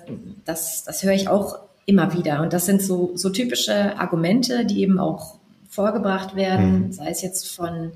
das, 0.46 0.84
das 0.84 1.04
höre 1.04 1.14
ich 1.14 1.28
auch 1.28 1.60
immer 1.86 2.14
wieder. 2.14 2.42
Und 2.42 2.54
das 2.54 2.66
sind 2.66 2.82
so, 2.82 3.12
so 3.16 3.30
typische 3.30 3.98
Argumente, 3.98 4.66
die 4.66 4.82
eben 4.82 5.00
auch 5.00 5.36
vorgebracht 5.70 6.36
werden, 6.36 6.88
mhm. 6.88 6.92
sei 6.92 7.10
es 7.10 7.22
jetzt 7.22 7.54
von 7.54 7.92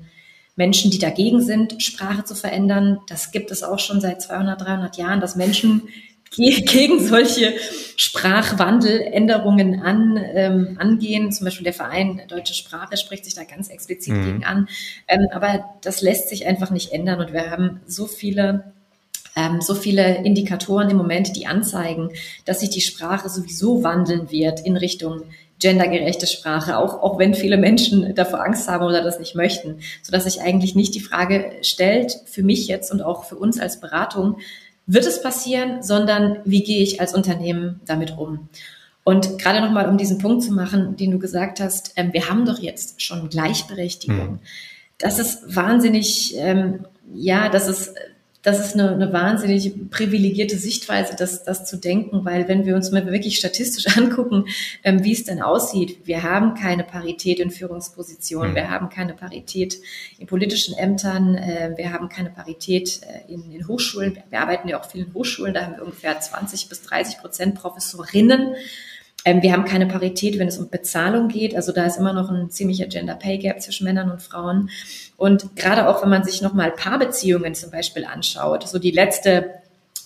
Menschen, 0.56 0.90
die 0.90 0.98
dagegen 0.98 1.40
sind, 1.40 1.82
Sprache 1.82 2.24
zu 2.24 2.34
verändern. 2.34 2.98
Das 3.08 3.30
gibt 3.30 3.50
es 3.50 3.62
auch 3.62 3.78
schon 3.78 4.00
seit 4.00 4.20
200, 4.20 4.60
300 4.60 4.96
Jahren, 4.96 5.20
dass 5.20 5.36
Menschen 5.36 5.82
gegen 6.36 7.04
solche 7.04 7.54
Sprachwandeländerungen 7.96 9.82
an, 9.82 10.16
ähm, 10.34 10.76
angehen. 10.78 11.32
Zum 11.32 11.44
Beispiel 11.44 11.64
der 11.64 11.72
Verein 11.72 12.22
Deutsche 12.28 12.54
Sprache 12.54 12.96
spricht 12.96 13.24
sich 13.24 13.34
da 13.34 13.44
ganz 13.44 13.68
explizit 13.68 14.14
mhm. 14.14 14.24
gegen 14.24 14.44
an. 14.44 14.68
Ähm, 15.08 15.26
aber 15.32 15.64
das 15.82 16.02
lässt 16.02 16.28
sich 16.28 16.46
einfach 16.46 16.70
nicht 16.70 16.92
ändern 16.92 17.20
und 17.20 17.32
wir 17.32 17.50
haben 17.50 17.80
so 17.86 18.06
viele 18.06 18.72
ähm, 19.36 19.60
so 19.60 19.74
viele 19.74 20.24
Indikatoren 20.24 20.90
im 20.90 20.96
Moment, 20.96 21.36
die 21.36 21.46
anzeigen, 21.46 22.10
dass 22.44 22.60
sich 22.60 22.70
die 22.70 22.80
Sprache 22.80 23.28
sowieso 23.28 23.84
wandeln 23.84 24.30
wird 24.30 24.60
in 24.60 24.76
Richtung 24.76 25.22
gendergerechte 25.60 26.26
Sprache, 26.26 26.78
auch, 26.78 27.02
auch 27.02 27.18
wenn 27.18 27.34
viele 27.34 27.56
Menschen 27.56 28.14
davor 28.14 28.44
Angst 28.44 28.68
haben 28.68 28.84
oder 28.84 29.02
das 29.02 29.18
nicht 29.18 29.34
möchten, 29.34 29.80
sodass 30.02 30.24
sich 30.24 30.40
eigentlich 30.40 30.74
nicht 30.74 30.94
die 30.94 31.00
Frage 31.00 31.52
stellt, 31.62 32.16
für 32.26 32.42
mich 32.42 32.68
jetzt 32.68 32.92
und 32.92 33.02
auch 33.02 33.24
für 33.24 33.36
uns 33.36 33.58
als 33.58 33.80
Beratung, 33.80 34.38
wird 34.88 35.06
es 35.06 35.22
passieren, 35.22 35.82
sondern 35.82 36.38
wie 36.44 36.64
gehe 36.64 36.82
ich 36.82 37.00
als 37.00 37.14
Unternehmen 37.14 37.80
damit 37.86 38.18
um? 38.18 38.48
Und 39.04 39.38
gerade 39.38 39.60
nochmal, 39.60 39.88
um 39.88 39.96
diesen 39.96 40.18
Punkt 40.18 40.42
zu 40.42 40.52
machen, 40.52 40.96
den 40.96 41.12
du 41.12 41.18
gesagt 41.18 41.60
hast, 41.60 41.92
ähm, 41.96 42.12
wir 42.12 42.28
haben 42.28 42.44
doch 42.44 42.58
jetzt 42.58 43.00
schon 43.00 43.28
Gleichberechtigung. 43.28 44.32
Mhm. 44.32 44.38
Das 44.98 45.18
ist 45.18 45.54
wahnsinnig, 45.54 46.34
ähm, 46.36 46.86
ja, 47.14 47.48
das 47.48 47.68
ist 47.68 47.94
das 48.48 48.60
ist 48.60 48.74
eine, 48.74 48.92
eine 48.92 49.12
wahnsinnig 49.12 49.90
privilegierte 49.90 50.56
Sichtweise, 50.56 51.14
das, 51.16 51.44
das 51.44 51.66
zu 51.66 51.76
denken, 51.76 52.24
weil 52.24 52.48
wenn 52.48 52.64
wir 52.64 52.76
uns 52.76 52.90
mal 52.90 53.04
wirklich 53.04 53.36
statistisch 53.36 53.96
angucken, 53.98 54.46
ähm, 54.84 55.04
wie 55.04 55.12
es 55.12 55.24
denn 55.24 55.42
aussieht, 55.42 55.98
wir 56.06 56.22
haben 56.22 56.54
keine 56.54 56.82
Parität 56.82 57.40
in 57.40 57.50
Führungspositionen, 57.50 58.52
mhm. 58.52 58.56
wir 58.56 58.70
haben 58.70 58.88
keine 58.88 59.12
Parität 59.12 59.78
in 60.18 60.26
politischen 60.26 60.74
Ämtern, 60.78 61.34
äh, 61.34 61.74
wir 61.76 61.92
haben 61.92 62.08
keine 62.08 62.30
Parität 62.30 63.00
äh, 63.02 63.30
in, 63.30 63.52
in 63.52 63.68
Hochschulen, 63.68 64.18
wir 64.30 64.40
arbeiten 64.40 64.66
ja 64.66 64.80
auch 64.80 64.90
viel 64.90 65.04
in 65.04 65.12
Hochschulen, 65.12 65.52
da 65.52 65.66
haben 65.66 65.76
wir 65.76 65.82
ungefähr 65.82 66.18
20 66.18 66.70
bis 66.70 66.80
30 66.82 67.18
Prozent 67.18 67.54
Professorinnen. 67.54 68.54
Ähm, 69.28 69.42
wir 69.42 69.52
haben 69.52 69.66
keine 69.66 69.84
Parität, 69.84 70.38
wenn 70.38 70.48
es 70.48 70.56
um 70.56 70.70
Bezahlung 70.70 71.28
geht. 71.28 71.54
Also 71.54 71.70
da 71.72 71.84
ist 71.84 71.98
immer 71.98 72.14
noch 72.14 72.30
ein 72.30 72.48
ziemlicher 72.50 72.86
Gender 72.86 73.14
Pay 73.14 73.36
Gap 73.36 73.60
zwischen 73.60 73.84
Männern 73.84 74.10
und 74.10 74.22
Frauen. 74.22 74.70
Und 75.18 75.54
gerade 75.54 75.86
auch, 75.86 76.02
wenn 76.02 76.08
man 76.08 76.24
sich 76.24 76.40
nochmal 76.40 76.70
Paarbeziehungen 76.70 77.54
zum 77.54 77.70
Beispiel 77.70 78.06
anschaut, 78.06 78.66
so 78.66 78.78
die 78.78 78.90
letzte 78.90 79.60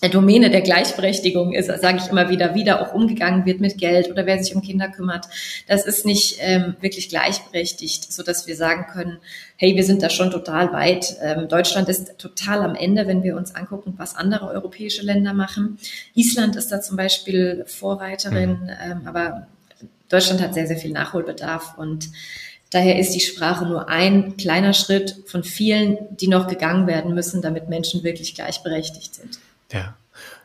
Domäne 0.09 0.49
der 0.49 0.61
Gleichberechtigung 0.61 1.53
ist, 1.53 1.67
sage 1.67 1.97
ich 1.97 2.09
immer 2.09 2.29
wieder, 2.29 2.55
wieder 2.55 2.81
auch 2.81 2.93
umgegangen 2.93 3.45
wird 3.45 3.59
mit 3.59 3.77
Geld 3.77 4.09
oder 4.09 4.25
wer 4.25 4.43
sich 4.43 4.55
um 4.55 4.61
Kinder 4.61 4.89
kümmert. 4.89 5.27
Das 5.67 5.85
ist 5.85 6.05
nicht 6.05 6.37
ähm, 6.39 6.75
wirklich 6.81 7.09
gleichberechtigt, 7.09 8.11
so 8.11 8.23
dass 8.23 8.47
wir 8.47 8.55
sagen 8.55 8.87
können, 8.91 9.17
hey, 9.57 9.75
wir 9.75 9.83
sind 9.83 10.01
da 10.01 10.09
schon 10.09 10.31
total 10.31 10.73
weit. 10.73 11.15
Ähm, 11.21 11.47
Deutschland 11.47 11.89
ist 11.89 12.17
total 12.17 12.61
am 12.61 12.75
Ende, 12.75 13.07
wenn 13.07 13.23
wir 13.23 13.35
uns 13.35 13.55
angucken, 13.55 13.93
was 13.97 14.15
andere 14.15 14.47
europäische 14.47 15.03
Länder 15.03 15.33
machen. 15.33 15.77
Island 16.15 16.55
ist 16.55 16.71
da 16.71 16.81
zum 16.81 16.97
Beispiel 16.97 17.63
Vorreiterin, 17.67 18.49
mhm. 18.63 18.69
ähm, 18.83 19.01
aber 19.05 19.47
Deutschland 20.09 20.41
hat 20.41 20.53
sehr, 20.53 20.67
sehr 20.67 20.77
viel 20.77 20.91
Nachholbedarf 20.91 21.77
und 21.77 22.09
Daher 22.73 22.97
ist 22.97 23.13
die 23.13 23.19
Sprache 23.19 23.67
nur 23.67 23.87
ein 23.87 24.35
kleiner 24.35 24.73
Schritt 24.73 25.17
von 25.27 25.43
vielen, 25.43 26.17
die 26.17 26.27
noch 26.27 26.47
gegangen 26.47 26.87
werden 26.87 27.13
müssen, 27.13 27.43
damit 27.43 27.69
Menschen 27.69 28.03
wirklich 28.03 28.33
gleichberechtigt 28.33 29.13
sind. 29.13 29.37
Ja, 29.73 29.97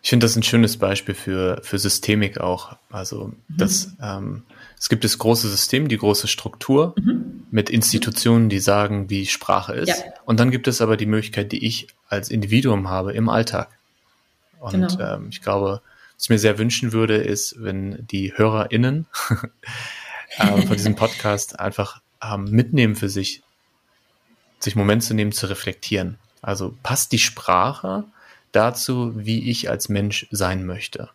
ich 0.02 0.10
finde 0.10 0.24
das 0.24 0.36
ein 0.36 0.42
schönes 0.42 0.78
Beispiel 0.78 1.14
für, 1.14 1.60
für 1.62 1.78
Systemik 1.78 2.40
auch. 2.40 2.76
Also, 2.90 3.32
mhm. 3.48 3.56
das, 3.56 3.92
ähm, 4.02 4.42
es 4.78 4.88
gibt 4.88 5.04
das 5.04 5.18
große 5.18 5.48
System, 5.48 5.88
die 5.88 5.98
große 5.98 6.28
Struktur 6.28 6.94
mhm. 6.96 7.44
mit 7.50 7.68
Institutionen, 7.70 8.48
die 8.48 8.60
sagen, 8.60 9.10
wie 9.10 9.26
Sprache 9.26 9.74
ist. 9.74 9.88
Ja. 9.88 10.12
Und 10.24 10.40
dann 10.40 10.50
gibt 10.50 10.68
es 10.68 10.80
aber 10.80 10.96
die 10.96 11.06
Möglichkeit, 11.06 11.52
die 11.52 11.64
ich 11.66 11.88
als 12.08 12.30
Individuum 12.30 12.88
habe 12.88 13.12
im 13.12 13.28
Alltag. 13.28 13.68
Und 14.60 14.72
genau. 14.72 15.16
ähm, 15.16 15.28
ich 15.30 15.42
glaube, 15.42 15.82
was 16.16 16.24
ich 16.24 16.30
mir 16.30 16.38
sehr 16.38 16.58
wünschen 16.58 16.92
würde, 16.92 17.16
ist, 17.16 17.62
wenn 17.62 18.06
die 18.06 18.32
HörerInnen 18.36 19.06
ähm, 20.38 20.62
von 20.66 20.76
diesem 20.76 20.96
Podcast 20.96 21.60
einfach 21.60 22.00
ähm, 22.22 22.44
mitnehmen 22.44 22.96
für 22.96 23.08
sich, 23.08 23.42
sich 24.58 24.74
Moment 24.74 25.04
zu 25.04 25.14
nehmen, 25.14 25.32
zu 25.32 25.46
reflektieren. 25.46 26.18
Also 26.40 26.74
passt 26.82 27.12
die 27.12 27.18
Sprache 27.18 28.04
dazu, 28.58 29.12
wie 29.14 29.50
ich 29.50 29.70
als 29.70 29.88
Mensch 29.88 30.26
sein 30.32 30.66
möchte. 30.66 31.10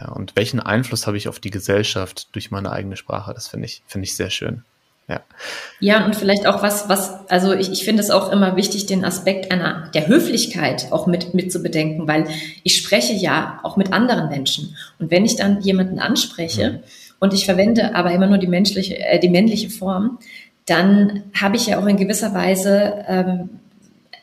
Ja, 0.00 0.08
und 0.08 0.34
welchen 0.34 0.60
Einfluss 0.60 1.06
habe 1.06 1.18
ich 1.18 1.28
auf 1.28 1.38
die 1.38 1.50
Gesellschaft 1.50 2.28
durch 2.32 2.50
meine 2.50 2.72
eigene 2.72 2.96
Sprache? 2.96 3.34
Das 3.34 3.48
finde 3.48 3.66
ich, 3.66 3.82
finde 3.86 4.06
ich 4.06 4.16
sehr 4.16 4.30
schön. 4.30 4.64
Ja. 5.06 5.20
ja, 5.80 6.06
und 6.06 6.16
vielleicht 6.16 6.46
auch 6.46 6.62
was, 6.62 6.88
was, 6.88 7.28
also 7.28 7.52
ich, 7.52 7.70
ich 7.70 7.84
finde 7.84 8.02
es 8.02 8.10
auch 8.10 8.32
immer 8.32 8.56
wichtig, 8.56 8.86
den 8.86 9.04
Aspekt 9.04 9.52
einer 9.52 9.90
der 9.92 10.06
Höflichkeit 10.06 10.90
auch 10.92 11.06
mit, 11.06 11.34
mit 11.34 11.52
zu 11.52 11.62
bedenken, 11.62 12.08
weil 12.08 12.26
ich 12.62 12.78
spreche 12.78 13.12
ja 13.12 13.60
auch 13.64 13.76
mit 13.76 13.92
anderen 13.92 14.30
Menschen. 14.30 14.74
Und 14.98 15.10
wenn 15.10 15.26
ich 15.26 15.36
dann 15.36 15.60
jemanden 15.60 15.98
anspreche 15.98 16.70
mhm. 16.70 16.78
und 17.20 17.34
ich 17.34 17.44
verwende 17.44 17.94
aber 17.94 18.12
immer 18.12 18.28
nur 18.28 18.38
die 18.38 18.46
menschliche, 18.46 18.98
äh, 18.98 19.18
die 19.18 19.28
männliche 19.28 19.68
Form, 19.68 20.18
dann 20.64 21.24
habe 21.38 21.56
ich 21.56 21.66
ja 21.66 21.78
auch 21.78 21.86
in 21.86 21.98
gewisser 21.98 22.32
Weise 22.32 23.04
ähm, 23.06 23.50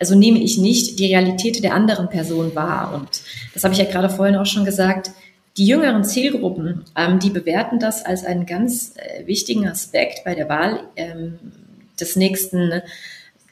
also 0.02 0.16
nehme 0.16 0.40
ich 0.40 0.58
nicht 0.58 1.00
die 1.00 1.06
Realität 1.06 1.64
der 1.64 1.76
anderen 1.76 2.10
Person 2.10 2.56
wahr. 2.56 2.92
Und 2.96 3.22
das 3.54 3.64
habe 3.64 3.74
ich 3.74 3.80
ja 3.80 3.86
gerade 3.86 4.10
vorhin 4.10 4.36
auch 4.36 4.48
schon 4.48 4.66
gesagt. 4.66 5.12
Die 5.58 5.68
jüngeren 5.68 6.04
Zielgruppen, 6.04 6.86
ähm, 6.98 7.20
die 7.20 7.30
bewerten 7.30 7.78
das 7.78 8.04
als 8.04 8.26
einen 8.26 8.48
ganz 8.48 8.94
äh, 8.96 9.28
wichtigen 9.28 9.68
Aspekt 9.68 10.24
bei 10.26 10.34
der 10.34 10.50
Wahl 10.50 10.80
ähm, 10.96 11.38
des 12.00 12.16
nächsten 12.16 12.82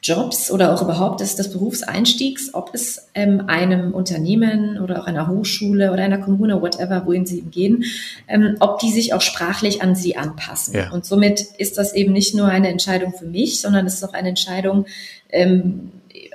Jobs 0.02 0.50
oder 0.50 0.74
auch 0.74 0.82
überhaupt 0.82 1.20
des, 1.20 1.36
des 1.36 1.52
Berufseinstiegs, 1.52 2.54
ob 2.54 2.70
es 2.74 3.10
ähm, 3.14 3.44
einem 3.46 3.92
Unternehmen 3.92 4.80
oder 4.80 5.00
auch 5.00 5.06
einer 5.06 5.28
Hochschule 5.28 5.92
oder 5.92 6.02
einer 6.02 6.18
Kommune, 6.18 6.60
whatever, 6.60 7.06
wohin 7.06 7.26
sie 7.26 7.42
gehen, 7.42 7.84
ähm, 8.26 8.56
ob 8.58 8.80
die 8.80 8.90
sich 8.90 9.14
auch 9.14 9.20
sprachlich 9.20 9.82
an 9.82 9.94
sie 9.94 10.16
anpassen. 10.16 10.74
Ja. 10.74 10.90
Und 10.90 11.04
somit 11.04 11.40
ist 11.58 11.78
das 11.78 11.92
eben 11.92 12.12
nicht 12.12 12.34
nur 12.34 12.46
eine 12.48 12.68
Entscheidung 12.68 13.12
für 13.12 13.26
mich, 13.26 13.60
sondern 13.60 13.86
es 13.86 13.94
ist 13.94 14.04
auch 14.04 14.14
eine 14.14 14.30
Entscheidung, 14.30 14.86
ähm, 15.28 15.92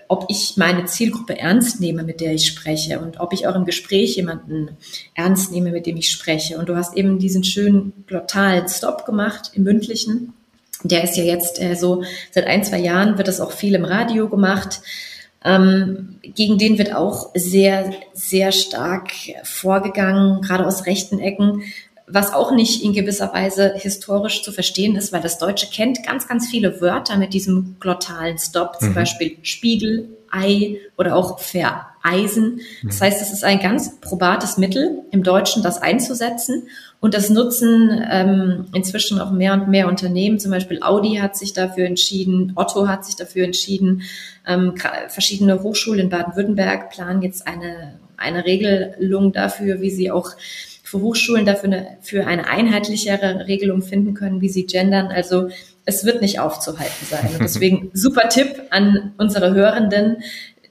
ob 0.08 0.26
ich 0.30 0.54
meine 0.58 0.86
Zielgruppe 0.86 1.38
ernst 1.38 1.80
nehme, 1.80 2.04
mit 2.04 2.22
der 2.22 2.34
ich 2.34 2.48
spreche 2.48 3.00
und 3.00 3.20
ob 3.20 3.34
ich 3.34 3.48
auch 3.48 3.56
im 3.56 3.66
Gespräch 3.66 4.16
jemanden 4.16 4.70
ernst 5.14 5.52
nehme, 5.52 5.72
mit 5.72 5.86
dem 5.86 5.98
ich 5.98 6.10
spreche. 6.10 6.58
Und 6.58 6.70
du 6.70 6.76
hast 6.76 6.96
eben 6.96 7.20
diesen 7.20 7.44
schönen 7.44 8.06
glottalen 8.08 8.68
Stop 8.68 9.06
gemacht 9.06 9.52
im 9.54 9.64
mündlichen. 9.64 10.34
Der 10.84 11.04
ist 11.04 11.18
ja 11.18 11.24
jetzt 11.24 11.62
äh, 11.62 11.76
so, 11.76 12.04
seit 12.32 12.46
ein, 12.46 12.64
zwei 12.64 12.80
Jahren 12.80 13.18
wird 13.18 13.28
das 13.28 13.42
auch 13.42 13.52
viel 13.52 13.76
im 13.76 13.86
Radio 13.86 14.30
gemacht. 14.30 14.82
Ähm, 15.44 16.16
gegen 16.22 16.58
den 16.58 16.78
wird 16.78 16.94
auch 16.94 17.30
sehr, 17.36 17.94
sehr 18.14 18.52
stark 18.52 19.12
vorgegangen, 19.44 20.42
gerade 20.42 20.66
aus 20.66 20.88
rechten 20.88 21.20
Ecken, 21.20 21.62
was 22.08 22.34
auch 22.34 22.52
nicht 22.52 22.84
in 22.84 22.94
gewisser 22.94 23.34
Weise 23.34 23.74
historisch 23.76 24.44
zu 24.44 24.52
verstehen 24.52 24.96
ist, 24.96 25.12
weil 25.12 25.22
das 25.22 25.40
Deutsche 25.40 25.68
kennt 25.68 26.06
ganz, 26.06 26.28
ganz 26.28 26.48
viele 26.48 26.80
Wörter 26.82 27.18
mit 27.18 27.34
diesem 27.34 27.78
glottalen 27.80 28.38
Stop, 28.38 28.80
zum 28.80 28.90
mhm. 28.90 28.96
Beispiel 28.96 29.38
Spiegel, 29.42 30.10
Ei 30.32 30.78
oder 30.98 31.16
auch 31.16 31.40
vereisen. 31.40 32.62
Das 32.84 33.00
mhm. 33.00 33.06
heißt, 33.06 33.22
es 33.22 33.32
ist 33.32 33.44
ein 33.44 33.60
ganz 33.60 34.00
probates 34.02 34.58
Mittel 34.58 35.00
im 35.12 35.24
Deutschen, 35.24 35.64
das 35.64 35.82
einzusetzen. 35.82 36.68
Und 37.00 37.14
das 37.14 37.30
nutzen 37.30 38.04
ähm, 38.10 38.66
inzwischen 38.74 39.20
auch 39.20 39.32
mehr 39.32 39.54
und 39.54 39.68
mehr 39.68 39.88
Unternehmen. 39.88 40.40
Zum 40.40 40.52
Beispiel 40.52 40.82
Audi 40.82 41.16
hat 41.16 41.36
sich 41.36 41.54
dafür 41.54 41.86
entschieden, 41.86 42.54
Otto 42.56 42.88
hat 42.88 43.06
sich 43.06 43.16
dafür 43.16 43.46
entschieden. 43.46 44.04
Ähm, 44.48 44.74
verschiedene 45.10 45.62
Hochschulen 45.62 46.00
in 46.00 46.10
Baden-Württemberg 46.10 46.90
planen 46.90 47.22
jetzt 47.22 47.48
eine, 47.48 48.00
eine 48.18 48.46
Regelung 48.46 49.34
dafür, 49.34 49.82
wie 49.82 49.92
sie 49.92 50.12
auch 50.12 50.32
für 50.86 51.02
Hochschulen 51.02 51.46
dafür 51.46 51.66
eine, 51.66 51.98
für 52.02 52.28
eine 52.28 52.48
einheitlichere 52.48 53.48
Regelung 53.48 53.82
finden 53.82 54.14
können, 54.14 54.40
wie 54.40 54.50
sie 54.50 54.68
gendern. 54.68 55.08
Also 55.08 55.50
es 55.84 56.06
wird 56.06 56.22
nicht 56.22 56.40
aufzuhalten 56.40 57.08
sein. 57.10 57.28
Und 57.34 57.40
deswegen 57.40 57.90
super 57.94 58.30
Tipp 58.30 58.62
an 58.70 59.14
unsere 59.18 59.56
Hörenden, 59.56 60.18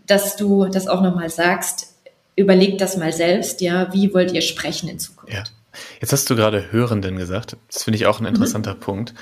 dass 0.07 0.37
du 0.37 0.67
das 0.67 0.87
auch 0.87 1.03
nochmal 1.03 1.31
sagst. 1.31 1.95
Überlegt 2.37 2.81
das 2.81 2.97
mal 2.97 3.13
selbst, 3.13 3.61
ja, 3.61 3.93
wie 3.93 4.15
wollt 4.15 4.33
ihr 4.33 4.41
sprechen 4.41 4.89
in 4.89 5.01
Zukunft? 5.01 5.35
Ja. 5.35 5.43
Jetzt 6.01 6.13
hast 6.13 6.31
du 6.31 6.37
gerade 6.37 6.71
Hörenden 6.71 7.17
gesagt. 7.17 7.57
Das 7.73 7.83
finde 7.83 7.97
ich 7.97 8.07
auch 8.07 8.21
ein 8.21 8.27
interessanter 8.27 8.75
mhm. 8.75 8.81
Punkt. 8.81 9.15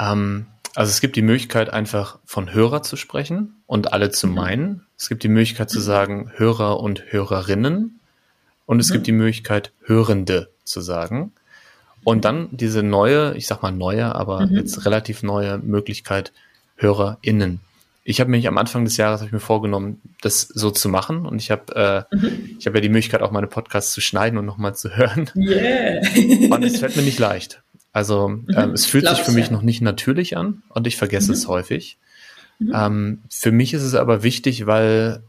Ähm, 0.00 0.46
also 0.74 0.88
es 0.88 1.02
gibt 1.02 1.16
die 1.16 1.22
Möglichkeit, 1.22 1.70
einfach 1.70 2.18
von 2.24 2.54
Hörer 2.54 2.82
zu 2.82 2.96
sprechen 2.96 3.62
und 3.66 3.92
alle 3.92 4.10
zu 4.10 4.26
mhm. 4.26 4.34
meinen. 4.34 4.86
Es 4.96 5.10
gibt 5.10 5.24
die 5.24 5.28
Möglichkeit 5.28 5.68
zu 5.68 5.80
sagen 5.80 6.32
Hörer 6.36 6.80
und 6.80 7.12
Hörerinnen 7.12 8.00
und 8.72 8.80
es 8.80 8.88
mhm. 8.88 8.92
gibt 8.94 9.06
die 9.06 9.12
Möglichkeit, 9.12 9.70
Hörende 9.84 10.48
zu 10.64 10.80
sagen. 10.80 11.32
Und 12.04 12.24
dann 12.24 12.48
diese 12.52 12.82
neue, 12.82 13.36
ich 13.36 13.46
sag 13.46 13.62
mal 13.62 13.70
neue, 13.70 14.14
aber 14.14 14.46
mhm. 14.46 14.56
jetzt 14.56 14.86
relativ 14.86 15.22
neue 15.22 15.58
Möglichkeit, 15.58 16.32
HörerInnen. 16.76 17.60
Ich 18.02 18.18
habe 18.18 18.30
mich 18.30 18.48
am 18.48 18.56
Anfang 18.56 18.86
des 18.86 18.96
Jahres 18.96 19.20
habe 19.20 19.26
ich 19.26 19.32
mir 19.32 19.40
vorgenommen, 19.40 20.00
das 20.22 20.40
so 20.40 20.70
zu 20.70 20.88
machen. 20.88 21.26
Und 21.26 21.38
ich 21.42 21.50
habe 21.50 22.06
äh, 22.10 22.16
mhm. 22.16 22.56
ich 22.58 22.66
habe 22.66 22.78
ja 22.78 22.80
die 22.80 22.88
Möglichkeit, 22.88 23.20
auch 23.20 23.30
meine 23.30 23.46
Podcasts 23.46 23.92
zu 23.92 24.00
schneiden 24.00 24.38
und 24.38 24.46
nochmal 24.46 24.74
zu 24.74 24.96
hören. 24.96 25.30
Yeah. 25.36 26.00
und 26.50 26.64
es 26.64 26.78
fällt 26.78 26.96
mir 26.96 27.02
nicht 27.02 27.18
leicht. 27.18 27.62
Also 27.92 28.28
mhm. 28.28 28.46
ähm, 28.56 28.70
es 28.70 28.86
fühlt 28.86 29.04
Glaub 29.04 29.16
sich 29.16 29.24
für 29.26 29.32
mich 29.32 29.48
ja. 29.48 29.52
noch 29.52 29.62
nicht 29.62 29.82
natürlich 29.82 30.38
an 30.38 30.62
und 30.70 30.86
ich 30.86 30.96
vergesse 30.96 31.28
mhm. 31.28 31.34
es 31.34 31.46
häufig. 31.46 31.98
Mhm. 32.58 32.72
Ähm, 32.74 33.22
für 33.28 33.52
mich 33.52 33.74
ist 33.74 33.82
es 33.82 33.94
aber 33.94 34.22
wichtig, 34.22 34.64
weil 34.64 35.22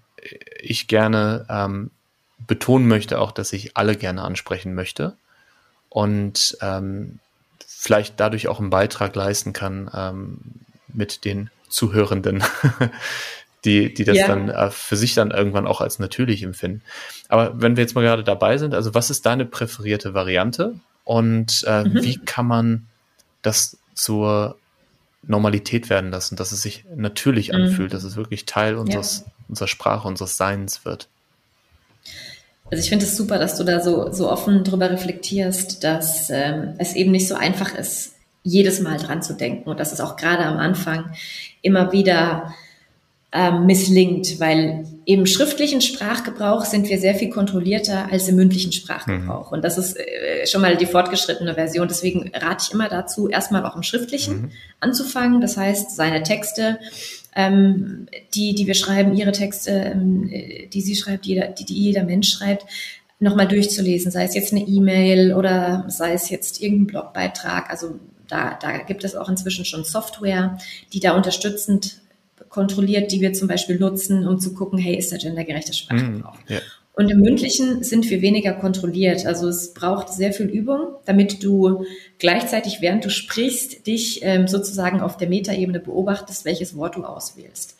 ich 0.62 0.88
gerne 0.88 1.46
ähm, 1.50 1.92
betonen 2.40 2.88
möchte 2.88 3.20
auch, 3.20 3.32
dass 3.32 3.54
ich 3.54 3.78
alle 3.78 3.96
gerne 3.96 4.22
ansprechen 4.22 4.74
möchte 4.74 5.16
und 5.90 6.58
ähm, 6.62 7.20
vielleicht 7.66 8.20
dadurch 8.20 8.48
auch 8.48 8.60
einen 8.60 8.70
Beitrag 8.70 9.16
leisten 9.16 9.54
kann 9.54 9.90
ähm, 9.94 10.40
mit 10.88 11.26
den 11.26 11.50
Zuhörenden, 11.70 12.44
die, 13.66 13.94
die 13.94 14.04
das 14.04 14.18
ja. 14.18 14.28
dann 14.28 14.50
äh, 14.50 14.72
für 14.72 14.96
sich 14.96 15.14
dann 15.16 15.32
irgendwann 15.32 15.68
auch 15.68 15.82
als 15.82 16.00
natürlich 16.00 16.44
empfinden. 16.44 16.82
Aber 17.30 17.62
wenn 17.62 17.76
wir 17.76 17.84
jetzt 17.84 17.96
mal 17.96 18.02
gerade 18.04 18.24
dabei 18.24 18.58
sind, 18.58 18.74
also 18.74 18.94
was 18.94 19.10
ist 19.10 19.26
deine 19.26 19.46
präferierte 19.46 20.14
Variante 20.14 20.76
und 21.04 21.64
äh, 21.68 21.84
mhm. 21.84 22.04
wie 22.04 22.18
kann 22.18 22.48
man 22.48 22.88
das 23.42 23.78
zur 23.94 24.58
Normalität 25.24 25.90
werden 25.90 26.12
lassen, 26.12 26.36
dass 26.36 26.52
es 26.52 26.62
sich 26.62 26.86
natürlich 26.96 27.50
mhm. 27.50 27.56
anfühlt, 27.56 27.94
dass 27.94 28.04
es 28.04 28.16
wirklich 28.16 28.46
Teil 28.46 28.76
unseres, 28.76 29.24
ja. 29.26 29.32
unserer 29.48 29.68
Sprache, 29.68 30.08
unseres 30.08 30.38
Seins 30.38 30.86
wird? 30.86 31.08
Also 32.74 32.82
ich 32.82 32.90
finde 32.90 33.06
es 33.06 33.16
super, 33.16 33.38
dass 33.38 33.56
du 33.56 33.64
da 33.64 33.82
so, 33.82 34.12
so 34.12 34.32
offen 34.32 34.64
drüber 34.64 34.90
reflektierst, 34.90 35.84
dass 35.84 36.32
ähm, 36.32 36.74
es 36.80 36.96
eben 36.96 37.12
nicht 37.12 37.28
so 37.28 37.36
einfach 37.36 37.76
ist, 37.76 38.14
jedes 38.42 38.80
Mal 38.80 38.98
dran 38.98 39.22
zu 39.22 39.34
denken 39.34 39.70
und 39.70 39.80
dass 39.80 39.94
es 39.94 40.02
auch 40.02 40.16
gerade 40.16 40.44
am 40.44 40.58
Anfang 40.58 41.12
immer 41.62 41.92
wieder 41.92 42.56
ähm, 43.32 43.68
misslingt, 43.68 44.40
weil 44.40 44.88
im 45.06 45.28
schriftlichen 45.28 45.82
Sprachgebrauch 45.82 46.66
sind 46.66 46.90
wir 46.90 46.98
sehr 46.98 47.14
viel 47.14 47.30
kontrollierter 47.30 48.12
als 48.12 48.28
im 48.28 48.38
mündlichen 48.38 48.72
Sprachgebrauch. 48.72 49.52
Mhm. 49.52 49.58
Und 49.58 49.64
das 49.64 49.78
ist 49.78 49.96
äh, 49.96 50.48
schon 50.48 50.62
mal 50.62 50.76
die 50.76 50.88
fortgeschrittene 50.88 51.54
Version. 51.54 51.88
Deswegen 51.88 52.32
rate 52.34 52.66
ich 52.68 52.74
immer 52.74 52.90
dazu, 52.90 53.30
erstmal 53.30 53.64
auch 53.68 53.76
im 53.76 53.84
Schriftlichen 53.84 54.42
mhm. 54.42 54.52
anzufangen. 54.80 55.42
Das 55.42 55.58
heißt, 55.58 55.96
seine 55.96 56.24
Texte 56.24 56.80
ähm, 57.36 58.08
die, 58.34 58.56
die 58.56 58.68
wir 58.68 58.74
schreiben, 58.74 59.16
ihre 59.16 59.32
Texte, 59.32 59.72
ähm, 59.72 60.30
die 60.72 60.82
sie 60.82 60.96
schreibt, 60.96 61.26
jeder, 61.26 61.48
die, 61.48 61.66
die 61.66 61.82
jeder 61.82 62.04
Mensch 62.04 62.30
schreibt, 62.30 62.66
nochmal 63.20 63.48
durchzulesen, 63.48 64.12
sei 64.12 64.26
es 64.26 64.36
jetzt 64.36 64.52
eine 64.52 64.68
E-Mail 64.68 65.34
oder 65.34 65.86
sei 65.88 66.14
es 66.14 66.30
jetzt 66.30 66.62
irgendein 66.62 66.88
Blogbeitrag. 66.88 67.70
Also 67.70 68.00
da, 68.28 68.58
da 68.62 68.78
gibt 68.80 69.04
es 69.04 69.16
auch 69.16 69.30
inzwischen 69.30 69.66
schon 69.66 69.84
Software, 69.84 70.58
die 70.92 71.00
da 71.00 71.16
unterstützend 71.16 72.02
kontrolliert, 72.50 73.12
die 73.12 73.22
wir 73.22 73.34
zum 73.34 73.48
Beispiel 73.48 73.80
nutzen, 73.80 74.28
um 74.28 74.40
zu 74.40 74.54
gucken, 74.54 74.78
hey, 74.78 74.96
ist 74.96 75.12
der 75.12 75.20
gendergerechte 75.20 75.74
Sprachgebrauch? 75.74 76.38
Mm, 76.48 76.52
yeah. 76.52 76.62
Und 76.96 77.10
im 77.10 77.22
Mündlichen 77.22 77.84
sind 77.84 78.08
wir 78.10 78.22
weniger 78.22 78.54
kontrolliert. 78.54 79.26
Also 79.26 79.48
es 79.48 79.74
braucht 79.74 80.10
sehr 80.10 80.32
viel 80.32 80.46
Übung, 80.46 80.96
damit 81.06 81.44
du 81.44 81.86
gleichzeitig, 82.20 82.82
während 82.82 83.04
du 83.04 83.10
sprichst, 83.10 83.88
dich 83.88 84.20
ähm, 84.24 84.48
sozusagen 84.48 85.02
auf 85.02 85.18
der 85.18 85.28
Metaebene 85.28 85.80
beobachtest, 85.80 86.46
welches 86.46 86.78
Wort 86.78 86.96
du 86.96 87.04
auswählst. 87.04 87.78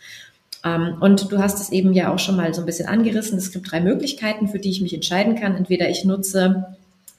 Ähm, 0.66 0.98
und 1.00 1.32
du 1.32 1.38
hast 1.38 1.60
es 1.60 1.72
eben 1.72 1.94
ja 1.94 2.12
auch 2.12 2.18
schon 2.18 2.36
mal 2.36 2.54
so 2.56 2.62
ein 2.62 2.66
bisschen 2.66 2.88
angerissen. 2.88 3.38
Es 3.38 3.52
gibt 3.52 3.72
drei 3.72 3.82
Möglichkeiten, 3.82 4.48
für 4.48 4.60
die 4.60 4.72
ich 4.72 4.82
mich 4.82 4.96
entscheiden 4.96 5.36
kann. 5.36 5.56
Entweder 5.56 5.90
ich 5.90 6.06
nutze 6.06 6.76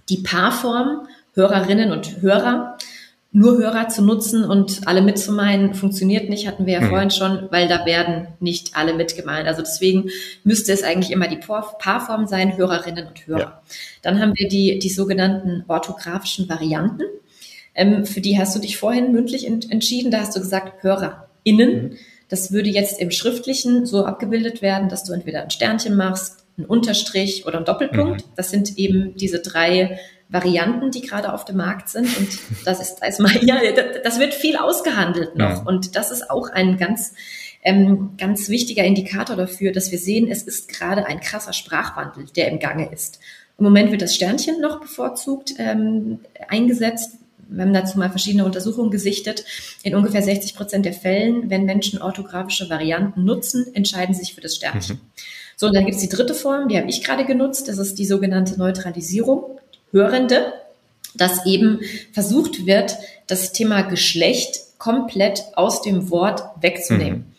die 0.09 0.19
Paarform 0.19 1.07
Hörerinnen 1.35 1.91
und 1.91 2.23
Hörer 2.23 2.74
nur 3.37 3.59
Hörer 3.59 3.89
zu 3.89 4.01
nutzen 4.01 4.45
und 4.45 4.87
alle 4.87 5.03
mitzumeinen, 5.03 5.75
funktioniert 5.75 6.31
nicht, 6.31 6.47
hatten 6.47 6.67
wir 6.67 6.75
ja 6.75 6.81
mhm. 6.81 6.89
vorhin 6.89 7.11
schon, 7.11 7.49
weil 7.51 7.67
da 7.67 7.85
werden 7.85 8.29
nicht 8.39 8.77
alle 8.77 8.95
mitgemeint. 8.95 9.49
Also 9.49 9.61
deswegen 9.61 10.09
müsste 10.45 10.73
es 10.73 10.85
eigentlich 10.85 11.11
immer 11.11 11.27
die 11.27 11.39
Paarform 11.39 12.29
sein, 12.29 12.57
Hörerinnen 12.57 13.09
und 13.09 13.27
Hörer. 13.27 13.41
Ja. 13.41 13.63
Dann 14.03 14.21
haben 14.21 14.35
wir 14.37 14.49
die, 14.49 14.79
die 14.79 14.89
sogenannten 14.89 15.65
orthografischen 15.67 16.49
Varianten. 16.49 17.03
Ähm, 17.75 18.07
für 18.07 18.21
die 18.21 18.39
hast 18.39 18.55
du 18.55 18.61
dich 18.61 18.79
vorhin 18.79 19.11
mündlich 19.11 19.49
ent 19.49 19.69
entschieden. 19.69 20.13
Da 20.13 20.21
hast 20.21 20.37
du 20.37 20.41
gesagt, 20.41 20.85
HörerInnen. 20.85 21.83
Mhm. 21.83 21.97
Das 22.29 22.53
würde 22.53 22.71
jetzt 22.71 23.01
im 23.01 23.11
Schriftlichen 23.11 23.85
so 23.85 24.05
abgebildet 24.05 24.63
werden, 24.63 24.89
dass 24.89 25.03
du 25.03 25.13
entweder 25.13 25.43
ein 25.43 25.51
Sternchen 25.51 25.97
machst, 25.97 26.45
ein 26.57 26.67
Unterstrich 26.67 27.47
oder 27.47 27.59
ein 27.59 27.65
Doppelpunkt. 27.65 28.25
Mhm. 28.25 28.31
Das 28.37 28.51
sind 28.51 28.79
eben 28.79 29.17
diese 29.17 29.41
drei 29.41 29.99
Varianten, 30.35 30.91
die 30.91 31.01
gerade 31.01 31.33
auf 31.33 31.45
dem 31.47 31.57
Markt 31.57 31.89
sind. 31.89 32.15
Und 32.19 32.29
das 32.67 32.81
ist, 32.81 32.97
da 32.97 33.07
ist 33.07 33.21
mal, 33.21 33.33
ja, 33.43 33.57
das 34.03 34.19
wird 34.19 34.35
viel 34.35 34.57
ausgehandelt 34.57 35.37
noch. 35.37 35.49
Ja. 35.49 35.63
Und 35.65 35.97
das 35.97 36.11
ist 36.11 36.29
auch 36.29 36.51
ein 36.51 36.77
ganz, 36.77 37.15
ähm, 37.63 38.11
ganz 38.19 38.51
wichtiger 38.51 38.85
Indikator 38.85 39.37
dafür, 39.37 39.73
dass 39.73 39.91
wir 39.93 39.99
sehen, 39.99 40.29
es 40.29 40.43
ist 40.43 40.69
gerade 40.69 41.07
ein 41.07 41.21
krasser 41.21 41.55
Sprachwandel, 41.55 42.27
der 42.37 42.49
im 42.49 42.59
Gange 42.59 42.93
ist. 42.93 43.21
Im 43.57 43.65
Moment 43.65 43.93
wird 43.93 44.03
das 44.03 44.15
Sternchen 44.15 44.61
noch 44.61 44.81
bevorzugt 44.81 45.55
ähm, 45.59 46.19
eingesetzt. 46.49 47.19
Wir 47.49 47.63
haben 47.63 47.73
dazu 47.73 47.99
mal 47.99 48.11
verschiedene 48.11 48.45
Untersuchungen 48.45 48.91
gesichtet. 48.91 49.45
In 49.85 49.95
ungefähr 49.95 50.23
60 50.23 50.57
Prozent 50.57 50.85
der 50.85 50.93
Fällen, 50.95 51.49
wenn 51.51 51.65
Menschen 51.65 52.03
orthografische 52.03 52.69
Varianten 52.69 53.25
nutzen, 53.25 53.67
entscheiden 53.75 54.15
sie 54.15 54.25
sich 54.25 54.35
für 54.35 54.41
das 54.41 54.57
Sternchen. 54.57 54.97
Mhm. 54.97 55.01
So, 55.57 55.69
und 55.69 55.75
dann 55.75 55.85
gibt 55.85 55.95
es 55.95 56.03
die 56.03 56.09
dritte 56.09 56.35
Form, 56.35 56.69
die 56.69 56.77
habe 56.77 56.89
ich 56.89 57.05
gerade 57.05 57.25
genutzt. 57.25 57.69
Das 57.69 57.79
ist 57.79 57.99
die 57.99 58.07
sogenannte 58.07 58.59
Neutralisierung. 58.59 59.61
Hörende, 59.95 60.53
dass 61.15 61.47
eben 61.47 61.81
versucht 62.13 62.67
wird, 62.67 62.97
das 63.29 63.53
Thema 63.53 63.83
Geschlecht 63.83 64.79
komplett 64.79 65.45
aus 65.55 65.81
dem 65.83 66.11
Wort 66.11 66.43
wegzunehmen. 66.61 67.21
Mhm. 67.21 67.35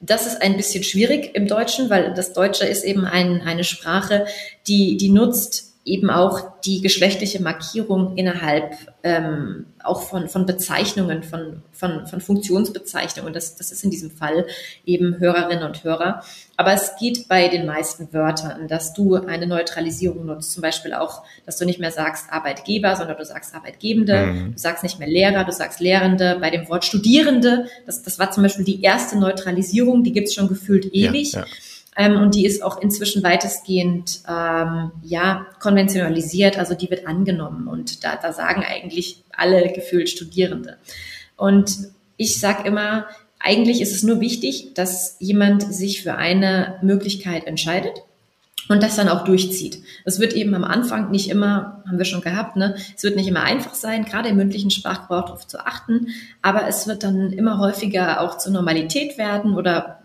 Das 0.00 0.26
ist 0.26 0.40
ein 0.42 0.56
bisschen 0.56 0.84
schwierig 0.84 1.34
im 1.34 1.46
Deutschen, 1.46 1.90
weil 1.90 2.14
das 2.14 2.32
Deutsche 2.32 2.64
ist 2.64 2.84
eben 2.84 3.04
ein, 3.04 3.42
eine 3.42 3.64
Sprache, 3.64 4.26
die, 4.66 4.96
die 4.96 5.10
nutzt 5.10 5.72
eben 5.84 6.10
auch 6.10 6.60
die 6.64 6.80
geschlechtliche 6.80 7.42
Markierung 7.42 8.16
innerhalb 8.16 8.74
ähm, 9.02 9.66
auch 9.82 10.02
von, 10.02 10.28
von 10.28 10.46
Bezeichnungen, 10.46 11.24
von, 11.24 11.62
von, 11.72 12.06
von 12.06 12.20
Funktionsbezeichnungen. 12.20 13.32
Das, 13.32 13.56
das 13.56 13.72
ist 13.72 13.82
in 13.82 13.90
diesem 13.90 14.10
Fall 14.10 14.46
eben 14.86 15.18
Hörerinnen 15.18 15.64
und 15.64 15.82
Hörer. 15.82 16.22
Aber 16.62 16.74
es 16.74 16.94
geht 16.94 17.26
bei 17.26 17.48
den 17.48 17.66
meisten 17.66 18.12
Wörtern, 18.12 18.68
dass 18.68 18.92
du 18.92 19.16
eine 19.16 19.48
Neutralisierung 19.48 20.26
nutzt. 20.26 20.52
Zum 20.52 20.62
Beispiel 20.62 20.94
auch, 20.94 21.24
dass 21.44 21.56
du 21.56 21.64
nicht 21.64 21.80
mehr 21.80 21.90
sagst 21.90 22.26
Arbeitgeber, 22.30 22.94
sondern 22.94 23.16
du 23.16 23.24
sagst 23.24 23.52
Arbeitgebende. 23.52 24.26
Mhm. 24.26 24.52
Du 24.52 24.58
sagst 24.58 24.84
nicht 24.84 25.00
mehr 25.00 25.08
Lehrer, 25.08 25.42
du 25.42 25.50
sagst 25.50 25.80
Lehrende. 25.80 26.38
Bei 26.40 26.50
dem 26.50 26.68
Wort 26.68 26.84
Studierende, 26.84 27.66
das, 27.84 28.04
das 28.04 28.20
war 28.20 28.30
zum 28.30 28.44
Beispiel 28.44 28.64
die 28.64 28.80
erste 28.80 29.18
Neutralisierung, 29.18 30.04
die 30.04 30.12
gibt's 30.12 30.34
schon 30.34 30.46
gefühlt 30.46 30.94
ewig. 30.94 31.32
Ja, 31.32 31.40
ja. 31.40 31.46
Ähm, 31.96 32.16
und 32.16 32.36
die 32.36 32.46
ist 32.46 32.62
auch 32.62 32.80
inzwischen 32.80 33.24
weitestgehend 33.24 34.20
ähm, 34.28 34.92
ja 35.02 35.46
konventionalisiert, 35.58 36.58
also 36.58 36.74
die 36.74 36.88
wird 36.90 37.08
angenommen 37.08 37.66
und 37.66 38.04
da, 38.04 38.14
da 38.16 38.32
sagen 38.32 38.64
eigentlich 38.64 39.24
alle 39.32 39.70
gefühlt 39.72 40.08
Studierende. 40.08 40.78
Und 41.36 41.90
ich 42.16 42.38
sage 42.38 42.68
immer, 42.68 43.06
eigentlich 43.42 43.80
ist 43.80 43.94
es 43.94 44.02
nur 44.02 44.20
wichtig, 44.20 44.74
dass 44.74 45.16
jemand 45.18 45.62
sich 45.62 46.02
für 46.02 46.14
eine 46.14 46.78
Möglichkeit 46.82 47.46
entscheidet 47.46 48.02
und 48.68 48.82
das 48.82 48.96
dann 48.96 49.08
auch 49.08 49.24
durchzieht. 49.24 49.82
Es 50.04 50.20
wird 50.20 50.32
eben 50.34 50.54
am 50.54 50.64
Anfang 50.64 51.10
nicht 51.10 51.28
immer, 51.28 51.82
haben 51.86 51.98
wir 51.98 52.04
schon 52.04 52.20
gehabt, 52.20 52.56
ne? 52.56 52.76
Es 52.96 53.02
wird 53.02 53.16
nicht 53.16 53.26
immer 53.26 53.42
einfach 53.42 53.74
sein, 53.74 54.04
gerade 54.04 54.28
im 54.28 54.36
mündlichen 54.36 54.70
Sprachgebrauch 54.70 55.24
darauf 55.24 55.46
zu 55.46 55.58
achten, 55.58 56.08
aber 56.40 56.68
es 56.68 56.86
wird 56.86 57.02
dann 57.02 57.32
immer 57.32 57.58
häufiger 57.58 58.20
auch 58.20 58.38
zur 58.38 58.52
Normalität 58.52 59.18
werden 59.18 59.54
oder 59.54 59.98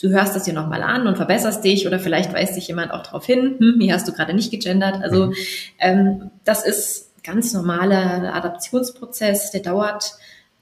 du 0.00 0.10
hörst 0.10 0.36
das 0.36 0.44
dir 0.44 0.52
nochmal 0.52 0.82
an 0.82 1.06
und 1.06 1.16
verbesserst 1.16 1.64
dich 1.64 1.86
oder 1.86 1.98
vielleicht 1.98 2.34
weist 2.34 2.56
dich 2.56 2.68
jemand 2.68 2.92
auch 2.92 3.02
darauf 3.02 3.24
hin, 3.24 3.56
hm, 3.58 3.80
hier 3.80 3.94
hast 3.94 4.06
du 4.06 4.12
gerade 4.12 4.34
nicht 4.34 4.50
gegendert. 4.50 5.02
Also 5.02 5.26
mhm. 5.26 5.34
ähm, 5.78 6.30
das 6.44 6.66
ist 6.66 7.22
ganz 7.24 7.54
normaler 7.54 8.34
Adaptionsprozess, 8.34 9.50
der 9.50 9.62
dauert 9.62 10.12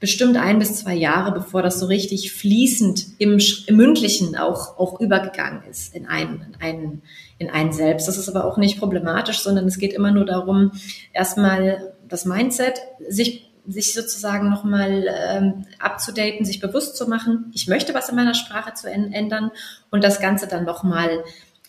bestimmt 0.04 0.36
ein 0.36 0.58
bis 0.58 0.76
zwei 0.76 0.92
Jahre, 0.92 1.32
bevor 1.32 1.62
das 1.62 1.80
so 1.80 1.86
richtig 1.86 2.30
fließend 2.30 3.06
im, 3.16 3.40
im 3.66 3.76
Mündlichen 3.76 4.36
auch, 4.36 4.78
auch 4.78 5.00
übergegangen 5.00 5.62
ist 5.70 5.94
in 5.94 6.06
einen, 6.06 6.42
in 6.42 6.60
einen, 6.60 7.02
in 7.38 7.48
einen 7.48 7.72
selbst. 7.72 8.06
Das 8.06 8.18
ist 8.18 8.28
aber 8.28 8.44
auch 8.44 8.58
nicht 8.58 8.78
problematisch, 8.78 9.38
sondern 9.38 9.66
es 9.66 9.78
geht 9.78 9.94
immer 9.94 10.10
nur 10.10 10.26
darum, 10.26 10.72
erstmal 11.14 11.94
das 12.06 12.26
Mindset, 12.26 12.74
sich 13.08 13.50
sich 13.66 13.94
sozusagen 13.94 14.50
nochmal 14.50 15.06
ähm, 15.08 15.64
abzudaten, 15.78 16.44
sich 16.44 16.60
bewusst 16.60 16.98
zu 16.98 17.08
machen, 17.08 17.50
ich 17.54 17.66
möchte 17.66 17.94
was 17.94 18.10
in 18.10 18.16
meiner 18.16 18.34
Sprache 18.34 18.74
zu 18.74 18.90
ändern 18.90 19.52
und 19.90 20.04
das 20.04 20.20
Ganze 20.20 20.46
dann 20.46 20.66
nochmal 20.66 21.24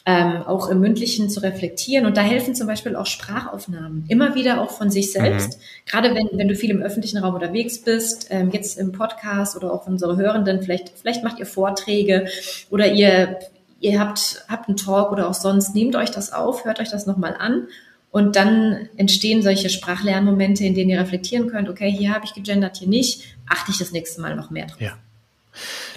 ähm, 0.06 0.44
auch 0.46 0.70
im 0.70 0.80
Mündlichen 0.80 1.30
zu 1.30 1.42
reflektieren. 1.42 2.06
Und 2.06 2.16
da 2.16 2.22
helfen 2.22 2.54
zum 2.54 2.68
Beispiel 2.68 2.96
auch 2.96 3.08
Sprachaufnahmen, 3.08 4.06
immer 4.08 4.36
wieder 4.36 4.62
auch 4.62 4.70
von 4.70 4.92
sich 4.92 5.12
selbst. 5.12 5.58
Mhm. 5.58 5.64
Gerade 5.88 6.16
wenn, 6.16 6.30
wenn 6.34 6.48
du 6.48 6.56
viel 6.56 6.70
im 6.70 6.82
öffentlichen 6.82 7.18
Raum 7.18 7.34
unterwegs 7.34 7.80
bist, 7.80 8.28
ähm, 8.30 8.52
jetzt 8.52 8.78
im 8.78 8.92
Podcast 8.92 9.56
oder 9.56 9.74
auch 9.74 9.88
unsere 9.88 10.18
Hörenden, 10.18 10.62
vielleicht, 10.62 10.90
vielleicht 10.90 11.24
macht 11.24 11.40
ihr 11.40 11.48
Vorträge 11.48 12.28
oder 12.70 12.92
ihr, 12.92 13.40
ihr 13.80 14.00
habt, 14.00 14.46
habt 14.48 14.70
einen 14.70 14.78
Talk 14.78 15.12
oder 15.12 15.28
auch 15.28 15.34
sonst, 15.34 15.74
nehmt 15.74 15.96
euch 15.96 16.12
das 16.12 16.32
auf, 16.32 16.66
hört 16.66 16.80
euch 16.80 16.90
das 16.90 17.08
nochmal 17.08 17.36
an 17.38 17.68
und 18.12 18.36
dann 18.36 18.88
entstehen 18.98 19.42
solche 19.42 19.70
Sprachlernmomente, 19.70 20.64
in 20.64 20.76
denen 20.76 20.92
ihr 20.92 21.00
reflektieren 21.00 21.50
könnt, 21.50 21.68
okay, 21.68 21.92
hier 21.92 22.14
habe 22.14 22.26
ich 22.26 22.34
gegendert, 22.34 22.78
hier 22.78 22.88
nicht, 22.88 23.24
achte 23.48 23.72
ich 23.72 23.80
das 23.80 23.92
nächste 23.92 24.22
Mal 24.22 24.36
noch 24.36 24.52
mehr 24.52 24.68
drauf. 24.68 24.80
Ja. 24.80 24.98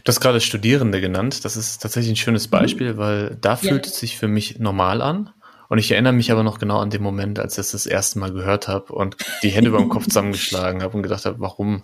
Du 0.05 0.09
hast 0.09 0.21
gerade 0.21 0.41
Studierende 0.41 1.01
genannt. 1.01 1.45
Das 1.45 1.57
ist 1.57 1.83
tatsächlich 1.83 2.13
ein 2.13 2.17
schönes 2.17 2.47
mhm. 2.47 2.51
Beispiel, 2.51 2.97
weil 2.97 3.37
da 3.41 3.57
fühlt 3.57 3.87
ja. 3.87 3.93
es 3.93 3.99
sich 3.99 4.17
für 4.17 4.29
mich 4.29 4.59
normal 4.59 5.03
an. 5.03 5.31
Und 5.69 5.79
ich 5.79 5.91
erinnere 5.91 6.15
mich 6.15 6.33
aber 6.33 6.43
noch 6.43 6.59
genau 6.59 6.79
an 6.79 6.91
den 6.91 7.03
Moment, 7.03 7.39
als 7.39 7.53
ich 7.53 7.57
das 7.59 7.73
das 7.73 7.87
erste 7.87 8.19
Mal 8.19 8.33
gehört 8.33 8.69
habe 8.69 8.93
und 8.93 9.17
die 9.43 9.51
Hände 9.51 9.69
über 9.69 9.79
dem 9.79 9.91
Kopf 9.91 10.05
zusammengeschlagen 10.09 10.83
habe 10.83 10.97
und 10.97 11.03
gedacht 11.03 11.27
habe, 11.27 11.41
warum? 11.41 11.83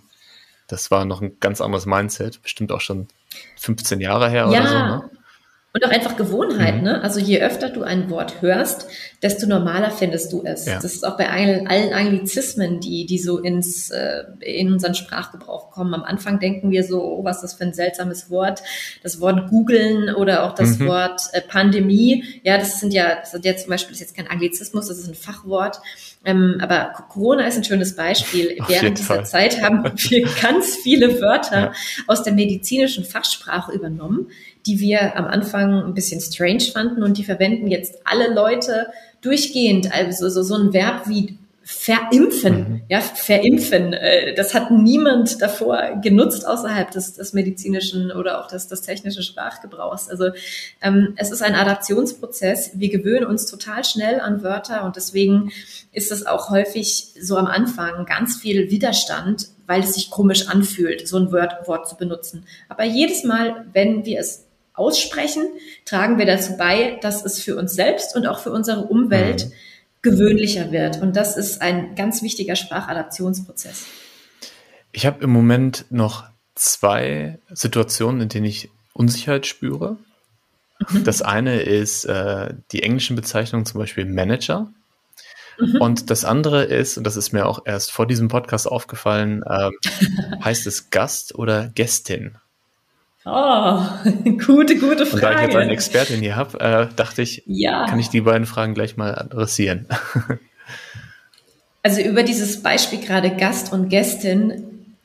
Das 0.67 0.89
war 0.89 1.05
noch 1.05 1.21
ein 1.21 1.39
ganz 1.39 1.61
anderes 1.61 1.85
Mindset, 1.85 2.41
bestimmt 2.41 2.71
auch 2.71 2.81
schon 2.81 3.07
15 3.57 4.01
Jahre 4.01 4.29
her 4.31 4.49
ja. 4.49 4.61
oder 4.61 4.67
so. 4.67 4.77
Ne? 4.77 5.09
Und 5.75 5.85
auch 5.85 5.89
einfach 5.89 6.15
Gewohnheit, 6.15 6.77
mhm. 6.77 6.83
ne? 6.83 7.03
Also 7.03 7.19
je 7.19 7.41
öfter 7.41 7.67
du 7.67 7.83
ein 7.83 8.09
Wort 8.09 8.41
hörst, 8.41 8.87
desto 9.21 9.45
normaler 9.45 9.91
findest 9.91 10.31
du 10.31 10.41
es. 10.45 10.65
Ja. 10.65 10.75
Das 10.75 10.85
ist 10.85 11.05
auch 11.05 11.17
bei 11.17 11.29
allen, 11.29 11.67
allen 11.67 11.91
Anglizismen, 11.91 12.79
die, 12.79 13.05
die 13.05 13.19
so 13.19 13.39
ins, 13.39 13.89
äh, 13.89 14.23
in 14.39 14.71
unseren 14.71 14.95
Sprachgebrauch 14.95 15.71
kommen. 15.71 15.93
Am 15.93 16.03
Anfang 16.03 16.39
denken 16.39 16.71
wir 16.71 16.85
so, 16.85 17.03
oh, 17.03 17.25
was 17.25 17.37
ist 17.37 17.41
das 17.43 17.53
für 17.55 17.65
ein 17.65 17.73
seltsames 17.73 18.29
Wort? 18.29 18.63
Das 19.03 19.19
Wort 19.19 19.49
googeln 19.49 20.15
oder 20.15 20.45
auch 20.45 20.55
das 20.55 20.79
mhm. 20.79 20.87
Wort 20.87 21.19
äh, 21.33 21.41
Pandemie. 21.41 22.23
Ja, 22.43 22.57
das 22.57 22.79
sind 22.79 22.93
ja, 22.93 23.15
das 23.15 23.31
sind 23.31 23.43
ja 23.43 23.57
zum 23.57 23.69
Beispiel, 23.69 23.91
das 23.91 23.99
ist 23.99 24.07
jetzt 24.07 24.15
kein 24.15 24.27
Anglizismus, 24.27 24.87
das 24.87 24.97
ist 24.97 25.09
ein 25.09 25.13
Fachwort. 25.15 25.81
Ähm, 26.23 26.59
aber 26.61 26.93
Corona 27.09 27.47
ist 27.47 27.57
ein 27.57 27.65
schönes 27.65 27.97
Beispiel. 27.97 28.55
Auf 28.61 28.69
Während 28.69 28.97
dieser 28.97 29.15
Fall. 29.15 29.25
Zeit 29.25 29.61
haben 29.61 29.83
wir 29.83 30.29
ganz 30.41 30.77
viele 30.77 31.19
Wörter 31.19 31.59
ja. 31.59 31.73
aus 32.07 32.23
der 32.23 32.31
medizinischen 32.31 33.03
Fachsprache 33.03 33.73
übernommen, 33.73 34.27
die 34.65 34.79
wir 34.79 35.15
am 35.15 35.25
Anfang 35.25 35.83
ein 35.83 35.93
bisschen 35.93 36.21
strange 36.21 36.63
fanden 36.73 37.03
und 37.03 37.17
die 37.17 37.23
verwenden 37.23 37.67
jetzt 37.67 37.99
alle 38.03 38.33
Leute 38.33 38.87
durchgehend. 39.21 39.93
Also 39.93 40.29
so, 40.29 40.43
so 40.43 40.55
ein 40.55 40.73
Verb 40.73 41.07
wie 41.07 41.37
verimpfen, 41.67 42.57
mhm. 42.57 42.81
ja, 42.89 43.01
verimpfen. 43.01 43.93
Äh, 43.93 44.35
das 44.35 44.53
hat 44.53 44.69
niemand 44.69 45.41
davor 45.41 45.99
genutzt 45.99 46.45
außerhalb 46.45 46.91
des, 46.91 47.15
des 47.15 47.33
medizinischen 47.33 48.11
oder 48.11 48.39
auch 48.39 48.47
des, 48.47 48.67
des 48.67 48.83
technischen 48.83 49.23
Sprachgebrauchs. 49.23 50.07
Also 50.07 50.29
ähm, 50.83 51.15
es 51.17 51.31
ist 51.31 51.41
ein 51.41 51.55
Adaptionsprozess. 51.55 52.71
Wir 52.75 52.89
gewöhnen 52.89 53.25
uns 53.25 53.47
total 53.47 53.83
schnell 53.83 54.19
an 54.19 54.43
Wörter 54.43 54.85
und 54.85 54.95
deswegen 54.95 55.51
ist 55.91 56.11
es 56.11 56.27
auch 56.27 56.51
häufig 56.51 57.13
so 57.19 57.35
am 57.35 57.47
Anfang 57.47 58.05
ganz 58.05 58.37
viel 58.37 58.69
Widerstand, 58.69 59.47
weil 59.65 59.81
es 59.81 59.95
sich 59.95 60.11
komisch 60.11 60.47
anfühlt, 60.47 61.07
so 61.07 61.17
ein 61.17 61.31
Wort, 61.31 61.67
Wort 61.67 61.89
zu 61.89 61.97
benutzen. 61.97 62.45
Aber 62.69 62.83
jedes 62.83 63.23
Mal, 63.23 63.65
wenn 63.73 64.05
wir 64.05 64.19
es 64.19 64.44
aussprechen, 64.75 65.47
tragen 65.85 66.17
wir 66.17 66.25
dazu 66.25 66.57
bei, 66.57 66.97
dass 67.01 67.23
es 67.23 67.41
für 67.41 67.55
uns 67.55 67.73
selbst 67.73 68.15
und 68.15 68.27
auch 68.27 68.39
für 68.39 68.51
unsere 68.51 68.81
Umwelt 68.81 69.45
mhm. 69.45 69.51
gewöhnlicher 70.01 70.71
wird. 70.71 71.01
Und 71.01 71.15
das 71.15 71.37
ist 71.37 71.61
ein 71.61 71.95
ganz 71.95 72.21
wichtiger 72.21 72.55
Sprachadaptionsprozess. 72.55 73.85
Ich 74.91 75.05
habe 75.05 75.23
im 75.23 75.31
Moment 75.31 75.85
noch 75.89 76.25
zwei 76.55 77.39
Situationen, 77.51 78.21
in 78.21 78.29
denen 78.29 78.45
ich 78.45 78.69
Unsicherheit 78.93 79.45
spüre. 79.45 79.97
Das 81.03 81.21
eine 81.21 81.61
ist 81.61 82.05
äh, 82.05 82.53
die 82.71 82.83
englischen 82.83 83.15
Bezeichnungen, 83.15 83.65
zum 83.65 83.79
Beispiel 83.79 84.05
Manager. 84.05 84.71
Mhm. 85.59 85.81
Und 85.81 86.09
das 86.09 86.25
andere 86.25 86.63
ist, 86.63 86.97
und 86.97 87.05
das 87.05 87.15
ist 87.15 87.31
mir 87.31 87.45
auch 87.45 87.59
erst 87.65 87.91
vor 87.91 88.07
diesem 88.07 88.27
Podcast 88.27 88.67
aufgefallen, 88.67 89.43
äh, 89.43 89.71
heißt 90.43 90.67
es 90.67 90.89
Gast 90.89 91.35
oder 91.35 91.69
Gästin? 91.69 92.37
Oh, 93.25 93.81
gute, 94.45 94.77
gute 94.77 95.05
Frage. 95.05 95.13
Und 95.13 95.21
da 95.21 95.33
ich 95.33 95.41
jetzt 95.41 95.55
eine 95.55 95.71
Expertin 95.71 96.21
hier 96.21 96.35
habe, 96.35 96.59
äh, 96.59 96.87
dachte 96.95 97.23
ich, 97.23 97.43
ja. 97.47 97.87
kann 97.87 97.99
ich 97.99 98.09
die 98.09 98.21
beiden 98.21 98.45
Fragen 98.45 98.75
gleich 98.75 98.97
mal 98.97 99.15
adressieren. 99.15 99.87
Also 101.81 102.01
über 102.01 102.23
dieses 102.23 102.63
Beispiel 102.63 102.99
gerade 102.99 103.29
Gast 103.35 103.71
und 103.71 103.89
Gästin 103.89 104.63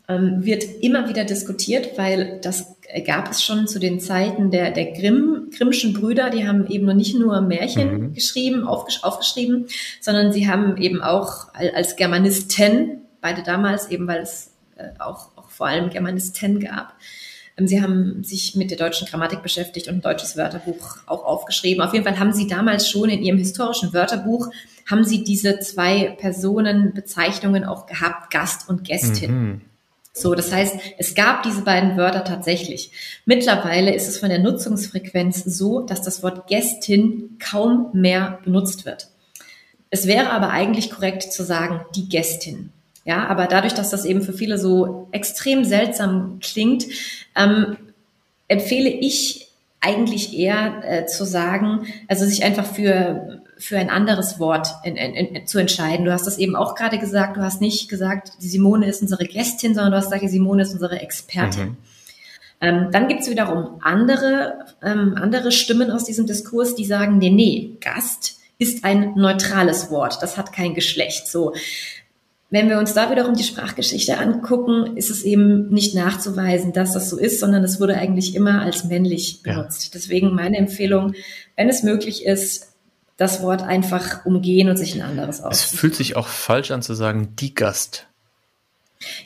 ähm, 0.08 0.38
wird 0.46 0.64
immer 0.80 1.10
wieder 1.10 1.24
diskutiert, 1.24 1.98
weil 1.98 2.40
das 2.42 2.74
gab 3.06 3.30
es 3.30 3.44
schon 3.44 3.68
zu 3.68 3.78
den 3.78 4.00
Zeiten 4.00 4.50
der, 4.50 4.70
der 4.70 4.92
Grimm, 4.92 5.50
Grimmschen 5.56 5.92
Brüder. 5.92 6.30
Die 6.30 6.48
haben 6.48 6.66
eben 6.68 6.86
noch 6.86 6.94
nicht 6.94 7.18
nur 7.18 7.40
Märchen 7.42 7.92
mhm. 7.92 8.14
geschrieben, 8.14 8.66
aufgesch 8.66 9.04
aufgeschrieben, 9.04 9.66
sondern 10.00 10.32
sie 10.32 10.48
haben 10.48 10.78
eben 10.78 11.02
auch 11.02 11.52
als 11.52 11.96
Germanisten, 11.96 13.02
beide 13.20 13.42
damals 13.42 13.90
eben, 13.90 14.06
weil 14.06 14.22
es 14.22 14.52
äh, 14.76 14.88
auch, 14.98 15.36
auch 15.36 15.50
vor 15.50 15.66
allem 15.66 15.90
Germanisten 15.90 16.60
gab, 16.60 16.94
Sie 17.66 17.82
haben 17.82 18.22
sich 18.22 18.54
mit 18.54 18.70
der 18.70 18.78
deutschen 18.78 19.06
Grammatik 19.06 19.42
beschäftigt 19.42 19.88
und 19.88 19.96
ein 19.96 20.00
deutsches 20.00 20.36
Wörterbuch 20.36 20.98
auch 21.06 21.24
aufgeschrieben. 21.24 21.82
Auf 21.82 21.92
jeden 21.92 22.04
Fall 22.04 22.18
haben 22.18 22.32
Sie 22.32 22.46
damals 22.46 22.88
schon 22.88 23.10
in 23.10 23.22
Ihrem 23.22 23.38
historischen 23.38 23.92
Wörterbuch, 23.92 24.48
haben 24.88 25.04
Sie 25.04 25.24
diese 25.24 25.58
zwei 25.60 26.16
Personenbezeichnungen 26.18 27.64
auch 27.64 27.86
gehabt, 27.86 28.30
Gast 28.30 28.68
und 28.68 28.84
Gästin. 28.84 29.30
Mhm. 29.32 29.60
So, 30.12 30.34
das 30.34 30.52
heißt, 30.52 30.76
es 30.98 31.14
gab 31.14 31.44
diese 31.44 31.62
beiden 31.62 31.96
Wörter 31.96 32.24
tatsächlich. 32.24 32.90
Mittlerweile 33.26 33.94
ist 33.94 34.08
es 34.08 34.18
von 34.18 34.28
der 34.28 34.40
Nutzungsfrequenz 34.40 35.44
so, 35.44 35.80
dass 35.80 36.02
das 36.02 36.22
Wort 36.22 36.48
Gästin 36.48 37.38
kaum 37.38 37.90
mehr 37.92 38.40
benutzt 38.44 38.84
wird. 38.86 39.08
Es 39.90 40.06
wäre 40.06 40.30
aber 40.30 40.50
eigentlich 40.50 40.90
korrekt 40.90 41.32
zu 41.32 41.44
sagen, 41.44 41.84
die 41.94 42.08
Gästin. 42.08 42.72
Ja, 43.04 43.26
aber 43.26 43.46
dadurch, 43.46 43.74
dass 43.74 43.90
das 43.90 44.04
eben 44.04 44.22
für 44.22 44.32
viele 44.32 44.58
so 44.58 45.08
extrem 45.12 45.64
seltsam 45.64 46.38
klingt, 46.40 46.86
ähm, 47.34 47.76
empfehle 48.48 48.90
ich 48.90 49.48
eigentlich 49.80 50.36
eher 50.36 50.82
äh, 50.84 51.06
zu 51.06 51.24
sagen, 51.24 51.86
also 52.08 52.26
sich 52.26 52.44
einfach 52.44 52.66
für 52.66 53.40
für 53.60 53.78
ein 53.78 53.90
anderes 53.90 54.40
Wort 54.40 54.68
in, 54.84 54.96
in, 54.96 55.14
in, 55.14 55.46
zu 55.46 55.58
entscheiden. 55.58 56.06
Du 56.06 56.12
hast 56.12 56.26
das 56.26 56.38
eben 56.38 56.56
auch 56.56 56.74
gerade 56.74 56.98
gesagt. 56.98 57.36
Du 57.36 57.42
hast 57.42 57.60
nicht 57.60 57.90
gesagt, 57.90 58.32
die 58.40 58.48
Simone 58.48 58.86
ist 58.88 59.02
unsere 59.02 59.26
Gästin, 59.26 59.74
sondern 59.74 59.92
du 59.92 59.98
hast 59.98 60.06
gesagt, 60.06 60.22
die 60.22 60.28
Simone 60.28 60.62
ist 60.62 60.72
unsere 60.72 60.98
Expertin. 61.00 61.68
Mhm. 61.68 61.76
Ähm, 62.62 62.88
dann 62.90 63.08
gibt 63.08 63.20
es 63.20 63.30
wiederum 63.30 63.80
andere, 63.82 64.66
ähm, 64.82 65.14
andere 65.20 65.52
Stimmen 65.52 65.90
aus 65.90 66.04
diesem 66.04 66.26
Diskurs, 66.26 66.74
die 66.74 66.86
sagen, 66.86 67.18
nee, 67.18 67.30
nee, 67.30 67.76
Gast 67.80 68.38
ist 68.58 68.84
ein 68.84 69.14
neutrales 69.14 69.90
Wort. 69.90 70.22
Das 70.22 70.36
hat 70.36 70.52
kein 70.52 70.74
Geschlecht. 70.74 71.28
So. 71.28 71.54
Wenn 72.50 72.68
wir 72.68 72.78
uns 72.78 72.94
da 72.94 73.10
wiederum 73.12 73.34
die 73.34 73.44
Sprachgeschichte 73.44 74.18
angucken, 74.18 74.96
ist 74.96 75.08
es 75.08 75.22
eben 75.22 75.68
nicht 75.68 75.94
nachzuweisen, 75.94 76.72
dass 76.72 76.92
das 76.92 77.08
so 77.08 77.16
ist, 77.16 77.38
sondern 77.38 77.62
es 77.62 77.80
wurde 77.80 77.96
eigentlich 77.96 78.34
immer 78.34 78.62
als 78.62 78.84
männlich 78.84 79.42
benutzt. 79.44 79.84
Ja. 79.84 79.90
Deswegen 79.94 80.34
meine 80.34 80.56
Empfehlung, 80.56 81.14
wenn 81.56 81.68
es 81.68 81.84
möglich 81.84 82.26
ist, 82.26 82.74
das 83.16 83.42
Wort 83.42 83.62
einfach 83.62 84.26
umgehen 84.26 84.68
und 84.68 84.76
sich 84.78 84.94
ein 84.94 85.02
anderes 85.02 85.40
aussuchen. 85.40 85.52
Es 85.52 85.78
fühlt 85.78 85.94
sich 85.94 86.16
auch 86.16 86.26
falsch 86.26 86.72
an 86.72 86.82
zu 86.82 86.94
sagen, 86.94 87.36
die 87.38 87.54
Gast. 87.54 88.06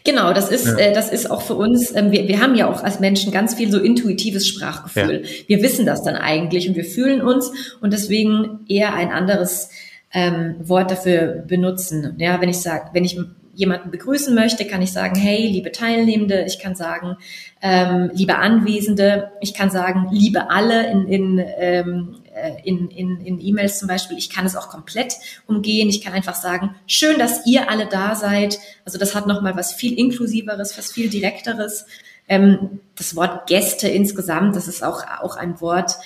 Genau, 0.05 0.33
das 0.33 0.51
ist, 0.51 0.67
ja. 0.67 0.77
äh, 0.77 0.93
das 0.93 1.11
ist 1.11 1.31
auch 1.31 1.43
für 1.43 1.55
uns, 1.55 1.95
ähm, 1.97 2.13
wir, 2.13 2.29
wir 2.29 2.41
haben 2.41 2.55
ja 2.55 2.69
auch 2.69 2.83
als 2.85 3.01
Menschen 3.01 3.33
ganz 3.33 3.55
viel 3.55 3.73
so 3.73 3.79
intuitives 3.79 4.47
Sprachgefühl. 4.47 5.23
Ja. 5.25 5.29
Wir 5.47 5.63
wissen 5.63 5.87
das 5.87 6.03
dann 6.03 6.17
eigentlich 6.17 6.69
und 6.69 6.77
wir 6.77 6.85
fühlen 6.85 7.23
uns 7.23 7.51
und 7.81 7.93
deswegen 7.93 8.61
eher 8.69 8.95
ein 8.95 9.11
anderes 9.11 9.71
ähm, 10.15 10.57
Wort 10.61 10.91
dafür 10.91 11.45
benutzen. 11.47 12.15
Ja, 12.19 12.41
wenn 12.41 12.49
ich 12.49 12.61
sage, 12.61 12.91
wenn 12.93 13.05
ich 13.05 13.19
jemanden 13.55 13.91
begrüßen 13.91 14.35
möchte, 14.35 14.67
kann 14.67 14.83
ich 14.83 14.93
sagen, 14.93 15.17
hey, 15.17 15.47
liebe 15.47 15.73
Teilnehmende, 15.73 16.45
ich 16.47 16.59
kann 16.59 16.75
sagen, 16.75 17.17
ähm, 17.63 18.11
liebe 18.13 18.37
Anwesende, 18.37 19.33
ich 19.41 19.55
kann 19.55 19.71
sagen, 19.71 20.09
liebe 20.11 20.51
alle 20.51 20.91
in, 20.91 21.07
in, 21.07 21.45
ähm, 21.59 22.17
äh, 22.35 22.53
in, 22.65 22.89
in, 22.89 23.21
in 23.21 23.41
E-Mails 23.41 23.79
zum 23.79 23.89
Beispiel. 23.89 24.19
Ich 24.19 24.31
kann 24.31 24.47
es 24.47 24.57
auch 24.57 24.69
komplett 24.69 25.15
umgehen. 25.47 25.89
Ich 25.89 26.01
kann 26.01 26.13
einfach 26.13 26.35
sagen, 26.35 26.75
schön, 26.87 27.19
dass 27.19 27.47
ihr 27.47 27.71
alle 27.71 27.87
da 27.87 28.15
seid. 28.15 28.59
Also 28.85 28.99
das 28.99 29.15
hat 29.15 29.27
nochmal 29.27 29.57
was 29.57 29.73
viel 29.73 29.97
inklusiveres, 29.99 30.77
was 30.77 30.93
viel 30.93 31.09
direkteres. 31.09 31.87
Ähm, 32.29 32.81
das 32.97 33.15
Wort 33.17 33.47
Gäste 33.47 33.89
insgesamt, 33.89 34.57
das 34.57 34.67
ist 34.67 34.83
auch, 34.83 35.05
auch 35.21 35.37
ein 35.37 35.61
Wort, 35.61 35.97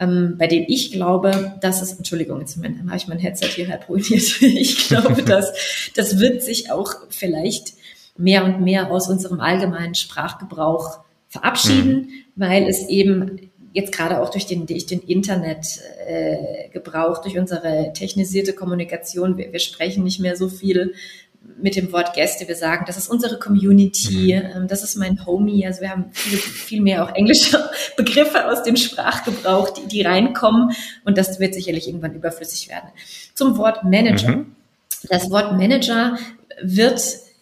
ähm, 0.00 0.36
bei 0.38 0.46
dem 0.46 0.64
ich 0.68 0.92
glaube, 0.92 1.56
dass 1.60 1.82
es, 1.82 1.94
Entschuldigung, 1.94 2.40
jetzt 2.40 2.56
habe 2.56 2.96
ich 2.96 3.08
mein 3.08 3.18
Headset 3.18 3.48
hier 3.48 3.68
halb 3.68 3.88
ruiniert. 3.88 4.08
Ich 4.40 4.88
glaube, 4.88 5.22
dass 5.24 5.90
das 5.94 6.18
wird 6.18 6.42
sich 6.42 6.70
auch 6.70 6.94
vielleicht 7.10 7.74
mehr 8.16 8.44
und 8.44 8.60
mehr 8.60 8.90
aus 8.90 9.08
unserem 9.08 9.40
allgemeinen 9.40 9.94
Sprachgebrauch 9.94 11.00
verabschieden, 11.28 11.94
mhm. 11.94 12.08
weil 12.36 12.68
es 12.68 12.88
eben 12.88 13.50
jetzt 13.72 13.92
gerade 13.92 14.20
auch 14.20 14.30
durch 14.30 14.46
den, 14.46 14.66
durch 14.66 14.86
den 14.86 15.00
Internetgebrauch, 15.00 17.18
äh, 17.18 17.22
durch 17.22 17.38
unsere 17.38 17.92
technisierte 17.92 18.54
Kommunikation, 18.54 19.36
wir, 19.36 19.52
wir 19.52 19.60
sprechen 19.60 20.04
nicht 20.04 20.20
mehr 20.20 20.36
so 20.36 20.48
viel 20.48 20.94
mit 21.60 21.76
dem 21.76 21.92
Wort 21.92 22.14
Gäste. 22.14 22.46
Wir 22.46 22.54
sagen, 22.54 22.84
das 22.86 22.96
ist 22.96 23.08
unsere 23.08 23.38
Community, 23.38 24.34
mhm. 24.36 24.56
Ähm, 24.56 24.68
das 24.68 24.84
ist 24.84 24.96
mein 24.96 25.24
Homie. 25.26 25.66
Also 25.66 25.80
wir 25.80 25.90
haben 25.90 26.06
viel, 26.12 26.38
viel 26.38 26.80
mehr 26.80 27.04
auch 27.04 27.14
englische 27.14 27.68
Begriffe 27.96 28.46
aus 28.50 28.62
dem 28.62 28.76
Sprachgebrauch, 28.76 29.70
die, 29.70 29.86
die 29.88 30.02
reinkommen. 30.02 30.70
Und 31.04 31.18
das 31.18 31.40
wird 31.40 31.54
sicherlich 31.54 31.88
irgendwann 31.88 32.14
überflüssig 32.14 32.68
werden. 32.68 32.90
Zum 33.34 33.56
Wort 33.58 33.84
Manager. 33.84 34.36
Mhm. 34.36 34.56
Das 35.08 35.30
Wort 35.30 35.56
Manager 35.56 36.18
wird 36.62 37.00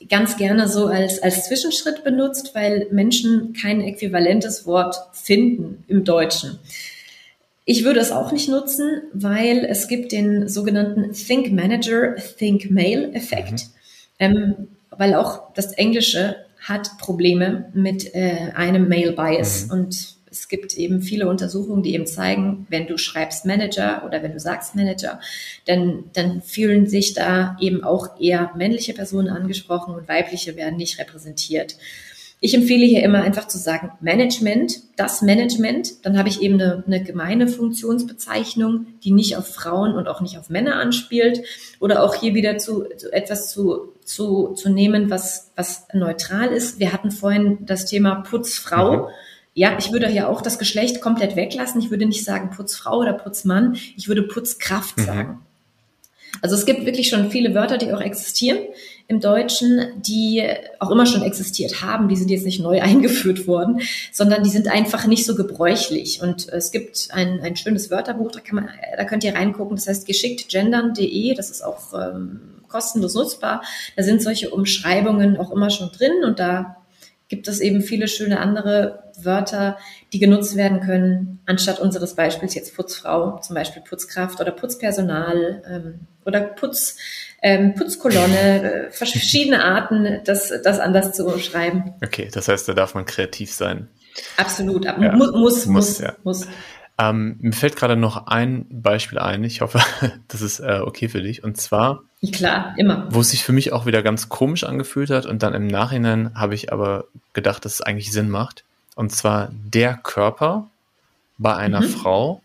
ganz 0.09 0.37
gerne 0.37 0.69
so 0.69 0.87
als, 0.87 1.23
als 1.23 1.47
Zwischenschritt 1.47 2.05
benutzt, 2.05 2.55
weil 2.55 2.87
Menschen 2.91 3.55
kein 3.61 3.81
äquivalentes 3.81 4.67
Wort 4.67 4.97
finden 5.13 5.85
im 5.89 6.05
Deutschen. 6.05 6.59
Ich 7.65 7.83
würde 7.85 7.99
es 7.99 8.13
auch 8.13 8.31
nicht 8.31 8.49
nutzen, 8.49 9.03
weil 9.13 9.65
es 9.65 9.89
gibt 9.89 10.13
den 10.13 10.49
sogenannten 10.49 11.13
Think 11.13 11.53
Manager, 11.53 12.15
Think 12.39 12.71
Mail 12.71 13.11
Effekt. 13.15 13.53
Mhm. 13.53 13.76
Ähm, 14.19 14.69
weil 14.91 15.15
auch 15.15 15.53
das 15.55 15.73
Englische 15.73 16.37
hat 16.61 16.99
Probleme 16.99 17.71
mit 17.75 18.15
äh, 18.15 18.51
einem 18.55 18.89
Mail 18.89 19.13
Bias 19.13 19.67
mhm. 19.67 19.73
und 19.73 20.17
es 20.31 20.49
gibt 20.49 20.75
eben 20.75 21.01
viele 21.01 21.29
Untersuchungen, 21.29 21.83
die 21.83 21.95
eben 21.95 22.07
zeigen, 22.07 22.67
wenn 22.69 22.87
du 22.87 22.99
schreibst 22.99 23.47
Manager 23.47 24.03
oder 24.05 24.23
wenn 24.23 24.33
du 24.33 24.41
sagst 24.41 24.75
Manager, 24.75 25.21
dann, 25.67 26.05
dann 26.13 26.43
fühlen 26.43 26.87
sich 26.87 27.15
da 27.15 27.57
eben 27.61 27.83
auch 27.83 28.21
eher 28.21 28.51
männliche 28.55 28.93
Personen 28.93 29.29
angesprochen 29.29 29.95
und 29.95 30.09
weibliche 30.09 30.57
werden 30.57 30.77
nicht 30.77 30.99
repräsentiert. 30.99 31.77
Ich 32.41 32.55
empfehle 32.55 32.85
hier 32.85 33.03
immer 33.03 33.23
einfach 33.23 33.49
zu 33.49 33.57
sagen 33.57 33.93
Management, 34.01 34.81
das 34.97 35.23
Management. 35.23 36.05
Dann 36.05 36.19
habe 36.19 36.29
ich 36.29 36.43
eben 36.43 36.61
eine, 36.61 36.85
eine 36.87 37.03
gemeine 37.03 37.49
Funktionsbezeichnung, 37.49 38.87
die 39.03 39.13
nicht 39.13 39.37
auf 39.37 39.49
Frauen 39.49 39.95
und 39.95 40.07
auch 40.07 40.21
nicht 40.21 40.37
auf 40.37 40.51
Männer 40.51 40.77
anspielt. 40.77 41.43
Oder 41.81 42.03
auch 42.03 42.15
hier 42.15 42.35
wieder 42.35 42.59
zu, 42.59 42.85
zu 42.99 43.11
etwas 43.11 43.51
zu, 43.51 43.95
zu, 44.07 44.55
zu 44.55 44.71
nehmen, 44.71 45.11
was, 45.11 45.51
was 45.57 45.87
neutral 45.93 46.49
ist. 46.49 46.79
Wir 46.79 46.93
hatten 46.93 47.11
vorhin 47.11 47.59
das 47.67 47.87
Thema 47.87 48.17
Putzfrau. 48.17 48.97
Mhm. 48.97 49.13
Ja, 49.53 49.77
ich 49.79 49.93
würde 49.93 50.07
hier 50.09 50.29
auch 50.29 50.43
das 50.43 50.59
Geschlecht 50.59 51.01
komplett 51.01 51.35
weglassen. 51.35 51.81
Ich 51.81 51.91
würde 51.91 52.07
nicht 52.07 52.25
sagen 52.25 52.51
Putzfrau 52.51 52.99
oder 52.99 53.13
Putzmann. 53.13 53.77
Ich 53.97 54.09
würde 54.09 54.23
Putzkraft 54.23 54.97
mhm. 54.99 55.05
sagen. 55.05 55.43
Also 56.43 56.55
es 56.55 56.67
gibt 56.67 56.85
wirklich 56.85 57.09
schon 57.09 57.31
viele 57.31 57.55
Wörter, 57.55 57.79
die 57.79 57.93
auch 57.93 58.01
existieren 58.01 58.59
im 59.09 59.21
Deutschen, 59.21 60.03
die 60.03 60.43
auch 60.79 60.91
immer 60.91 61.07
schon 61.07 61.23
existiert 61.23 61.83
haben. 61.83 62.09
Die 62.09 62.17
sind 62.17 62.31
jetzt 62.31 62.45
nicht 62.45 62.61
neu 62.61 62.81
eingeführt 62.83 63.47
worden, 63.47 63.81
sondern 64.13 64.43
die 64.43 64.51
sind 64.51 64.69
einfach 64.69 65.07
nicht 65.07 65.25
so 65.25 65.35
gebräuchlich. 65.35 66.21
Und 66.23 66.49
es 66.49 66.71
gibt 66.71 67.09
ein, 67.13 67.41
ein 67.41 67.57
schönes 67.57 67.91
Wörterbuch, 67.91 68.33
da, 68.33 68.41
kann 68.41 68.57
man, 68.57 68.69
da 68.97 69.05
könnt 69.05 69.25
ihr 69.25 69.35
reingucken, 69.35 69.77
das 69.77 69.87
heißt 69.87 70.07
geschicktgendern.de, 70.07 71.35
das 71.35 71.51
ist 71.51 71.63
auch 71.63 71.95
ähm, 71.95 72.41
kostenlos 72.69 73.15
nutzbar. 73.15 73.63
Da 73.97 74.03
sind 74.03 74.23
solche 74.23 74.51
Umschreibungen 74.51 75.37
auch 75.37 75.51
immer 75.51 75.71
schon 75.71 75.91
drin 75.93 76.25
und 76.25 76.39
da 76.39 76.77
gibt 77.29 77.49
es 77.49 77.61
eben 77.61 77.83
viele 77.83 78.09
schöne 78.09 78.39
andere 78.39 79.03
Wörter, 79.21 79.79
die 80.13 80.19
genutzt 80.19 80.57
werden 80.57 80.81
können, 80.81 81.41
anstatt 81.47 81.81
unseres 81.81 82.15
Beispiels 82.15 82.55
jetzt 82.55 82.77
Putzfrau, 82.77 83.39
zum 83.39 83.55
Beispiel 83.55 83.83
Putzkraft 83.83 84.41
oder 84.41 84.53
Putzpersonal 84.53 85.63
ähm, 85.69 86.01
oder 86.25 86.43
Putz, 86.43 86.99
ähm, 87.43 87.75
Putzkolonne, 87.75 88.87
äh, 88.89 88.91
verschiedene 88.91 89.65
Arten, 89.65 90.21
das, 90.25 90.53
das 90.63 90.79
anders 90.79 91.13
zu 91.13 91.27
umschreiben. 91.27 91.95
Okay, 92.05 92.29
das 92.33 92.49
heißt, 92.49 92.69
da 92.69 92.75
darf 92.75 92.95
man 92.95 93.07
kreativ 93.07 93.53
sein. 93.53 93.89
Absolut, 94.37 94.85
ja. 94.85 94.97
muss, 94.97 95.33
muss, 95.33 95.67
muss. 95.67 95.99
Ja. 95.99 96.15
muss. 96.23 96.47
Ähm, 96.99 97.37
mir 97.41 97.53
fällt 97.53 97.77
gerade 97.77 97.97
noch 97.97 98.27
ein 98.27 98.67
Beispiel 98.71 99.19
ein. 99.19 99.45
Ich 99.45 99.61
hoffe, 99.61 99.81
das 100.29 100.43
ist 100.43 100.61
äh, 100.61 100.81
okay 100.83 101.09
für 101.09 101.23
dich. 101.23 101.43
Und 101.45 101.57
zwar. 101.57 102.05
Klar, 102.33 102.75
immer. 102.77 103.07
Wo 103.11 103.21
es 103.21 103.31
sich 103.31 103.45
für 103.45 103.53
mich 103.53 103.73
auch 103.73 103.87
wieder 103.87 104.03
ganz 104.03 104.29
komisch 104.29 104.65
angefühlt 104.65 105.11
hat. 105.11 105.27
Und 105.27 105.43
dann 105.43 105.55
im 105.55 105.67
Nachhinein 105.67 106.35
habe 106.35 106.55
ich 106.55 106.73
aber 106.73 107.05
gedacht, 107.35 107.65
dass 107.65 107.75
es 107.75 107.81
eigentlich 107.83 108.11
Sinn 108.11 108.31
macht. 108.31 108.65
Und 108.95 109.13
zwar 109.13 109.51
der 109.53 109.95
Körper 109.95 110.69
bei 111.39 111.55
einer 111.55 111.83
mhm. 111.83 111.89
Frau 111.89 112.43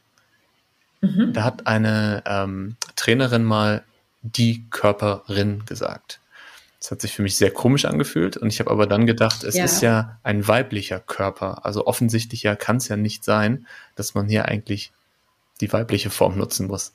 Mhm. 1.01 1.33
Da 1.33 1.43
hat 1.43 1.67
eine 1.67 2.23
ähm, 2.25 2.77
Trainerin 2.95 3.43
mal 3.43 3.83
die 4.21 4.63
Körperin 4.69 5.65
gesagt. 5.65 6.19
Das 6.79 6.91
hat 6.91 7.01
sich 7.01 7.13
für 7.13 7.21
mich 7.21 7.35
sehr 7.35 7.51
komisch 7.51 7.85
angefühlt 7.85 8.37
und 8.37 8.47
ich 8.47 8.59
habe 8.59 8.71
aber 8.71 8.87
dann 8.87 9.05
gedacht, 9.05 9.43
es 9.43 9.55
ja. 9.55 9.65
ist 9.65 9.81
ja 9.81 10.17
ein 10.23 10.47
weiblicher 10.47 10.99
Körper. 10.99 11.65
Also 11.65 11.85
offensichtlich 11.85 12.43
ja 12.43 12.55
kann 12.55 12.77
es 12.77 12.87
ja 12.87 12.97
nicht 12.97 13.23
sein, 13.23 13.67
dass 13.95 14.15
man 14.15 14.27
hier 14.27 14.45
eigentlich 14.45 14.91
die 15.59 15.71
weibliche 15.73 16.09
Form 16.09 16.37
nutzen 16.37 16.67
muss. 16.67 16.93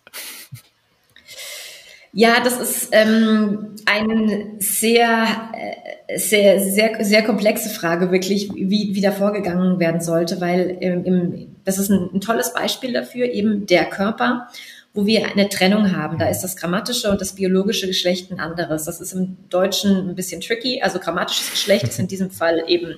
Ja, 2.18 2.40
das 2.42 2.58
ist 2.58 2.88
ähm, 2.92 3.74
eine 3.84 4.54
sehr, 4.58 5.50
äh, 5.52 6.18
sehr, 6.18 6.60
sehr, 6.60 7.04
sehr 7.04 7.22
komplexe 7.22 7.68
Frage, 7.68 8.10
wirklich, 8.10 8.50
wie, 8.54 8.94
wie 8.94 9.00
da 9.02 9.12
vorgegangen 9.12 9.78
werden 9.78 10.00
sollte, 10.00 10.40
weil 10.40 10.78
ähm, 10.80 11.04
im, 11.04 11.56
das 11.66 11.76
ist 11.76 11.90
ein, 11.90 12.08
ein 12.14 12.22
tolles 12.22 12.54
Beispiel 12.54 12.94
dafür, 12.94 13.26
eben 13.26 13.66
der 13.66 13.84
Körper 13.84 14.48
wo 14.94 15.04
wir 15.04 15.26
eine 15.26 15.50
Trennung 15.50 15.94
haben. 15.94 16.16
Da 16.16 16.30
ist 16.30 16.40
das 16.40 16.56
grammatische 16.56 17.10
und 17.10 17.20
das 17.20 17.34
biologische 17.34 17.86
Geschlecht 17.86 18.30
ein 18.30 18.40
anderes. 18.40 18.86
Das 18.86 19.02
ist 19.02 19.12
im 19.12 19.36
Deutschen 19.50 20.08
ein 20.08 20.14
bisschen 20.14 20.40
tricky. 20.40 20.80
Also 20.80 20.98
grammatisches 20.98 21.50
Geschlecht 21.50 21.86
ist 21.86 21.98
in 21.98 22.08
diesem 22.08 22.30
Fall 22.30 22.64
eben 22.66 22.96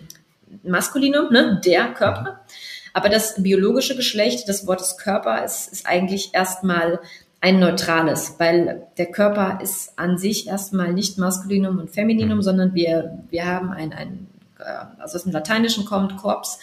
Maskulinum, 0.62 1.32
ne, 1.32 1.60
der 1.64 1.88
Körper. 1.94 2.44
Aber 2.92 3.08
das 3.08 3.42
biologische 3.42 3.96
Geschlecht 3.96 4.46
des 4.46 4.64
Wortes 4.68 4.96
Körper 4.96 5.44
ist, 5.44 5.72
ist 5.72 5.86
eigentlich 5.86 6.30
erstmal 6.34 7.00
ein 7.40 7.60
neutrales, 7.60 8.34
weil 8.38 8.86
der 8.96 9.06
Körper 9.06 9.60
ist 9.62 9.98
an 9.98 10.18
sich 10.18 10.48
erstmal 10.48 10.92
nicht 10.92 11.18
Maskulinum 11.18 11.78
und 11.78 11.90
Femininum, 11.90 12.38
mhm. 12.38 12.42
sondern 12.42 12.74
wir, 12.74 13.18
wir 13.30 13.46
haben 13.46 13.70
ein, 13.70 13.92
ein 13.92 14.26
äh, 14.58 14.64
also 14.98 15.16
aus 15.16 15.22
dem 15.22 15.32
Lateinischen 15.32 15.84
kommt, 15.84 16.16
Korps, 16.16 16.58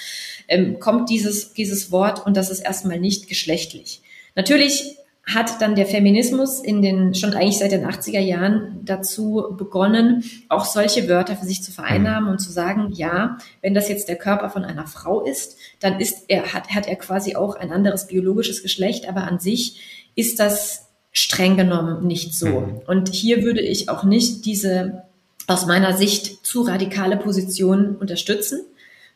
ähm, 0.47 0.80
kommt 0.80 1.09
dieses, 1.09 1.53
dieses 1.53 1.91
Wort 1.91 2.26
und 2.26 2.36
das 2.36 2.49
ist 2.49 2.59
erstmal 2.59 2.99
nicht 2.99 3.28
geschlechtlich. 3.28 4.01
Natürlich 4.36 4.97
hat 5.26 5.59
dann 5.59 5.73
der 5.73 5.88
Feminismus 5.88 6.59
in 6.59 6.84
den, 6.84 7.15
schon 7.15 7.34
eigentlich 7.34 7.57
seit 7.57 7.71
den 7.71 7.86
80er 7.86 8.19
Jahren 8.19 8.82
dazu 8.84 9.55
begonnen, 9.57 10.23
auch 10.49 10.65
solche 10.65 11.09
Wörter 11.09 11.36
für 11.36 11.47
sich 11.47 11.63
zu 11.63 11.71
vereinnahmen 11.71 12.30
und 12.30 12.38
zu 12.38 12.51
sagen, 12.51 12.91
ja, 12.93 13.39
wenn 13.61 13.73
das 13.73 13.89
jetzt 13.89 14.07
der 14.07 14.17
Körper 14.17 14.51
von 14.51 14.63
einer 14.63 14.86
Frau 14.86 15.21
ist, 15.21 15.57
dann 15.80 15.99
ist 15.99 16.26
er, 16.28 16.53
hat, 16.53 16.69
hat 16.69 16.88
er 16.88 16.95
quasi 16.97 17.36
auch 17.36 17.55
ein 17.55 17.71
anderes 17.71 18.05
biologisches 18.05 18.61
Geschlecht, 18.61 19.09
aber 19.09 19.23
an 19.23 19.39
sich 19.39 20.05
ist 20.16 20.39
das 20.39 20.88
streng 21.11 21.55
genommen 21.55 22.05
nicht 22.05 22.34
so. 22.34 22.47
Mhm. 22.47 22.82
Und 22.88 23.09
hier 23.09 23.43
würde 23.43 23.61
ich 23.61 23.89
auch 23.89 24.03
nicht 24.03 24.45
diese 24.45 25.03
aus 25.47 25.66
meiner 25.66 25.93
Sicht 25.93 26.45
zu 26.45 26.63
radikale 26.63 27.18
Position 27.18 27.95
unterstützen, 27.95 28.61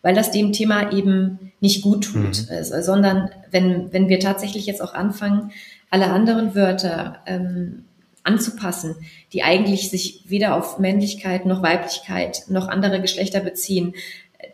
weil 0.02 0.16
das 0.16 0.32
dem 0.32 0.54
Thema 0.54 0.94
eben 0.94 1.52
nicht 1.60 1.82
gut 1.82 2.06
tut, 2.06 2.48
mhm. 2.50 2.64
sondern 2.82 3.30
wenn, 3.52 3.92
wenn 3.92 4.08
wir 4.08 4.20
tatsächlich 4.20 4.66
jetzt 4.66 4.82
auch 4.82 4.94
anfangen, 4.94 5.52
alle 5.90 6.12
anderen 6.12 6.56
Wörter 6.56 7.20
ähm, 7.26 7.84
anzupassen, 8.24 8.96
die 9.34 9.44
eigentlich 9.44 9.90
sich 9.90 10.24
weder 10.28 10.56
auf 10.56 10.80
Männlichkeit 10.80 11.46
noch 11.46 11.64
Weiblichkeit 11.64 12.44
noch 12.48 12.68
andere 12.68 13.02
Geschlechter 13.02 13.40
beziehen, 13.40 13.94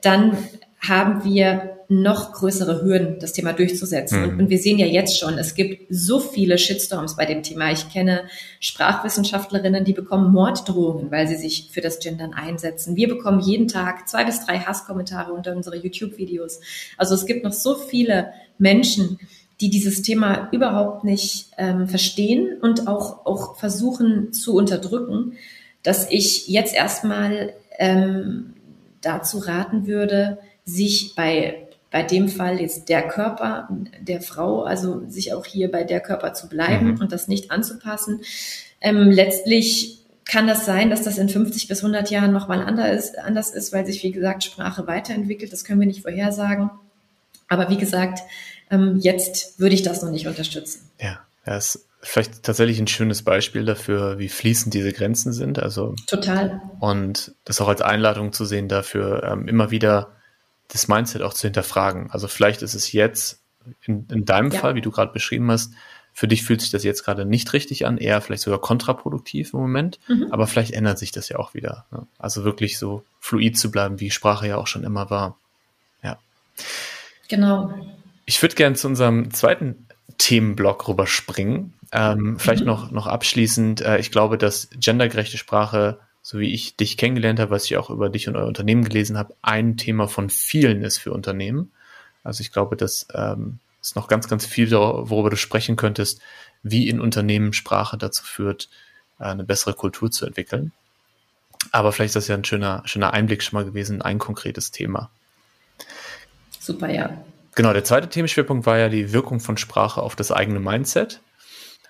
dann 0.02 0.38
haben 0.80 1.24
wir 1.24 1.75
noch 1.88 2.34
größere 2.34 2.84
Hürden, 2.84 3.20
das 3.20 3.34
Thema 3.34 3.54
durchzusetzen. 3.54 4.20
Mhm. 4.20 4.30
Und, 4.30 4.40
und, 4.42 4.50
wir 4.50 4.58
sehen 4.58 4.78
ja 4.78 4.86
jetzt 4.86 5.20
schon, 5.20 5.38
es 5.38 5.56
gibt 5.56 5.86
so 5.90 6.20
viele 6.20 6.58
Shitstorms 6.58 7.16
bei 7.16 7.26
dem 7.26 7.44
Thema. 7.44 7.72
Ich 7.72 7.90
kenne 7.90 8.24
Sprachwissenschaftlerinnen, 8.60 9.86
die 9.86 9.94
bekommen 9.94 10.32
Morddrohungen, 10.32 11.12
weil 11.12 11.28
sie 11.28 11.36
sich 11.36 11.70
für 11.72 11.82
das 11.82 12.00
Gendern 12.00 12.34
einsetzen. 12.34 12.96
Wir 12.96 13.08
bekommen 13.08 13.40
jeden 13.40 13.68
Tag 13.68 14.08
zwei 14.08 14.26
bis 14.26 14.46
drei 14.46 14.60
Hasskommentare 14.60 15.34
unter 15.34 15.56
unsere 15.56 15.78
YouTube-Videos. 15.78 16.60
Also 16.98 17.16
es 17.16 17.26
gibt 17.26 17.44
noch 17.44 17.54
so 17.54 17.76
viele 17.76 18.32
Menschen, 18.58 19.20
die 19.62 19.70
dieses 19.70 20.02
Thema 20.02 20.50
überhaupt 20.52 21.04
nicht 21.04 21.52
ähm, 21.58 21.88
verstehen 21.88 22.58
und 22.62 22.88
auch, 22.88 23.26
auch 23.26 23.56
versuchen 23.58 24.34
zu 24.34 24.56
unterdrücken, 24.56 25.34
dass 25.84 26.10
ich 26.10 26.48
jetzt 26.48 26.76
erstmal 26.76 27.54
ähm, 27.78 28.54
dazu 29.02 29.38
raten 29.38 29.88
würde, 29.88 30.40
sich 30.66 31.14
bei 31.16 31.65
bei 31.92 32.04
dem 32.04 32.28
Fall 32.28 32.60
jetzt 32.60 32.90
der 32.90 33.08
Körper 33.08 33.70
der 34.02 34.22
Frau, 34.22 34.64
also 34.64 35.04
sich 35.08 35.34
auch 35.34 35.46
hier 35.46 35.72
bei 35.72 35.84
der 35.84 36.00
Körper 36.00 36.34
zu 36.34 36.50
bleiben 36.50 36.94
mhm. 36.94 37.02
und 37.02 37.12
das 37.12 37.28
nicht 37.28 37.52
anzupassen. 37.52 38.22
Ähm, 38.82 39.10
letztlich 39.12 40.00
kann 40.26 40.48
das 40.48 40.66
sein, 40.66 40.90
dass 40.90 41.04
das 41.04 41.18
in 41.18 41.30
50 41.30 41.68
bis 41.68 41.80
100 41.84 42.10
Jahren 42.10 42.32
nochmal 42.32 42.62
anders 42.62 43.06
ist, 43.06 43.20
anders 43.20 43.52
ist, 43.52 43.72
weil 43.72 43.86
sich, 43.86 44.04
wie 44.04 44.12
gesagt, 44.12 44.44
Sprache 44.44 44.88
weiterentwickelt. 44.88 45.54
Das 45.54 45.64
können 45.64 45.80
wir 45.80 45.88
nicht 45.88 46.02
vorhersagen. 46.02 46.72
Aber 47.48 47.70
wie 47.70 47.78
gesagt, 47.78 48.20
ähm, 48.72 48.98
jetzt 49.00 49.60
würde 49.60 49.76
ich 49.76 49.84
das 49.84 50.02
noch 50.02 50.10
nicht 50.10 50.28
unterstützen. 50.28 50.90
Ja, 51.00 51.20
das 51.46 51.76
ist 51.76 51.88
vielleicht 52.02 52.44
tatsächlich 52.44 52.80
ein 52.80 52.88
schönes 52.88 53.24
Beispiel 53.24 53.66
dafür, 53.66 54.18
wie 54.18 54.30
fließend 54.30 54.74
diese 54.74 54.94
Grenzen 54.94 55.32
sind. 55.32 55.60
Also 55.60 55.96
total. 56.08 56.62
Und 56.80 57.34
das 57.46 57.62
auch 57.62 57.68
als 57.68 57.82
Einladung 57.82 58.34
zu 58.34 58.46
sehen, 58.46 58.68
dafür 58.68 59.24
ähm, 59.24 59.48
immer 59.48 59.72
wieder 59.72 60.15
das 60.76 60.88
Mindset 60.88 61.22
auch 61.22 61.34
zu 61.34 61.48
hinterfragen. 61.48 62.12
Also 62.12 62.28
vielleicht 62.28 62.62
ist 62.62 62.74
es 62.74 62.92
jetzt 62.92 63.42
in, 63.86 64.08
in 64.12 64.26
deinem 64.26 64.52
ja. 64.52 64.60
Fall, 64.60 64.76
wie 64.76 64.82
du 64.82 64.92
gerade 64.92 65.14
beschrieben 65.14 65.50
hast, 65.52 65.74
für 66.14 66.30
dich 66.30 66.44
fühlt 66.44 66.62
sich 66.62 66.70
das 66.70 66.86
jetzt 66.86 67.04
gerade 67.04 67.26
nicht 67.26 67.52
richtig 67.52 67.86
an, 67.86 67.98
eher 67.98 68.22
vielleicht 68.22 68.44
sogar 68.44 68.62
kontraproduktiv 68.62 69.54
im 69.54 69.60
Moment, 69.60 70.00
mhm. 70.08 70.28
aber 70.32 70.48
vielleicht 70.48 70.72
ändert 70.72 70.98
sich 70.98 71.12
das 71.12 71.28
ja 71.28 71.38
auch 71.38 71.54
wieder. 71.54 71.86
Ne? 71.92 72.08
Also 72.18 72.46
wirklich 72.46 72.78
so 72.78 73.04
fluid 73.20 73.58
zu 73.58 73.70
bleiben, 73.70 74.00
wie 74.00 74.12
Sprache 74.12 74.48
ja 74.48 74.56
auch 74.56 74.68
schon 74.68 74.86
immer 74.86 75.10
war. 75.10 75.38
Ja. 76.04 76.18
Genau. 77.28 77.74
Ich 78.26 78.42
würde 78.42 78.56
gerne 78.56 78.78
zu 78.78 78.88
unserem 78.88 79.32
zweiten 79.32 79.88
Themenblock 80.18 80.88
rüberspringen. 80.88 81.74
Ähm, 81.92 82.40
vielleicht 82.40 82.62
mhm. 82.62 82.68
noch, 82.68 82.92
noch 82.92 83.08
abschließend, 83.08 83.82
äh, 83.82 83.98
ich 84.00 84.10
glaube, 84.10 84.38
dass 84.38 84.70
gendergerechte 84.72 85.38
Sprache, 85.38 86.00
so 86.26 86.40
wie 86.40 86.52
ich 86.52 86.76
dich 86.76 86.98
kennengelernt 86.98 87.40
habe, 87.40 87.52
was 87.52 87.66
ich 87.66 87.78
auch 87.78 87.92
über 87.92 88.10
dich 88.10 88.28
und 88.28 88.36
euer 88.36 88.48
Unternehmen 88.48 88.84
gelesen 88.84 89.16
habe, 89.16 89.36
ein 89.44 89.78
Thema 89.78 90.08
von 90.08 90.32
vielen 90.32 90.82
ist 90.82 90.98
für 90.98 91.14
Unternehmen. 91.14 91.72
Also 92.24 92.42
ich 92.42 92.52
glaube, 92.52 92.76
dass 92.76 93.06
ähm, 93.14 93.60
es 93.80 93.94
noch 93.94 94.08
ganz, 94.08 94.28
ganz 94.28 94.44
viel, 94.44 94.72
worüber 94.72 95.30
du 95.30 95.38
sprechen 95.38 95.76
könntest, 95.76 96.20
wie 96.64 96.90
in 96.90 97.00
Unternehmen 97.00 97.54
Sprache 97.54 97.96
dazu 97.96 98.24
führt, 98.24 98.70
eine 99.20 99.44
bessere 99.44 99.76
Kultur 99.76 100.10
zu 100.10 100.26
entwickeln. 100.26 100.72
Aber 101.72 101.92
vielleicht 101.92 102.16
ist 102.16 102.16
das 102.16 102.28
ja 102.28 102.34
ein 102.34 102.44
schöner, 102.44 102.82
schöner 102.86 103.14
Einblick 103.14 103.44
schon 103.44 103.60
mal 103.60 103.66
gewesen, 103.66 104.02
ein 104.02 104.18
konkretes 104.18 104.72
Thema. 104.72 105.12
Super, 106.60 106.90
ja. 106.90 107.24
Genau, 107.54 107.72
der 107.72 107.84
zweite 107.84 108.10
Themenschwerpunkt 108.10 108.66
war 108.66 108.80
ja 108.80 108.90
die 108.90 109.14
Wirkung 109.14 109.40
von 109.40 109.58
Sprache 109.58 110.02
auf 110.02 110.16
das 110.16 110.32
eigene 110.32 110.60
Mindset. 110.60 111.22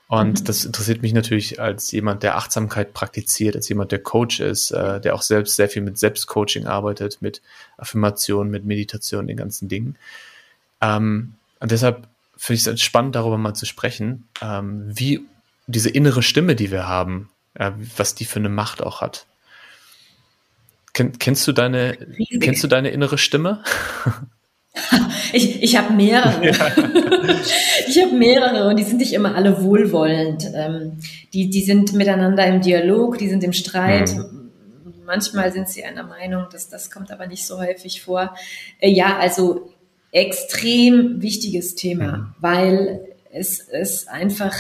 Und 0.08 0.42
mhm. 0.42 0.46
das 0.46 0.66
interessiert 0.66 1.02
mich 1.02 1.14
natürlich 1.14 1.60
als 1.60 1.92
jemand, 1.92 2.22
der 2.22 2.38
Achtsamkeit 2.38 2.94
praktiziert, 2.94 3.56
als 3.56 3.68
jemand, 3.70 3.92
der 3.92 4.00
Coach 4.00 4.40
ist, 4.40 4.72
äh, 4.72 5.02
der 5.02 5.16
auch 5.16 5.24
selbst 5.24 5.56
sehr 5.56 5.70
viel 5.70 5.82
mit 5.82 5.98
Selbstcoaching 5.98 6.68
arbeitet, 6.68 7.22
mit 7.22 7.42
Affirmation, 7.78 8.52
mit 8.52 8.66
Meditation, 8.66 9.28
den 9.28 9.38
ganzen 9.38 9.68
Dingen. 9.68 9.98
Ähm, 10.82 11.34
und 11.60 11.72
deshalb 11.72 12.08
finde 12.38 12.60
ich 12.60 12.68
es 12.68 12.82
spannend, 12.82 13.16
darüber 13.16 13.38
mal 13.38 13.56
zu 13.56 13.66
sprechen, 13.66 14.28
ähm, 14.42 14.84
wie 14.88 15.26
diese 15.68 15.90
innere 15.90 16.22
Stimme, 16.22 16.56
die 16.56 16.70
wir 16.70 16.88
haben, 16.88 17.30
äh, 17.56 17.72
was 17.98 18.14
die 18.14 18.26
für 18.26 18.40
eine 18.40 18.50
Macht 18.50 18.84
auch 18.84 19.02
hat. 19.02 19.26
Ken, 20.94 21.18
kennst 21.18 21.48
du 21.48 21.52
deine, 21.52 21.98
kennst 22.40 22.64
du 22.64 22.68
deine 22.68 22.90
innere 22.90 23.18
Stimme? 23.18 23.64
Ich, 25.34 25.62
ich 25.62 25.78
habe 25.78 25.94
mehrere. 25.94 26.46
Ja. 26.46 26.54
ich 27.88 28.02
habe 28.02 28.16
mehrere 28.16 28.70
und 28.70 28.78
die 28.78 28.84
sind 28.84 28.98
nicht 28.98 29.12
immer 29.12 29.36
alle 29.36 29.62
wohlwollend. 29.62 30.46
Ähm, 30.54 31.00
die, 31.34 31.50
die 31.50 31.64
sind 31.64 31.94
miteinander 31.94 32.46
im 32.46 32.62
Dialog, 32.62 33.18
die 33.18 33.28
sind 33.28 33.44
im 33.44 33.52
Streit. 33.52 34.16
Mhm. 34.16 34.52
Manchmal 35.06 35.52
sind 35.52 35.68
sie 35.68 35.84
einer 35.84 36.04
Meinung, 36.04 36.46
dass 36.52 36.70
das 36.70 36.90
kommt 36.90 37.12
aber 37.12 37.28
nicht 37.28 37.46
so 37.46 37.60
häufig 37.60 38.02
vor. 38.02 38.36
Äh, 38.80 38.92
ja, 38.92 39.18
also 39.18 39.70
extrem 40.12 41.22
wichtiges 41.22 41.76
Thema, 41.76 42.18
mhm. 42.18 42.36
weil 42.40 43.02
es 43.32 43.60
ist 43.60 44.08
einfach 44.08 44.56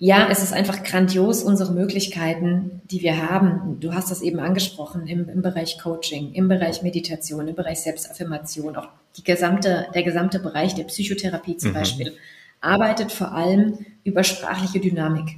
ja, 0.00 0.28
es 0.30 0.44
ist 0.44 0.52
einfach 0.52 0.84
grandios, 0.84 1.42
unsere 1.42 1.72
Möglichkeiten, 1.72 2.80
die 2.84 3.02
wir 3.02 3.28
haben. 3.28 3.80
Du 3.80 3.94
hast 3.94 4.12
das 4.12 4.22
eben 4.22 4.38
angesprochen 4.38 5.08
im, 5.08 5.28
im 5.28 5.42
Bereich 5.42 5.78
Coaching, 5.78 6.32
im 6.34 6.46
Bereich 6.46 6.82
Meditation, 6.82 7.48
im 7.48 7.56
Bereich 7.56 7.80
Selbstaffirmation, 7.80 8.76
auch 8.76 8.88
die 9.16 9.24
gesamte, 9.24 9.88
der 9.92 10.04
gesamte 10.04 10.38
Bereich 10.38 10.76
der 10.76 10.84
Psychotherapie 10.84 11.56
zum 11.56 11.70
mhm. 11.70 11.74
Beispiel, 11.74 12.16
arbeitet 12.60 13.10
vor 13.10 13.32
allem 13.32 13.78
über 14.04 14.22
sprachliche 14.22 14.78
Dynamik, 14.78 15.36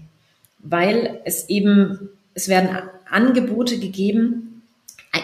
weil 0.59 1.21
es 1.25 1.49
eben, 1.49 2.11
es 2.35 2.49
werden 2.49 2.69
Angebote 3.09 3.79
gegeben, 3.79 4.50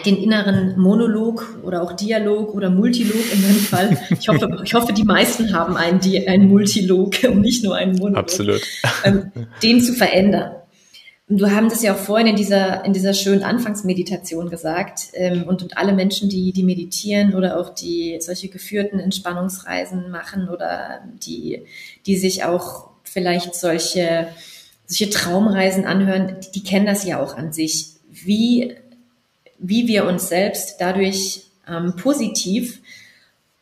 den 0.05 0.17
inneren 0.17 0.77
Monolog 0.79 1.59
oder 1.63 1.81
auch 1.81 1.93
Dialog 1.93 2.53
oder 2.53 2.69
Multilog 2.69 3.21
in 3.33 3.41
meinem 3.41 3.55
Fall. 3.55 3.97
Ich 4.19 4.27
hoffe, 4.27 4.61
ich 4.63 4.73
hoffe, 4.73 4.93
die 4.93 5.03
meisten 5.03 5.53
haben 5.53 5.77
einen, 5.77 6.01
einen 6.27 6.47
Multilog 6.49 7.15
und 7.23 7.41
nicht 7.41 7.63
nur 7.63 7.75
einen 7.75 7.93
Monolog. 7.93 8.17
Absolut. 8.17 8.61
Ähm, 9.03 9.31
den 9.63 9.81
zu 9.81 9.93
verändern. 9.93 10.51
Du 11.29 11.51
haben 11.51 11.67
das 11.69 11.83
ja 11.83 11.93
auch 11.93 11.97
vorhin 11.97 12.27
in 12.27 12.35
dieser, 12.37 12.85
in 12.85 12.93
dieser 12.93 13.13
schönen 13.13 13.43
Anfangsmeditation 13.43 14.49
gesagt. 14.49 15.09
Ähm, 15.13 15.43
und, 15.43 15.61
und 15.61 15.77
alle 15.77 15.93
Menschen, 15.93 16.29
die, 16.29 16.53
die 16.53 16.63
meditieren 16.63 17.33
oder 17.35 17.59
auch 17.59 17.73
die 17.73 18.17
solche 18.21 18.47
geführten 18.47 18.99
Entspannungsreisen 18.99 20.09
machen 20.09 20.47
oder 20.47 21.01
die, 21.25 21.63
die 22.05 22.17
sich 22.17 22.45
auch 22.45 22.91
vielleicht 23.03 23.55
solche, 23.55 24.29
solche 24.85 25.09
Traumreisen 25.09 25.85
anhören, 25.85 26.37
die, 26.41 26.59
die 26.59 26.63
kennen 26.63 26.85
das 26.85 27.05
ja 27.05 27.21
auch 27.21 27.35
an 27.35 27.51
sich. 27.51 27.87
Wie, 28.09 28.75
wie 29.59 29.87
wir 29.87 30.05
uns 30.05 30.29
selbst 30.29 30.75
dadurch 30.79 31.43
ähm, 31.67 31.95
positiv 31.95 32.81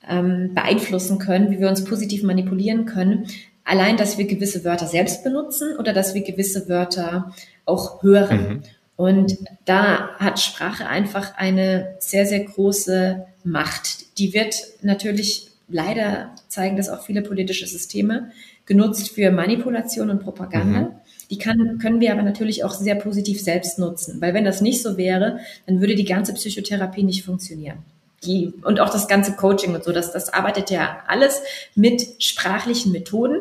ähm, 0.08 0.54
beeinflussen 0.54 1.20
können, 1.20 1.52
wie 1.52 1.60
wir 1.60 1.70
uns 1.70 1.84
positiv 1.84 2.24
manipulieren 2.24 2.86
können. 2.86 3.28
Allein, 3.64 3.98
dass 3.98 4.18
wir 4.18 4.26
gewisse 4.26 4.64
Wörter 4.64 4.88
selbst 4.88 5.24
benutzen 5.24 5.76
oder 5.78 5.94
dass 5.94 6.14
wir 6.14 6.22
gewisse 6.22 6.70
Wörter 6.70 7.34
auch 7.66 8.04
hören. 8.04 8.48
Mhm. 8.48 8.64
Und 8.96 9.38
da 9.66 10.16
hat 10.20 10.40
Sprache 10.40 10.88
einfach 10.88 11.36
eine 11.36 11.96
sehr, 12.00 12.26
sehr 12.26 12.42
große 12.42 13.26
Macht. 13.44 14.18
Die 14.20 14.34
wird 14.34 14.56
natürlich, 14.82 15.50
leider 15.68 16.34
zeigen 16.48 16.78
das 16.78 16.90
auch 16.90 17.04
viele 17.04 17.22
politische 17.22 17.68
Systeme, 17.68 18.32
genutzt 18.66 19.10
für 19.10 19.32
Manipulation 19.32 20.10
und 20.10 20.20
Propaganda. 20.20 20.80
Mhm. 20.82 20.92
Die 21.30 21.38
kann, 21.38 21.80
können 21.80 22.00
wir 22.00 22.12
aber 22.12 22.24
natürlich 22.24 22.64
auch 22.64 22.74
sehr 22.74 22.96
positiv 22.96 23.42
selbst 23.42 23.80
nutzen, 23.80 24.22
weil 24.22 24.34
wenn 24.34 24.46
das 24.46 24.62
nicht 24.62 24.82
so 24.82 24.98
wäre, 24.98 25.40
dann 25.66 25.82
würde 25.82 25.96
die 25.96 26.06
ganze 26.06 26.34
Psychotherapie 26.34 27.04
nicht 27.04 27.24
funktionieren 27.24 27.80
die, 28.26 28.54
und 28.64 28.80
auch 28.80 28.90
das 28.90 29.08
ganze 29.08 29.34
Coaching 29.34 29.74
und 29.74 29.84
so, 29.84 29.92
das, 29.92 30.12
das 30.12 30.34
arbeitet 30.34 30.70
ja 30.70 31.00
alles 31.08 31.42
mit 31.76 32.24
sprachlichen 32.24 32.92
Methoden, 32.92 33.38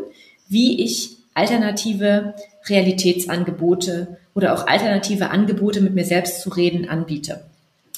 wie 0.48 0.82
ich 0.82 1.16
alternative 1.34 2.34
Realitätsangebote 2.66 4.18
oder 4.34 4.54
auch 4.54 4.66
alternative 4.66 5.30
Angebote 5.30 5.80
mit 5.80 5.94
mir 5.94 6.04
selbst 6.04 6.40
zu 6.40 6.50
reden 6.50 6.88
anbiete. 6.88 7.44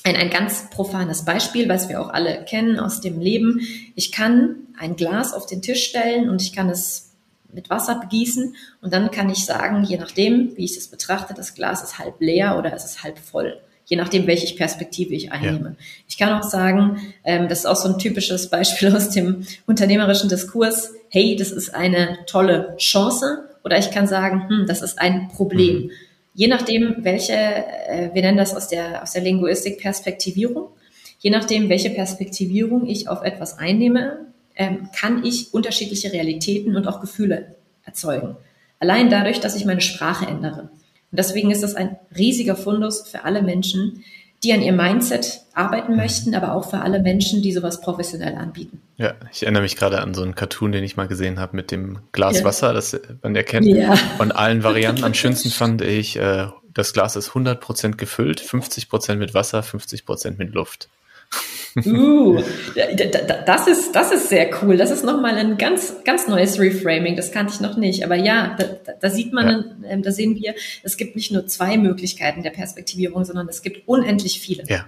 Ein, 0.04 0.16
ein 0.16 0.30
ganz 0.30 0.70
profanes 0.70 1.24
Beispiel, 1.24 1.68
was 1.68 1.88
wir 1.88 2.00
auch 2.00 2.10
alle 2.10 2.44
kennen 2.44 2.78
aus 2.78 3.00
dem 3.00 3.20
Leben. 3.20 3.60
Ich 3.94 4.12
kann 4.12 4.56
ein 4.78 4.96
Glas 4.96 5.34
auf 5.34 5.46
den 5.46 5.62
Tisch 5.62 5.84
stellen 5.84 6.28
und 6.28 6.42
ich 6.42 6.52
kann 6.54 6.68
es 6.70 7.12
mit 7.52 7.70
Wasser 7.70 8.00
begießen 8.00 8.54
und 8.82 8.92
dann 8.92 9.10
kann 9.10 9.30
ich 9.30 9.44
sagen, 9.44 9.84
je 9.84 9.98
nachdem, 9.98 10.56
wie 10.56 10.64
ich 10.64 10.76
es 10.76 10.88
betrachte, 10.88 11.34
das 11.34 11.54
Glas 11.54 11.82
ist 11.82 11.98
halb 11.98 12.20
leer 12.20 12.58
oder 12.58 12.72
es 12.72 12.84
ist 12.84 13.02
halb 13.02 13.18
voll 13.18 13.60
je 13.86 13.96
nachdem, 13.96 14.26
welche 14.26 14.54
Perspektive 14.54 15.14
ich 15.14 15.32
einnehme. 15.32 15.76
Ja. 15.78 15.84
Ich 16.08 16.18
kann 16.18 16.32
auch 16.32 16.42
sagen, 16.42 17.14
ähm, 17.24 17.48
das 17.48 17.60
ist 17.60 17.66
auch 17.66 17.76
so 17.76 17.88
ein 17.88 17.98
typisches 17.98 18.50
Beispiel 18.50 18.88
aus 18.96 19.10
dem 19.10 19.46
unternehmerischen 19.66 20.28
Diskurs, 20.28 20.92
hey, 21.08 21.36
das 21.36 21.50
ist 21.50 21.74
eine 21.74 22.18
tolle 22.26 22.74
Chance 22.78 23.48
oder 23.64 23.78
ich 23.78 23.90
kann 23.90 24.06
sagen, 24.06 24.48
hm, 24.48 24.66
das 24.66 24.82
ist 24.82 24.98
ein 24.98 25.28
Problem. 25.28 25.84
Mhm. 25.84 25.90
Je 26.34 26.48
nachdem, 26.48 26.96
welche, 26.98 27.32
äh, 27.32 28.10
wir 28.12 28.22
nennen 28.22 28.36
das 28.36 28.54
aus 28.54 28.68
der, 28.68 29.02
aus 29.02 29.12
der 29.12 29.22
Linguistik 29.22 29.80
Perspektivierung, 29.80 30.68
je 31.20 31.30
nachdem, 31.30 31.68
welche 31.68 31.90
Perspektivierung 31.90 32.86
ich 32.86 33.08
auf 33.08 33.22
etwas 33.22 33.58
einnehme, 33.58 34.26
ähm, 34.56 34.88
kann 34.98 35.24
ich 35.24 35.54
unterschiedliche 35.54 36.12
Realitäten 36.12 36.76
und 36.76 36.86
auch 36.86 37.00
Gefühle 37.00 37.54
erzeugen. 37.84 38.36
Allein 38.78 39.10
dadurch, 39.10 39.40
dass 39.40 39.56
ich 39.56 39.64
meine 39.64 39.80
Sprache 39.80 40.26
ändere. 40.26 40.70
Und 41.10 41.18
deswegen 41.18 41.50
ist 41.50 41.62
das 41.62 41.74
ein 41.74 41.96
riesiger 42.16 42.56
Fundus 42.56 43.08
für 43.08 43.24
alle 43.24 43.42
Menschen, 43.42 44.04
die 44.42 44.52
an 44.52 44.60
ihr 44.60 44.72
Mindset 44.72 45.42
arbeiten 45.54 45.92
mhm. 45.92 45.98
möchten, 45.98 46.34
aber 46.34 46.52
auch 46.52 46.70
für 46.70 46.80
alle 46.80 47.00
Menschen, 47.00 47.42
die 47.42 47.52
sowas 47.52 47.80
professionell 47.80 48.34
anbieten. 48.34 48.82
Ja, 48.96 49.14
ich 49.32 49.42
erinnere 49.42 49.62
mich 49.62 49.76
gerade 49.76 50.00
an 50.00 50.14
so 50.14 50.22
einen 50.22 50.34
Cartoon, 50.34 50.72
den 50.72 50.84
ich 50.84 50.96
mal 50.96 51.08
gesehen 51.08 51.38
habe 51.38 51.56
mit 51.56 51.70
dem 51.70 51.98
Glas 52.12 52.40
ja. 52.40 52.44
Wasser, 52.44 52.72
das 52.72 52.98
man 53.22 53.34
erkennt. 53.34 53.66
Ja. 53.66 53.96
Von 53.96 54.32
allen 54.32 54.62
Varianten. 54.62 55.04
Am 55.04 55.14
schönsten 55.14 55.50
fand 55.50 55.82
ich, 55.82 56.16
äh, 56.16 56.46
das 56.74 56.92
Glas 56.92 57.16
ist 57.16 57.30
100% 57.30 57.96
gefüllt, 57.96 58.40
50% 58.42 59.16
mit 59.16 59.32
Wasser, 59.32 59.60
50% 59.60 60.36
mit 60.36 60.52
Luft. 60.52 60.88
Uh, 61.84 62.42
das 63.46 63.66
ist, 63.66 63.94
das 63.94 64.12
ist 64.12 64.28
sehr 64.28 64.50
cool. 64.62 64.76
Das 64.76 64.90
ist 64.90 65.04
nochmal 65.04 65.36
ein 65.36 65.58
ganz, 65.58 65.94
ganz 66.04 66.26
neues 66.26 66.58
Reframing. 66.58 67.16
Das 67.16 67.32
kannte 67.32 67.52
ich 67.54 67.60
noch 67.60 67.76
nicht. 67.76 68.04
Aber 68.04 68.14
ja, 68.14 68.56
da, 68.58 68.92
da 68.98 69.10
sieht 69.10 69.32
man, 69.32 69.76
ja. 69.82 69.90
Ähm, 69.90 70.02
da 70.02 70.10
sehen 70.10 70.36
wir, 70.36 70.54
es 70.82 70.96
gibt 70.96 71.16
nicht 71.16 71.32
nur 71.32 71.46
zwei 71.46 71.76
Möglichkeiten 71.76 72.42
der 72.42 72.50
Perspektivierung, 72.50 73.24
sondern 73.24 73.48
es 73.48 73.62
gibt 73.62 73.86
unendlich 73.86 74.40
viele. 74.40 74.64
Ja. 74.68 74.86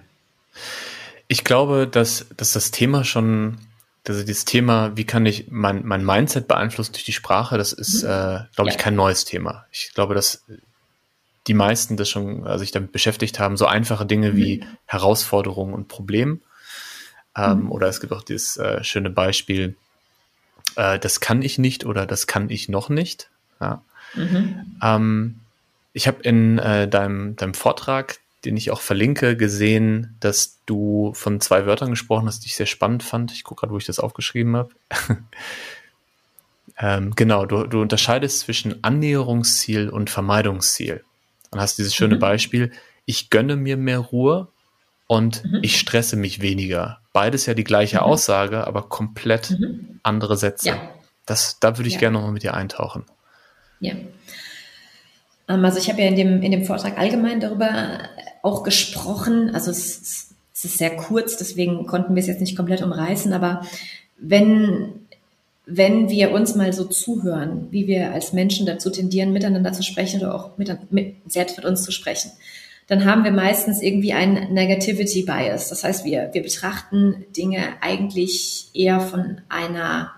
Ich 1.27 1.45
glaube, 1.45 1.87
dass, 1.87 2.27
dass 2.37 2.55
das 2.55 2.71
Thema 2.71 3.05
schon, 3.05 3.59
also 4.07 4.25
das 4.25 4.47
Thema, 4.47 4.97
wie 4.97 5.05
kann 5.05 5.27
ich 5.27 5.49
mein, 5.51 5.85
mein 5.85 6.05
Mindset 6.05 6.49
beeinflussen 6.49 6.93
durch 6.93 7.05
die 7.05 7.13
Sprache, 7.13 7.59
das 7.59 7.75
ist, 7.75 8.03
mhm. 8.03 8.09
äh, 8.09 8.41
glaube 8.55 8.71
ich, 8.71 8.79
kein 8.79 8.95
neues 8.95 9.27
Thema. 9.27 9.67
Ich 9.71 9.93
glaube, 9.93 10.15
dass 10.15 10.43
die 11.47 11.55
meisten 11.55 11.99
das 11.99 12.09
schon 12.09 12.47
äh, 12.47 12.59
sich 12.59 12.71
damit 12.71 12.93
beschäftigt 12.93 13.39
haben, 13.39 13.59
so 13.59 13.67
einfache 13.67 14.07
Dinge 14.07 14.33
mhm. 14.33 14.37
wie 14.37 14.65
Herausforderungen 14.87 15.75
und 15.75 15.89
Probleme 15.89 16.39
ähm, 17.39 17.65
mhm. 17.65 17.73
Oder 17.73 17.89
es 17.89 18.01
gibt 18.01 18.13
auch 18.13 18.23
dieses 18.23 18.57
äh, 18.57 18.83
schöne 18.83 19.11
Beispiel, 19.11 19.77
äh, 20.77 20.99
das 20.99 21.21
kann 21.21 21.43
ich 21.43 21.59
nicht 21.59 21.85
oder 21.87 22.07
das 22.07 22.27
kann 22.27 22.51
ich 22.51 22.69
noch 22.69 22.89
nicht. 22.89 23.31
Ja. 23.61 23.83
Mhm. 24.15 24.79
Ähm, 24.83 25.41
ich 25.93 26.07
habe 26.07 26.23
in 26.23 26.59
äh, 26.59 26.89
deinem, 26.89 27.37
deinem 27.37 27.55
Vortrag, 27.55 28.19
den 28.45 28.57
ich 28.57 28.71
auch 28.71 28.81
verlinke, 28.81 29.37
gesehen, 29.37 30.17
dass 30.21 30.59
du 30.67 31.13
von 31.15 31.41
zwei 31.41 31.67
Wörtern 31.67 31.91
gesprochen 31.91 32.27
hast, 32.27 32.41
die 32.41 32.49
ich 32.49 32.57
sehr 32.57 32.67
spannend 32.67 33.03
fand. 33.03 33.33
Ich 33.33 33.45
gucke 33.45 33.61
gerade, 33.61 33.73
wo 33.73 33.79
ich 33.79 33.87
das 33.87 33.99
aufgeschrieben 33.99 34.57
habe. 34.57 34.71
ähm, 36.79 37.15
genau, 37.17 37.47
du, 37.47 37.65
du 37.65 37.83
unterscheidest 37.83 38.41
zwischen 38.41 38.83
Annäherungsziel 38.85 39.89
und 39.89 40.11
Vermeidungsziel. 40.11 41.05
Dann 41.51 41.61
hast 41.61 41.79
du 41.79 41.83
dieses 41.83 41.95
schöne 41.95 42.17
mhm. 42.17 42.21
Beispiel, 42.21 42.73
ich 43.07 43.31
gönne 43.31 43.57
mir 43.57 43.77
mehr 43.77 43.99
Ruhe 43.99 44.49
und 45.07 45.45
mhm. 45.45 45.61
ich 45.63 45.81
stresse 45.81 46.17
mich 46.17 46.41
weniger. 46.41 47.01
Beides 47.19 47.47
ja 47.47 47.55
die 47.55 47.65
gleiche 47.65 47.97
mhm. 47.97 48.03
Aussage, 48.05 48.65
aber 48.65 48.83
komplett 48.83 49.51
mhm. 49.51 49.99
andere 50.05 50.37
Sätze. 50.37 50.69
Ja. 50.69 50.91
Das, 51.27 51.59
da 51.59 51.77
würde 51.77 51.89
ich 51.89 51.95
ja. 51.95 51.99
gerne 51.99 52.15
nochmal 52.15 52.31
mit 52.31 52.45
dir 52.45 52.55
eintauchen. 52.55 53.07
Ja. 53.81 53.95
Ähm, 55.49 55.65
also 55.65 55.79
ich 55.79 55.91
habe 55.91 56.01
ja 56.01 56.07
in 56.07 56.15
dem, 56.15 56.43
in 56.43 56.53
dem 56.53 56.65
Vortrag 56.65 56.97
allgemein 56.97 57.41
darüber 57.41 57.99
auch 58.45 58.63
gesprochen. 58.63 59.53
Also 59.53 59.73
es, 59.73 60.31
es 60.55 60.65
ist 60.65 60.79
sehr 60.79 60.95
kurz, 60.95 61.37
deswegen 61.37 61.89
konnten 61.89 62.15
wir 62.15 62.21
es 62.21 62.29
jetzt 62.29 62.41
nicht 62.41 62.57
komplett 62.57 62.83
umreißen, 62.83 63.33
aber 63.33 63.63
wenn, 64.17 64.93
wenn 65.67 66.11
wir 66.11 66.31
uns 66.31 66.55
mal 66.55 66.73
so 66.73 66.85
zuhören, 66.85 67.67
wie 67.73 67.89
wir 67.89 68.13
als 68.13 68.33
Menschen 68.33 68.65
dazu 68.65 68.91
tendieren, 68.91 69.33
miteinander 69.33 69.73
zu 69.73 69.83
sprechen 69.83 70.21
oder 70.21 70.37
auch 70.37 70.57
mit, 70.57 70.93
mit, 70.93 71.17
selbst 71.27 71.57
mit 71.57 71.67
uns 71.67 71.83
zu 71.83 71.91
sprechen, 71.91 72.31
dann 72.89 73.05
haben 73.05 73.23
wir 73.23 73.31
meistens 73.31 73.83
irgendwie 73.83 74.15
einen 74.15 74.53
Negativity 74.53 75.23
Bias. 75.23 75.69
Das 75.69 75.85
heißt, 75.85 76.05
wir, 76.05 76.31
wir 76.33 76.43
betrachten 76.43 77.27
Dinge 77.37 77.75
eigentlich 77.83 78.71
eher 78.73 78.99
von 79.01 79.43
einer 79.51 80.13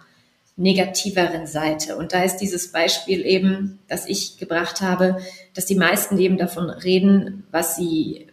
negativeren 0.56 1.48
Seite. 1.48 1.96
Und 1.96 2.12
da 2.12 2.22
ist 2.22 2.36
dieses 2.36 2.70
Beispiel 2.70 3.26
eben, 3.26 3.80
das 3.88 4.06
ich 4.06 4.38
gebracht 4.38 4.82
habe, 4.82 5.18
dass 5.54 5.66
die 5.66 5.74
meisten 5.74 6.16
eben 6.18 6.38
davon 6.38 6.70
reden, 6.70 7.44
was 7.50 7.74
sie 7.74 8.28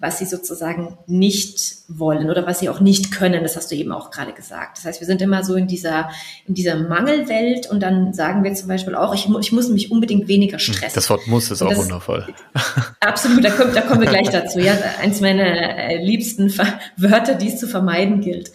was 0.00 0.18
sie 0.18 0.24
sozusagen 0.24 0.96
nicht 1.06 1.76
wollen 1.86 2.30
oder 2.30 2.46
was 2.46 2.58
sie 2.58 2.70
auch 2.70 2.80
nicht 2.80 3.12
können. 3.12 3.42
Das 3.42 3.54
hast 3.54 3.70
du 3.70 3.76
eben 3.76 3.92
auch 3.92 4.10
gerade 4.10 4.32
gesagt. 4.32 4.78
Das 4.78 4.86
heißt, 4.86 5.00
wir 5.00 5.06
sind 5.06 5.20
immer 5.20 5.44
so 5.44 5.56
in 5.56 5.66
dieser, 5.66 6.08
in 6.46 6.54
dieser 6.54 6.76
Mangelwelt 6.76 7.70
und 7.70 7.80
dann 7.80 8.14
sagen 8.14 8.42
wir 8.42 8.54
zum 8.54 8.68
Beispiel 8.68 8.94
auch, 8.94 9.14
ich, 9.14 9.28
ich 9.40 9.52
muss 9.52 9.68
mich 9.68 9.90
unbedingt 9.90 10.26
weniger 10.26 10.56
hm, 10.56 10.72
stressen. 10.72 10.94
Das 10.94 11.10
Wort 11.10 11.26
muss 11.26 11.50
ist 11.50 11.60
auch 11.60 11.76
wundervoll. 11.76 12.26
Absolut, 13.00 13.44
da, 13.44 13.50
kommt, 13.50 13.76
da 13.76 13.82
kommen 13.82 14.00
wir 14.00 14.08
gleich 14.08 14.30
dazu. 14.30 14.58
Ja, 14.58 14.72
eins 15.02 15.20
meiner 15.20 15.44
äh, 15.44 16.02
liebsten 16.02 16.50
Wörter, 16.96 17.34
die 17.34 17.48
es 17.48 17.58
zu 17.58 17.68
vermeiden 17.68 18.22
gilt. 18.22 18.52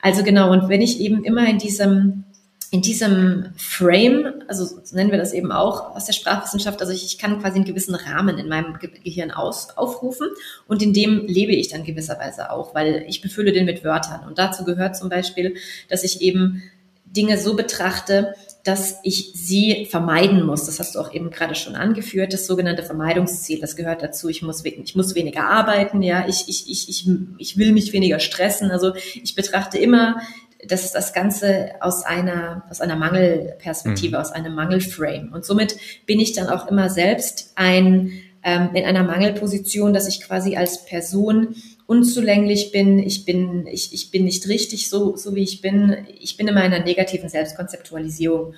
Also 0.00 0.22
genau, 0.22 0.50
und 0.52 0.70
wenn 0.70 0.80
ich 0.80 1.00
eben 1.00 1.22
immer 1.22 1.46
in 1.46 1.58
diesem 1.58 2.24
in 2.70 2.82
diesem 2.82 3.46
Frame, 3.56 4.42
also 4.46 4.66
so 4.66 4.94
nennen 4.94 5.10
wir 5.10 5.18
das 5.18 5.32
eben 5.32 5.52
auch 5.52 5.96
aus 5.96 6.04
der 6.04 6.12
Sprachwissenschaft, 6.12 6.80
also 6.80 6.92
ich, 6.92 7.04
ich 7.04 7.18
kann 7.18 7.40
quasi 7.40 7.56
einen 7.56 7.64
gewissen 7.64 7.94
Rahmen 7.94 8.38
in 8.38 8.48
meinem 8.48 8.78
Ge 8.78 8.90
Gehirn 9.02 9.30
aus, 9.30 9.70
aufrufen 9.76 10.28
und 10.66 10.82
in 10.82 10.92
dem 10.92 11.26
lebe 11.26 11.52
ich 11.52 11.68
dann 11.68 11.84
gewisserweise 11.84 12.50
auch, 12.50 12.74
weil 12.74 13.04
ich 13.08 13.22
befülle 13.22 13.52
den 13.52 13.64
mit 13.64 13.84
Wörtern. 13.84 14.26
Und 14.26 14.38
dazu 14.38 14.64
gehört 14.64 14.96
zum 14.96 15.08
Beispiel, 15.08 15.56
dass 15.88 16.04
ich 16.04 16.20
eben 16.20 16.62
Dinge 17.06 17.38
so 17.38 17.56
betrachte, 17.56 18.34
dass 18.64 18.98
ich 19.02 19.32
sie 19.34 19.86
vermeiden 19.86 20.44
muss. 20.44 20.66
Das 20.66 20.78
hast 20.78 20.94
du 20.94 20.98
auch 20.98 21.14
eben 21.14 21.30
gerade 21.30 21.54
schon 21.54 21.74
angeführt, 21.74 22.34
das 22.34 22.46
sogenannte 22.46 22.82
Vermeidungsziel. 22.82 23.60
Das 23.60 23.76
gehört 23.76 24.02
dazu. 24.02 24.28
Ich 24.28 24.42
muss, 24.42 24.62
ich 24.62 24.94
muss 24.94 25.14
weniger 25.14 25.44
arbeiten, 25.44 26.02
ja, 26.02 26.26
ich, 26.28 26.44
ich, 26.48 26.68
ich, 26.68 26.88
ich, 26.90 27.08
ich 27.38 27.56
will 27.56 27.72
mich 27.72 27.94
weniger 27.94 28.18
stressen. 28.18 28.70
Also 28.70 28.92
ich 29.22 29.34
betrachte 29.34 29.78
immer 29.78 30.20
das 30.66 30.90
das 30.92 31.12
Ganze 31.12 31.70
aus 31.80 32.04
einer, 32.04 32.64
aus 32.68 32.80
einer 32.80 32.96
Mangelperspektive, 32.96 34.16
mhm. 34.16 34.20
aus 34.20 34.32
einem 34.32 34.54
Mangelframe. 34.54 35.32
Und 35.32 35.44
somit 35.44 35.76
bin 36.06 36.18
ich 36.18 36.32
dann 36.32 36.48
auch 36.48 36.68
immer 36.68 36.90
selbst 36.90 37.52
ein, 37.54 38.12
ähm, 38.42 38.70
in 38.74 38.84
einer 38.84 39.04
Mangelposition, 39.04 39.92
dass 39.92 40.08
ich 40.08 40.20
quasi 40.20 40.56
als 40.56 40.84
Person 40.84 41.54
unzulänglich 41.86 42.72
bin, 42.72 42.98
ich 42.98 43.24
bin, 43.24 43.66
ich, 43.66 43.94
ich 43.94 44.10
bin 44.10 44.24
nicht 44.24 44.48
richtig 44.48 44.90
so, 44.90 45.16
so 45.16 45.34
wie 45.34 45.42
ich 45.42 45.62
bin. 45.62 46.06
Ich 46.20 46.36
bin 46.36 46.48
immer 46.48 46.64
in 46.64 46.72
einer 46.72 46.84
negativen 46.84 47.28
Selbstkonzeptualisierung. 47.28 48.54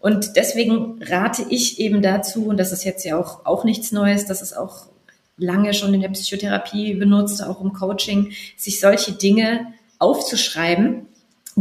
Und 0.00 0.36
deswegen 0.36 0.98
rate 1.02 1.44
ich 1.50 1.78
eben 1.78 2.00
dazu, 2.00 2.46
und 2.46 2.56
das 2.56 2.72
ist 2.72 2.84
jetzt 2.84 3.04
ja 3.04 3.18
auch, 3.18 3.44
auch 3.44 3.64
nichts 3.64 3.92
Neues, 3.92 4.24
das 4.24 4.40
ist 4.40 4.56
auch 4.56 4.86
lange 5.36 5.74
schon 5.74 5.92
in 5.92 6.00
der 6.00 6.08
Psychotherapie 6.08 6.94
benutzt, 6.94 7.42
auch 7.44 7.60
im 7.60 7.72
Coaching, 7.72 8.32
sich 8.56 8.80
solche 8.80 9.12
Dinge 9.12 9.74
aufzuschreiben, 9.98 11.06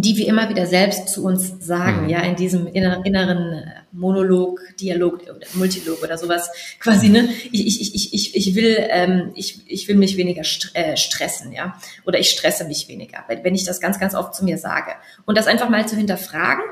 die 0.02 0.18
wir 0.18 0.28
immer 0.28 0.50
wieder 0.50 0.66
selbst 0.66 1.10
zu 1.10 1.24
uns 1.24 1.54
sagen, 1.60 2.04
mhm. 2.04 2.10
ja, 2.10 2.22
in 2.22 2.36
diesem 2.36 2.68
inneren 2.68 3.64
Monolog, 3.92 4.62
Dialog 4.80 5.22
oder 5.24 5.48
Multilog 5.54 6.04
oder 6.04 6.18
sowas 6.18 6.50
quasi, 6.80 7.10
ne? 7.10 7.30
Ich, 7.52 7.66
ich, 7.66 7.96
ich, 7.96 8.14
ich, 8.14 8.36
ich 8.36 8.56
will, 8.56 8.78
ähm, 8.90 9.32
ich, 9.36 9.62
ich 9.68 9.88
will 9.88 9.96
mich 9.96 10.18
weniger 10.18 10.44
st 10.44 10.72
äh, 10.74 10.96
stressen, 10.96 11.52
ja, 11.52 11.80
oder 12.06 12.20
ich 12.20 12.30
stresse 12.30 12.66
mich 12.66 12.88
weniger, 12.88 13.24
wenn 13.28 13.56
ich 13.56 13.64
das 13.64 13.82
ganz, 13.82 14.00
ganz 14.00 14.16
oft 14.16 14.36
zu 14.36 14.44
mir 14.44 14.58
sage. 14.58 14.92
Und 15.26 15.38
das 15.38 15.48
einfach 15.48 15.70
mal 15.70 15.88
zu 15.88 15.96
hinterfragen, 15.96 16.64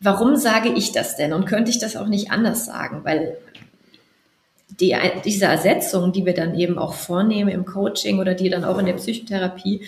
warum 0.00 0.36
sage 0.36 0.70
ich 0.70 0.92
das 0.92 1.16
denn? 1.16 1.32
Und 1.32 1.46
könnte 1.46 1.70
ich 1.70 1.78
das 1.78 1.96
auch 1.96 2.08
nicht 2.08 2.30
anders 2.30 2.66
sagen? 2.66 3.00
Weil 3.04 3.38
die, 4.80 4.96
diese 5.24 5.46
Ersetzung, 5.46 6.12
die 6.12 6.26
wir 6.26 6.34
dann 6.34 6.58
eben 6.58 6.78
auch 6.78 6.94
vornehmen 6.94 7.50
im 7.50 7.64
Coaching 7.64 8.18
oder 8.18 8.34
die 8.34 8.50
dann 8.50 8.64
auch 8.64 8.78
in 8.78 8.86
der 8.86 8.94
Psychotherapie 8.94 9.82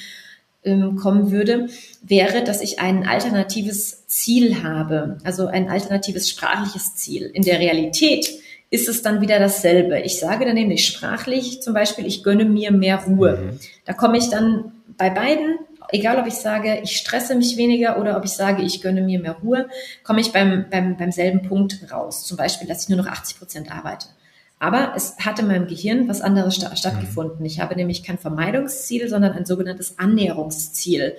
ähm, 0.64 0.96
kommen 0.96 1.30
würde, 1.30 1.68
wäre, 2.02 2.42
dass 2.42 2.60
ich 2.60 2.80
ein 2.80 3.06
alternatives 3.06 4.06
Ziel 4.06 4.62
habe, 4.62 5.18
also 5.24 5.46
ein 5.46 5.68
alternatives 5.68 6.28
sprachliches 6.28 6.94
Ziel. 6.94 7.30
In 7.32 7.42
der 7.42 7.58
Realität 7.58 8.28
ist 8.70 8.88
es 8.88 9.02
dann 9.02 9.20
wieder 9.20 9.38
dasselbe. 9.38 10.00
Ich 10.00 10.18
sage 10.18 10.44
dann 10.44 10.54
nämlich 10.54 10.86
sprachlich 10.86 11.62
zum 11.62 11.74
Beispiel, 11.74 12.06
ich 12.06 12.22
gönne 12.22 12.44
mir 12.44 12.72
mehr 12.72 13.04
Ruhe. 13.04 13.36
Mhm. 13.36 13.60
Da 13.84 13.92
komme 13.92 14.18
ich 14.18 14.30
dann 14.30 14.72
bei 14.96 15.10
beiden, 15.10 15.58
egal 15.90 16.18
ob 16.18 16.26
ich 16.26 16.34
sage, 16.34 16.80
ich 16.82 16.96
stresse 16.96 17.34
mich 17.34 17.56
weniger 17.56 18.00
oder 18.00 18.16
ob 18.16 18.24
ich 18.24 18.32
sage, 18.32 18.62
ich 18.62 18.80
gönne 18.80 19.02
mir 19.02 19.20
mehr 19.20 19.36
Ruhe, 19.42 19.68
komme 20.02 20.20
ich 20.20 20.32
beim, 20.32 20.66
beim, 20.70 20.96
beim 20.96 21.12
selben 21.12 21.42
Punkt 21.48 21.86
raus. 21.92 22.24
Zum 22.24 22.36
Beispiel, 22.36 22.66
dass 22.66 22.84
ich 22.84 22.88
nur 22.88 22.98
noch 22.98 23.06
80 23.06 23.38
Prozent 23.38 23.70
arbeite. 23.70 24.08
Aber 24.64 24.94
es 24.96 25.18
hat 25.18 25.38
in 25.38 25.46
meinem 25.46 25.66
Gehirn 25.66 26.08
was 26.08 26.22
anderes 26.22 26.54
sta 26.54 26.74
stattgefunden. 26.74 27.44
Ich 27.44 27.60
habe 27.60 27.76
nämlich 27.76 28.02
kein 28.02 28.16
Vermeidungsziel, 28.16 29.10
sondern 29.10 29.32
ein 29.32 29.44
sogenanntes 29.44 29.98
Annäherungsziel 29.98 31.14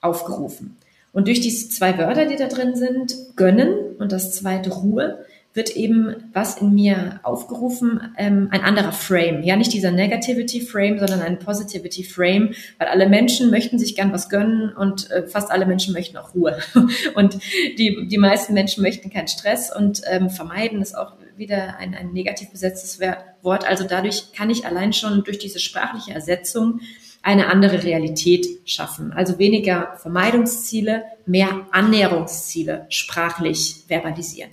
aufgerufen. 0.00 0.76
Und 1.12 1.28
durch 1.28 1.40
diese 1.40 1.68
zwei 1.68 1.98
Wörter, 1.98 2.26
die 2.26 2.34
da 2.34 2.48
drin 2.48 2.74
sind, 2.74 3.14
gönnen 3.36 3.94
und 4.00 4.10
das 4.10 4.34
zweite 4.34 4.70
Ruhe, 4.70 5.24
wird 5.52 5.76
eben 5.76 6.30
was 6.32 6.58
in 6.58 6.74
mir 6.74 7.18
aufgerufen, 7.24 8.14
ähm, 8.16 8.48
ein 8.52 8.60
anderer 8.60 8.92
Frame. 8.92 9.42
Ja, 9.42 9.56
nicht 9.56 9.72
dieser 9.72 9.90
Negativity 9.90 10.60
Frame, 10.60 10.98
sondern 10.98 11.22
ein 11.22 11.40
Positivity 11.40 12.04
Frame, 12.04 12.54
weil 12.78 12.88
alle 12.88 13.08
Menschen 13.08 13.50
möchten 13.50 13.78
sich 13.78 13.96
gern 13.96 14.12
was 14.12 14.28
gönnen 14.28 14.72
und 14.72 15.10
äh, 15.10 15.26
fast 15.26 15.50
alle 15.50 15.66
Menschen 15.66 15.92
möchten 15.92 16.16
auch 16.16 16.34
Ruhe. 16.34 16.58
Und 17.14 17.38
die, 17.78 18.06
die 18.06 18.18
meisten 18.18 18.54
Menschen 18.54 18.82
möchten 18.82 19.10
keinen 19.10 19.28
Stress 19.28 19.74
und 19.74 20.02
ähm, 20.10 20.30
vermeiden 20.30 20.80
ist 20.80 20.96
auch 20.96 21.14
wieder 21.36 21.76
ein, 21.78 21.94
ein 21.94 22.12
negativ 22.12 22.50
besetztes 22.50 23.00
Wort. 23.42 23.66
Also 23.66 23.84
dadurch 23.84 24.32
kann 24.32 24.50
ich 24.50 24.66
allein 24.66 24.92
schon 24.92 25.24
durch 25.24 25.38
diese 25.38 25.58
sprachliche 25.58 26.12
Ersetzung 26.12 26.80
eine 27.22 27.48
andere 27.48 27.82
Realität 27.82 28.46
schaffen. 28.64 29.12
Also 29.12 29.38
weniger 29.38 29.96
Vermeidungsziele, 29.96 31.04
mehr 31.26 31.66
Annäherungsziele 31.70 32.86
sprachlich 32.88 33.84
verbalisieren. 33.88 34.50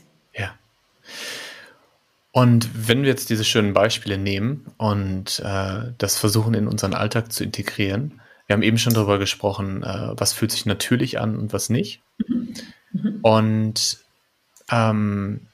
Und 2.37 2.69
wenn 2.87 3.01
wir 3.01 3.09
jetzt 3.09 3.31
diese 3.31 3.43
schönen 3.43 3.73
Beispiele 3.73 4.19
nehmen 4.19 4.67
und 4.77 5.39
äh, 5.43 5.91
das 5.97 6.19
versuchen 6.19 6.53
in 6.53 6.67
unseren 6.67 6.93
Alltag 6.93 7.31
zu 7.31 7.43
integrieren, 7.43 8.21
wir 8.45 8.53
haben 8.53 8.61
eben 8.61 8.77
schon 8.77 8.93
darüber 8.93 9.17
gesprochen, 9.17 9.81
äh, 9.81 10.11
was 10.11 10.33
fühlt 10.33 10.51
sich 10.51 10.67
natürlich 10.67 11.19
an 11.19 11.35
und 11.35 11.51
was 11.51 11.71
nicht. 11.71 11.99
Mhm. 12.19 12.53
Mhm. 12.91 13.19
Und 13.23 13.97
ähm, 14.69 15.47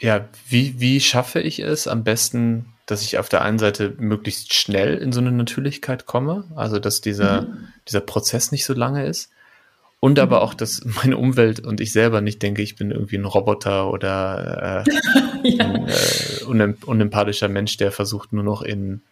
ja, 0.00 0.28
wie, 0.48 0.80
wie 0.80 1.00
schaffe 1.00 1.38
ich 1.40 1.60
es 1.60 1.86
am 1.86 2.02
besten, 2.02 2.72
dass 2.86 3.02
ich 3.02 3.18
auf 3.18 3.28
der 3.28 3.42
einen 3.42 3.60
Seite 3.60 3.94
möglichst 3.96 4.52
schnell 4.52 4.96
in 4.96 5.12
so 5.12 5.20
eine 5.20 5.30
Natürlichkeit 5.30 6.04
komme, 6.04 6.48
also 6.56 6.80
dass 6.80 7.00
dieser, 7.00 7.42
mhm. 7.42 7.68
dieser 7.86 8.00
Prozess 8.00 8.50
nicht 8.50 8.64
so 8.64 8.74
lange 8.74 9.06
ist. 9.06 9.30
Und 10.00 10.14
mhm. 10.14 10.22
aber 10.22 10.42
auch, 10.42 10.54
dass 10.54 10.82
meine 10.84 11.16
Umwelt 11.16 11.60
und 11.60 11.80
ich 11.80 11.92
selber 11.92 12.20
nicht 12.20 12.42
denke, 12.42 12.62
ich 12.62 12.76
bin 12.76 12.90
irgendwie 12.90 13.18
ein 13.18 13.24
Roboter 13.24 13.90
oder 13.90 14.84
äh, 14.86 14.90
ja. 15.48 15.66
ein 15.66 15.88
äh, 15.88 16.74
unempathischer 16.84 17.48
Mensch, 17.48 17.76
der 17.76 17.92
versucht 17.92 18.32
nur 18.32 18.42
noch 18.42 18.62
in 18.62 19.02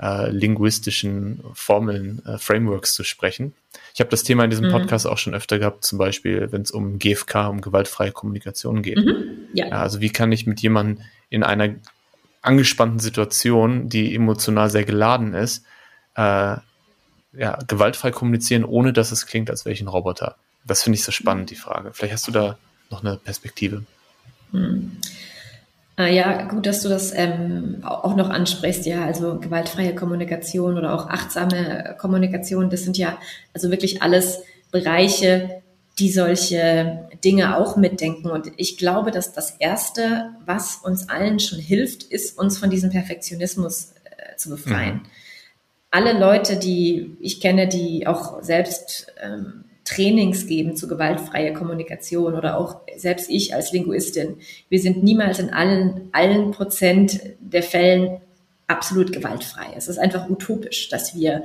äh, 0.00 0.30
linguistischen 0.30 1.42
Formeln, 1.54 2.22
äh, 2.26 2.38
Frameworks 2.38 2.94
zu 2.94 3.02
sprechen. 3.02 3.54
Ich 3.94 4.00
habe 4.00 4.10
das 4.10 4.22
Thema 4.22 4.44
in 4.44 4.50
diesem 4.50 4.66
mhm. 4.66 4.72
Podcast 4.72 5.06
auch 5.06 5.18
schon 5.18 5.34
öfter 5.34 5.58
gehabt, 5.58 5.84
zum 5.84 5.98
Beispiel, 5.98 6.48
wenn 6.52 6.62
es 6.62 6.70
um 6.70 6.98
GFK, 6.98 7.48
um 7.48 7.60
gewaltfreie 7.60 8.12
Kommunikation 8.12 8.82
geht. 8.82 8.98
Mhm. 8.98 9.48
Ja. 9.54 9.68
Also 9.70 10.00
wie 10.00 10.10
kann 10.10 10.32
ich 10.32 10.46
mit 10.46 10.60
jemandem 10.60 11.04
in 11.28 11.42
einer 11.42 11.74
angespannten 12.42 13.00
Situation, 13.00 13.88
die 13.88 14.14
emotional 14.14 14.70
sehr 14.70 14.84
geladen 14.84 15.34
ist, 15.34 15.64
äh, 16.14 16.56
ja, 17.38 17.58
gewaltfrei 17.66 18.10
kommunizieren, 18.10 18.64
ohne 18.64 18.92
dass 18.92 19.12
es 19.12 19.26
klingt, 19.26 19.50
als 19.50 19.64
wäre 19.64 19.72
ich 19.72 19.80
ein 19.80 19.88
Roboter. 19.88 20.36
Das 20.64 20.82
finde 20.82 20.98
ich 20.98 21.04
so 21.04 21.12
spannend, 21.12 21.50
die 21.50 21.56
Frage. 21.56 21.92
Vielleicht 21.92 22.14
hast 22.14 22.26
du 22.26 22.32
da 22.32 22.58
noch 22.90 23.04
eine 23.04 23.16
Perspektive. 23.16 23.84
Mhm. 24.52 24.98
Ah, 25.98 26.08
ja, 26.08 26.42
gut, 26.42 26.66
dass 26.66 26.82
du 26.82 26.90
das 26.90 27.12
ähm, 27.14 27.78
auch 27.82 28.16
noch 28.16 28.28
ansprichst. 28.28 28.84
Ja, 28.84 29.06
also 29.06 29.38
gewaltfreie 29.38 29.94
Kommunikation 29.94 30.76
oder 30.76 30.94
auch 30.94 31.08
achtsame 31.08 31.96
Kommunikation, 31.98 32.68
das 32.68 32.82
sind 32.82 32.98
ja 32.98 33.18
also 33.54 33.70
wirklich 33.70 34.02
alles 34.02 34.40
Bereiche, 34.70 35.62
die 35.98 36.10
solche 36.10 37.08
Dinge 37.24 37.56
auch 37.56 37.76
mitdenken. 37.76 38.30
Und 38.30 38.52
ich 38.58 38.76
glaube, 38.76 39.10
dass 39.10 39.32
das 39.32 39.52
Erste, 39.52 40.32
was 40.44 40.76
uns 40.76 41.08
allen 41.08 41.40
schon 41.40 41.58
hilft, 41.58 42.02
ist, 42.02 42.38
uns 42.38 42.58
von 42.58 42.68
diesem 42.68 42.90
Perfektionismus 42.90 43.92
äh, 44.04 44.36
zu 44.36 44.50
befreien. 44.50 44.96
Mhm. 44.96 45.10
Alle 45.90 46.18
Leute, 46.18 46.56
die 46.56 47.16
ich 47.20 47.40
kenne, 47.40 47.68
die 47.68 48.06
auch 48.06 48.42
selbst 48.42 49.06
ähm, 49.22 49.64
Trainings 49.84 50.46
geben 50.46 50.76
zu 50.76 50.88
gewaltfreier 50.88 51.54
Kommunikation 51.54 52.34
oder 52.34 52.58
auch 52.58 52.80
selbst 52.96 53.30
ich 53.30 53.54
als 53.54 53.72
Linguistin. 53.72 54.36
Wir 54.68 54.80
sind 54.80 55.02
niemals 55.02 55.38
in 55.38 55.50
allen, 55.50 56.08
allen 56.12 56.50
Prozent 56.50 57.20
der 57.38 57.62
Fällen 57.62 58.20
absolut 58.66 59.12
gewaltfrei. 59.12 59.74
Es 59.76 59.86
ist 59.86 59.98
einfach 59.98 60.28
utopisch, 60.28 60.88
dass 60.88 61.14
wir 61.14 61.44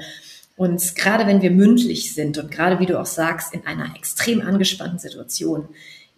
uns, 0.58 0.96
gerade 0.96 1.28
wenn 1.28 1.42
wir 1.42 1.52
mündlich 1.52 2.14
sind 2.14 2.38
und 2.38 2.52
gerade 2.52 2.80
wie 2.80 2.86
du 2.88 3.00
auch 3.00 3.06
sagst, 3.06 3.54
in 3.54 3.66
einer 3.66 3.96
extrem 3.96 4.42
angespannten 4.42 5.00
Situation, 5.00 5.70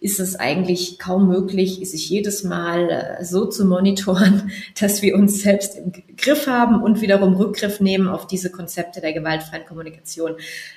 ist 0.04 0.20
es 0.20 0.36
eigentlich 0.36 0.98
kaum 0.98 1.28
möglich, 1.28 1.80
sich 1.90 2.10
jedes 2.10 2.44
Mal 2.44 2.90
äh, 2.90 3.24
so 3.24 3.46
zu 3.46 3.64
monitoren, 3.64 4.52
dass 4.78 5.00
wir 5.00 5.14
uns 5.14 5.40
selbst 5.40 5.78
im 5.78 5.92
Griff 6.18 6.46
haben 6.46 6.82
und 6.82 7.00
wiederum 7.00 7.34
Rückgriff 7.34 7.80
nehmen 7.80 8.08
auf 8.08 8.26
diese 8.26 8.50
Konzepte 8.50 9.00
der 9.00 9.14
gewaltfreien 9.14 9.64
Kommunikation. 9.64 10.32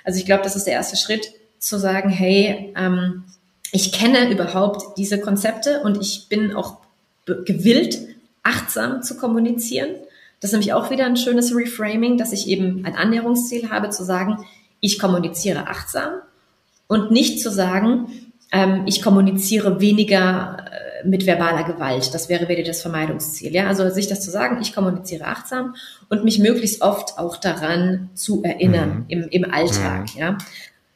Also 0.05 0.17
ich 0.17 0.25
glaube, 0.25 0.43
das 0.43 0.55
ist 0.55 0.63
der 0.63 0.75
erste 0.75 0.95
Schritt, 0.95 1.33
zu 1.59 1.77
sagen, 1.77 2.09
hey, 2.09 2.73
ähm, 2.77 3.25
ich 3.73 3.91
kenne 3.91 4.31
überhaupt 4.31 4.97
diese 4.97 5.19
Konzepte 5.19 5.81
und 5.81 5.99
ich 5.99 6.29
bin 6.29 6.53
auch 6.53 6.77
gewillt, 7.25 7.99
achtsam 8.43 9.01
zu 9.03 9.17
kommunizieren. 9.17 9.89
Das 10.39 10.51
ist 10.51 10.53
nämlich 10.53 10.71
auch 10.71 10.89
wieder 10.89 11.05
ein 11.05 11.17
schönes 11.17 11.53
Reframing, 11.53 12.17
dass 12.17 12.31
ich 12.31 12.47
eben 12.47 12.85
ein 12.85 12.95
Annäherungsziel 12.95 13.71
habe, 13.71 13.89
zu 13.89 14.05
sagen, 14.05 14.45
ich 14.79 14.99
kommuniziere 14.99 15.67
achtsam 15.67 16.21
und 16.87 17.11
nicht 17.11 17.41
zu 17.41 17.51
sagen, 17.51 18.26
ähm, 18.51 18.83
ich 18.85 19.01
kommuniziere 19.01 19.81
weniger 19.81 20.57
äh, 21.03 21.07
mit 21.07 21.25
verbaler 21.25 21.63
Gewalt. 21.63 22.13
Das 22.13 22.29
wäre 22.29 22.47
wieder 22.47 22.63
das 22.63 22.81
Vermeidungsziel. 22.81 23.53
Ja, 23.53 23.67
also 23.67 23.89
sich 23.89 24.07
das 24.07 24.21
zu 24.21 24.31
sagen, 24.31 24.59
ich 24.61 24.73
kommuniziere 24.73 25.25
achtsam 25.25 25.75
und 26.09 26.23
mich 26.23 26.39
möglichst 26.39 26.81
oft 26.81 27.17
auch 27.17 27.37
daran 27.37 28.09
zu 28.13 28.43
erinnern 28.43 28.99
mhm. 28.99 29.05
im, 29.07 29.27
im 29.29 29.51
Alltag. 29.51 30.13
Mhm. 30.15 30.19
Ja, 30.19 30.37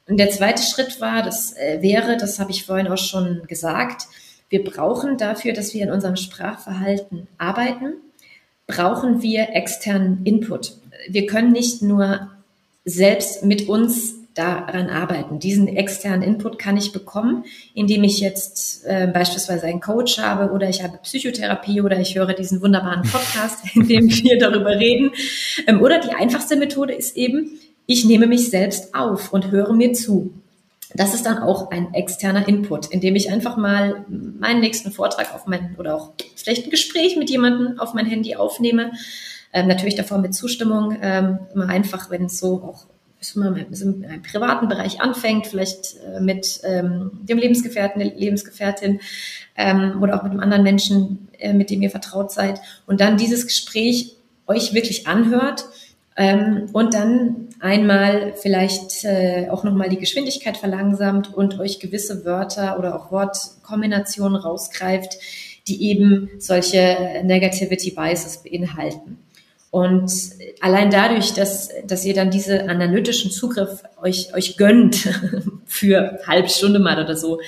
und 0.07 0.17
der 0.17 0.29
zweite 0.29 0.61
Schritt 0.63 0.99
war, 0.99 1.23
das 1.23 1.55
äh, 1.55 1.81
wäre, 1.81 2.17
das 2.17 2.39
habe 2.39 2.51
ich 2.51 2.65
vorhin 2.65 2.87
auch 2.87 2.97
schon 2.97 3.43
gesagt, 3.47 4.07
wir 4.49 4.63
brauchen 4.63 5.17
dafür, 5.17 5.53
dass 5.53 5.73
wir 5.73 5.83
in 5.83 5.91
unserem 5.91 6.17
Sprachverhalten 6.17 7.27
arbeiten, 7.37 7.93
brauchen 8.67 9.21
wir 9.21 9.55
externen 9.55 10.25
Input. 10.25 10.73
Wir 11.07 11.25
können 11.25 11.53
nicht 11.53 11.81
nur 11.81 12.29
selbst 12.83 13.45
mit 13.45 13.69
uns 13.69 14.15
daran 14.33 14.89
arbeiten. 14.89 15.39
Diesen 15.39 15.67
externen 15.67 16.21
Input 16.21 16.57
kann 16.57 16.77
ich 16.77 16.93
bekommen, 16.93 17.43
indem 17.73 18.03
ich 18.03 18.19
jetzt 18.19 18.85
äh, 18.85 19.07
beispielsweise 19.07 19.65
einen 19.67 19.81
Coach 19.81 20.19
habe 20.19 20.53
oder 20.53 20.69
ich 20.69 20.83
habe 20.83 20.99
Psychotherapie 20.99 21.81
oder 21.81 21.99
ich 21.99 22.15
höre 22.15 22.33
diesen 22.33 22.61
wunderbaren 22.61 23.03
Podcast, 23.03 23.65
in 23.75 23.87
dem 23.87 24.09
wir 24.09 24.37
darüber 24.37 24.77
reden. 24.77 25.11
Ähm, 25.67 25.81
oder 25.81 25.99
die 25.99 26.11
einfachste 26.11 26.55
Methode 26.55 26.93
ist 26.93 27.17
eben, 27.17 27.59
ich 27.85 28.05
nehme 28.05 28.27
mich 28.27 28.49
selbst 28.49 28.95
auf 28.95 29.33
und 29.33 29.51
höre 29.51 29.73
mir 29.73 29.93
zu. 29.93 30.33
Das 30.93 31.13
ist 31.13 31.25
dann 31.25 31.39
auch 31.39 31.71
ein 31.71 31.93
externer 31.93 32.47
Input, 32.47 32.87
indem 32.87 33.15
ich 33.15 33.31
einfach 33.31 33.57
mal 33.57 34.05
meinen 34.07 34.59
nächsten 34.59 34.91
Vortrag 34.91 35.33
auf 35.33 35.47
mein 35.47 35.75
oder 35.77 35.95
auch 35.95 36.11
vielleicht 36.35 36.65
ein 36.65 36.69
Gespräch 36.69 37.15
mit 37.15 37.29
jemandem 37.29 37.79
auf 37.79 37.93
mein 37.93 38.05
Handy 38.05 38.35
aufnehme. 38.35 38.91
Ähm, 39.53 39.67
natürlich 39.67 39.95
davor 39.95 40.17
mit 40.17 40.33
Zustimmung, 40.33 40.97
ähm, 41.01 41.39
immer 41.53 41.67
einfach, 41.67 42.09
wenn 42.09 42.25
es 42.25 42.39
so 42.39 42.61
auch 42.63 42.85
im 43.35 44.21
privaten 44.23 44.67
Bereich 44.67 44.99
anfängt, 44.99 45.47
vielleicht 45.47 45.95
äh, 45.97 46.19
mit 46.19 46.59
ähm, 46.63 47.11
dem 47.21 47.37
Lebensgefährten, 47.37 47.99
der 47.99 48.13
Lebensgefährtin 48.13 48.99
ähm, 49.55 50.01
oder 50.01 50.17
auch 50.17 50.23
mit 50.23 50.31
einem 50.31 50.41
anderen 50.41 50.63
Menschen, 50.63 51.27
äh, 51.37 51.53
mit 51.53 51.69
dem 51.69 51.81
ihr 51.81 51.91
vertraut 51.91 52.31
seid 52.31 52.59
und 52.87 52.99
dann 52.99 53.17
dieses 53.17 53.45
Gespräch 53.45 54.15
euch 54.47 54.73
wirklich 54.73 55.07
anhört 55.07 55.65
ähm, 56.17 56.69
und 56.73 56.93
dann 56.93 57.47
einmal 57.59 58.33
vielleicht 58.41 59.05
äh, 59.05 59.47
auch 59.49 59.63
nochmal 59.63 59.89
die 59.89 59.99
Geschwindigkeit 59.99 60.57
verlangsamt 60.57 61.33
und 61.33 61.59
euch 61.59 61.79
gewisse 61.79 62.25
Wörter 62.25 62.79
oder 62.79 62.95
auch 62.95 63.11
Wortkombinationen 63.11 64.35
rausgreift, 64.35 65.17
die 65.67 65.89
eben 65.89 66.29
solche 66.39 67.21
Negativity 67.23 67.91
Biases 67.91 68.41
beinhalten. 68.43 69.19
Und 69.71 70.11
allein 70.59 70.91
dadurch, 70.91 71.33
dass, 71.33 71.69
dass 71.87 72.03
ihr 72.05 72.13
dann 72.13 72.29
diese 72.29 72.69
analytischen 72.69 73.31
Zugriff 73.31 73.83
euch, 74.01 74.33
euch 74.35 74.57
gönnt 74.57 74.95
für 75.65 76.19
halbe 76.27 76.49
Stunde 76.49 76.79
mal 76.79 77.01
oder 77.01 77.15
so, 77.15 77.39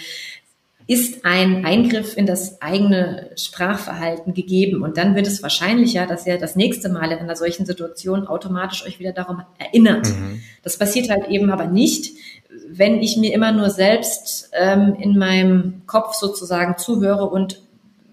ist 0.87 1.25
ein 1.25 1.65
Eingriff 1.65 2.17
in 2.17 2.25
das 2.25 2.61
eigene 2.61 3.29
Sprachverhalten 3.35 4.33
gegeben. 4.33 4.83
Und 4.83 4.97
dann 4.97 5.15
wird 5.15 5.27
es 5.27 5.43
wahrscheinlicher, 5.43 6.07
dass 6.07 6.25
ihr 6.25 6.37
das 6.37 6.55
nächste 6.55 6.89
Mal 6.89 7.11
in 7.11 7.19
einer 7.19 7.35
solchen 7.35 7.65
Situation 7.65 8.27
automatisch 8.27 8.85
euch 8.85 8.99
wieder 8.99 9.13
darum 9.13 9.43
erinnert. 9.57 10.07
Mhm. 10.07 10.41
Das 10.61 10.77
passiert 10.77 11.09
halt 11.09 11.27
eben 11.29 11.51
aber 11.51 11.67
nicht, 11.67 12.13
wenn 12.67 13.01
ich 13.01 13.17
mir 13.17 13.33
immer 13.33 13.51
nur 13.51 13.69
selbst 13.69 14.49
ähm, 14.53 14.95
in 14.99 15.17
meinem 15.17 15.81
Kopf 15.87 16.15
sozusagen 16.15 16.77
zuhöre 16.77 17.29
und 17.29 17.61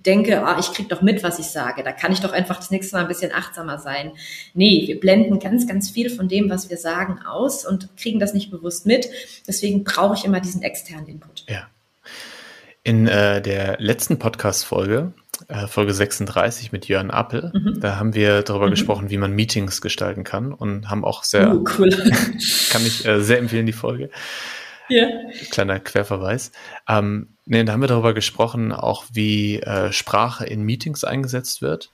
denke, 0.06 0.44
ah, 0.44 0.58
ich 0.58 0.72
krieg 0.72 0.88
doch 0.88 1.02
mit, 1.02 1.22
was 1.22 1.38
ich 1.38 1.46
sage. 1.46 1.82
Da 1.82 1.92
kann 1.92 2.12
ich 2.12 2.20
doch 2.20 2.32
einfach 2.32 2.56
das 2.56 2.70
nächste 2.70 2.96
Mal 2.96 3.02
ein 3.02 3.08
bisschen 3.08 3.32
achtsamer 3.32 3.78
sein. 3.78 4.12
Nee, 4.54 4.84
wir 4.86 4.98
blenden 4.98 5.38
ganz, 5.38 5.66
ganz 5.66 5.90
viel 5.90 6.10
von 6.10 6.28
dem, 6.28 6.48
was 6.50 6.70
wir 6.70 6.76
sagen, 6.76 7.20
aus 7.26 7.66
und 7.66 7.96
kriegen 7.96 8.18
das 8.18 8.34
nicht 8.34 8.50
bewusst 8.50 8.86
mit. 8.86 9.08
Deswegen 9.46 9.84
brauche 9.84 10.14
ich 10.14 10.24
immer 10.24 10.40
diesen 10.40 10.62
externen 10.62 11.06
Input. 11.06 11.44
Ja. 11.48 11.68
In 12.82 13.06
äh, 13.06 13.42
der 13.42 13.76
letzten 13.78 14.18
Podcast-Folge, 14.18 15.12
äh, 15.48 15.66
Folge 15.66 15.92
36 15.92 16.72
mit 16.72 16.88
Jörn 16.88 17.10
Appel, 17.10 17.52
mhm. 17.52 17.80
da 17.80 17.96
haben 17.96 18.14
wir 18.14 18.42
darüber 18.42 18.66
mhm. 18.66 18.70
gesprochen, 18.70 19.10
wie 19.10 19.18
man 19.18 19.32
Meetings 19.32 19.82
gestalten 19.82 20.24
kann 20.24 20.54
und 20.54 20.88
haben 20.88 21.04
auch 21.04 21.24
sehr, 21.24 21.54
uh, 21.54 21.64
cool. 21.78 21.90
kann 22.70 22.86
ich 22.86 23.04
äh, 23.04 23.20
sehr 23.20 23.38
empfehlen, 23.38 23.66
die 23.66 23.72
Folge. 23.72 24.08
Ja. 24.90 25.06
Kleiner 25.50 25.80
Querverweis. 25.80 26.52
Ähm, 26.88 27.28
nee, 27.46 27.64
da 27.64 27.72
haben 27.72 27.80
wir 27.80 27.88
darüber 27.88 28.12
gesprochen, 28.12 28.72
auch 28.72 29.04
wie 29.12 29.60
äh, 29.60 29.92
Sprache 29.92 30.44
in 30.44 30.62
Meetings 30.62 31.04
eingesetzt 31.04 31.62
wird 31.62 31.90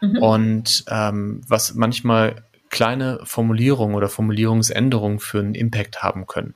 mhm. 0.00 0.18
und 0.18 0.84
ähm, 0.88 1.40
was 1.48 1.74
manchmal 1.74 2.44
kleine 2.70 3.20
Formulierungen 3.24 3.94
oder 3.96 4.08
Formulierungsänderungen 4.08 5.20
für 5.20 5.38
einen 5.38 5.54
Impact 5.54 6.02
haben 6.02 6.26
können. 6.26 6.54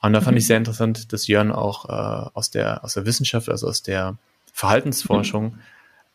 Und 0.00 0.12
da 0.12 0.20
fand 0.20 0.32
mhm. 0.32 0.38
ich 0.38 0.46
sehr 0.46 0.56
interessant, 0.56 1.12
dass 1.12 1.26
Jörn 1.26 1.52
auch 1.52 1.88
äh, 1.88 2.30
aus, 2.32 2.50
der, 2.50 2.84
aus 2.84 2.94
der 2.94 3.06
Wissenschaft, 3.06 3.48
also 3.48 3.66
aus 3.68 3.82
der 3.82 4.16
Verhaltensforschung 4.52 5.44
mhm. 5.44 5.58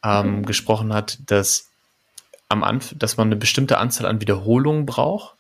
ähm, 0.04 0.36
mhm. 0.38 0.46
gesprochen 0.46 0.94
hat, 0.94 1.20
dass 1.28 1.70
am 2.50 2.64
Anfang, 2.64 3.00
dass 3.00 3.18
man 3.18 3.28
eine 3.28 3.36
bestimmte 3.38 3.78
Anzahl 3.78 4.08
an 4.08 4.20
Wiederholungen 4.20 4.86
braucht 4.86 5.36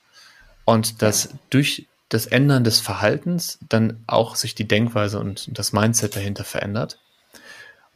und 0.65 1.01
dass 1.01 1.33
durch 1.49 1.87
das 2.11 2.25
Ändern 2.25 2.65
des 2.65 2.81
Verhaltens 2.81 3.57
dann 3.69 4.03
auch 4.05 4.35
sich 4.35 4.53
die 4.53 4.67
Denkweise 4.67 5.17
und 5.17 5.57
das 5.57 5.71
Mindset 5.71 6.15
dahinter 6.15 6.43
verändert. 6.43 6.99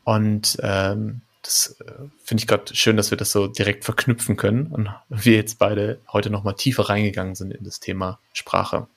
Und 0.06 0.58
ähm, 0.64 1.22
das 1.42 1.76
äh, 1.86 1.92
finde 2.24 2.42
ich 2.42 2.48
gerade 2.48 2.74
schön, 2.74 2.96
dass 2.96 3.12
wir 3.12 3.18
das 3.18 3.32
so 3.32 3.48
direkt 3.48 3.84
verknüpfen 3.84 4.38
können 4.38 4.68
und 4.68 4.90
wir 5.10 5.36
jetzt 5.36 5.60
beide 5.60 6.00
heute 6.12 6.30
nochmal 6.30 6.56
tiefer 6.56 6.84
reingegangen 6.84 7.36
sind 7.36 7.54
in 7.54 7.66
das 7.66 7.82
Thema 7.82 8.20
Sprache. 8.32 8.88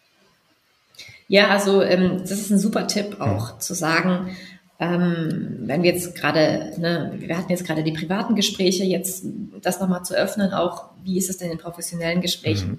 Ja, 1.26 1.48
also 1.48 1.82
ähm, 1.82 2.18
das 2.20 2.32
ist 2.32 2.50
ein 2.50 2.58
super 2.58 2.86
Tipp 2.86 3.20
auch 3.20 3.56
mhm. 3.56 3.60
zu 3.60 3.74
sagen, 3.74 4.36
ähm, 4.78 5.58
wenn 5.62 5.82
wir 5.82 5.92
jetzt 5.92 6.14
gerade, 6.14 6.72
ne, 6.78 7.12
wir 7.16 7.36
hatten 7.36 7.50
jetzt 7.50 7.66
gerade 7.66 7.82
die 7.82 7.92
privaten 7.92 8.36
Gespräche, 8.36 8.84
jetzt 8.84 9.24
das 9.60 9.80
nochmal 9.80 10.04
zu 10.04 10.14
öffnen, 10.14 10.52
auch 10.52 10.90
wie 11.02 11.18
ist 11.18 11.28
es 11.28 11.38
denn 11.38 11.50
in 11.50 11.58
professionellen 11.58 12.20
Gesprächen? 12.20 12.70
Mhm. 12.70 12.78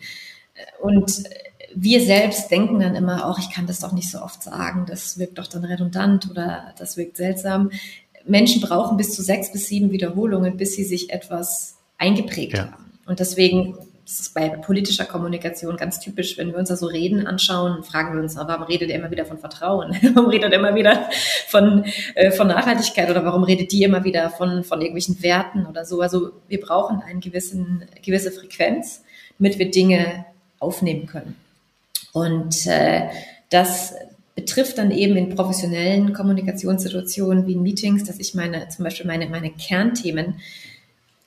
Und 0.79 1.23
wir 1.75 2.01
selbst 2.01 2.49
denken 2.51 2.79
dann 2.79 2.95
immer, 2.95 3.25
auch 3.25 3.39
ich 3.39 3.49
kann 3.49 3.67
das 3.67 3.79
doch 3.79 3.91
nicht 3.91 4.09
so 4.09 4.21
oft 4.21 4.43
sagen, 4.43 4.85
das 4.87 5.19
wirkt 5.19 5.37
doch 5.37 5.47
dann 5.47 5.65
redundant 5.65 6.29
oder 6.29 6.73
das 6.77 6.97
wirkt 6.97 7.17
seltsam. 7.17 7.71
Menschen 8.25 8.61
brauchen 8.61 8.97
bis 8.97 9.13
zu 9.15 9.21
sechs 9.21 9.51
bis 9.51 9.67
sieben 9.67 9.91
Wiederholungen, 9.91 10.57
bis 10.57 10.75
sie 10.75 10.83
sich 10.83 11.11
etwas 11.11 11.77
eingeprägt 11.97 12.57
ja. 12.57 12.71
haben. 12.71 12.91
Und 13.05 13.19
deswegen 13.19 13.75
ist 14.05 14.33
bei 14.33 14.49
politischer 14.49 15.05
Kommunikation 15.05 15.77
ganz 15.77 15.99
typisch, 15.99 16.37
wenn 16.37 16.51
wir 16.51 16.57
uns 16.57 16.69
da 16.69 16.75
so 16.75 16.87
Reden 16.87 17.27
anschauen, 17.27 17.83
fragen 17.83 18.13
wir 18.15 18.21
uns, 18.21 18.35
warum 18.35 18.63
redet 18.63 18.89
er 18.89 18.97
immer 18.97 19.11
wieder 19.11 19.25
von 19.25 19.37
Vertrauen? 19.37 19.95
warum 20.13 20.29
redet 20.29 20.51
er 20.51 20.59
immer 20.59 20.75
wieder 20.75 21.09
von, 21.47 21.85
äh, 22.15 22.31
von 22.31 22.47
Nachhaltigkeit 22.47 23.09
oder 23.09 23.23
warum 23.23 23.43
redet 23.43 23.71
die 23.71 23.83
immer 23.83 24.03
wieder 24.03 24.29
von, 24.31 24.63
von 24.63 24.81
irgendwelchen 24.81 25.21
Werten 25.21 25.67
oder 25.67 25.85
so? 25.85 26.01
Also 26.01 26.31
wir 26.47 26.59
brauchen 26.59 27.01
eine 27.01 27.19
gewissen, 27.19 27.85
gewisse 28.03 28.31
Frequenz, 28.31 29.03
damit 29.37 29.59
wir 29.59 29.69
Dinge 29.69 30.25
aufnehmen 30.59 31.05
können. 31.05 31.35
Und 32.13 32.65
äh, 32.67 33.09
das 33.49 33.93
betrifft 34.35 34.77
dann 34.77 34.91
eben 34.91 35.17
in 35.17 35.35
professionellen 35.35 36.13
Kommunikationssituationen 36.13 37.45
wie 37.45 37.53
in 37.53 37.61
Meetings, 37.61 38.05
dass 38.05 38.19
ich 38.19 38.35
meine, 38.35 38.69
zum 38.69 38.85
Beispiel 38.85 39.05
meine, 39.05 39.27
meine 39.27 39.51
Kernthemen 39.51 40.35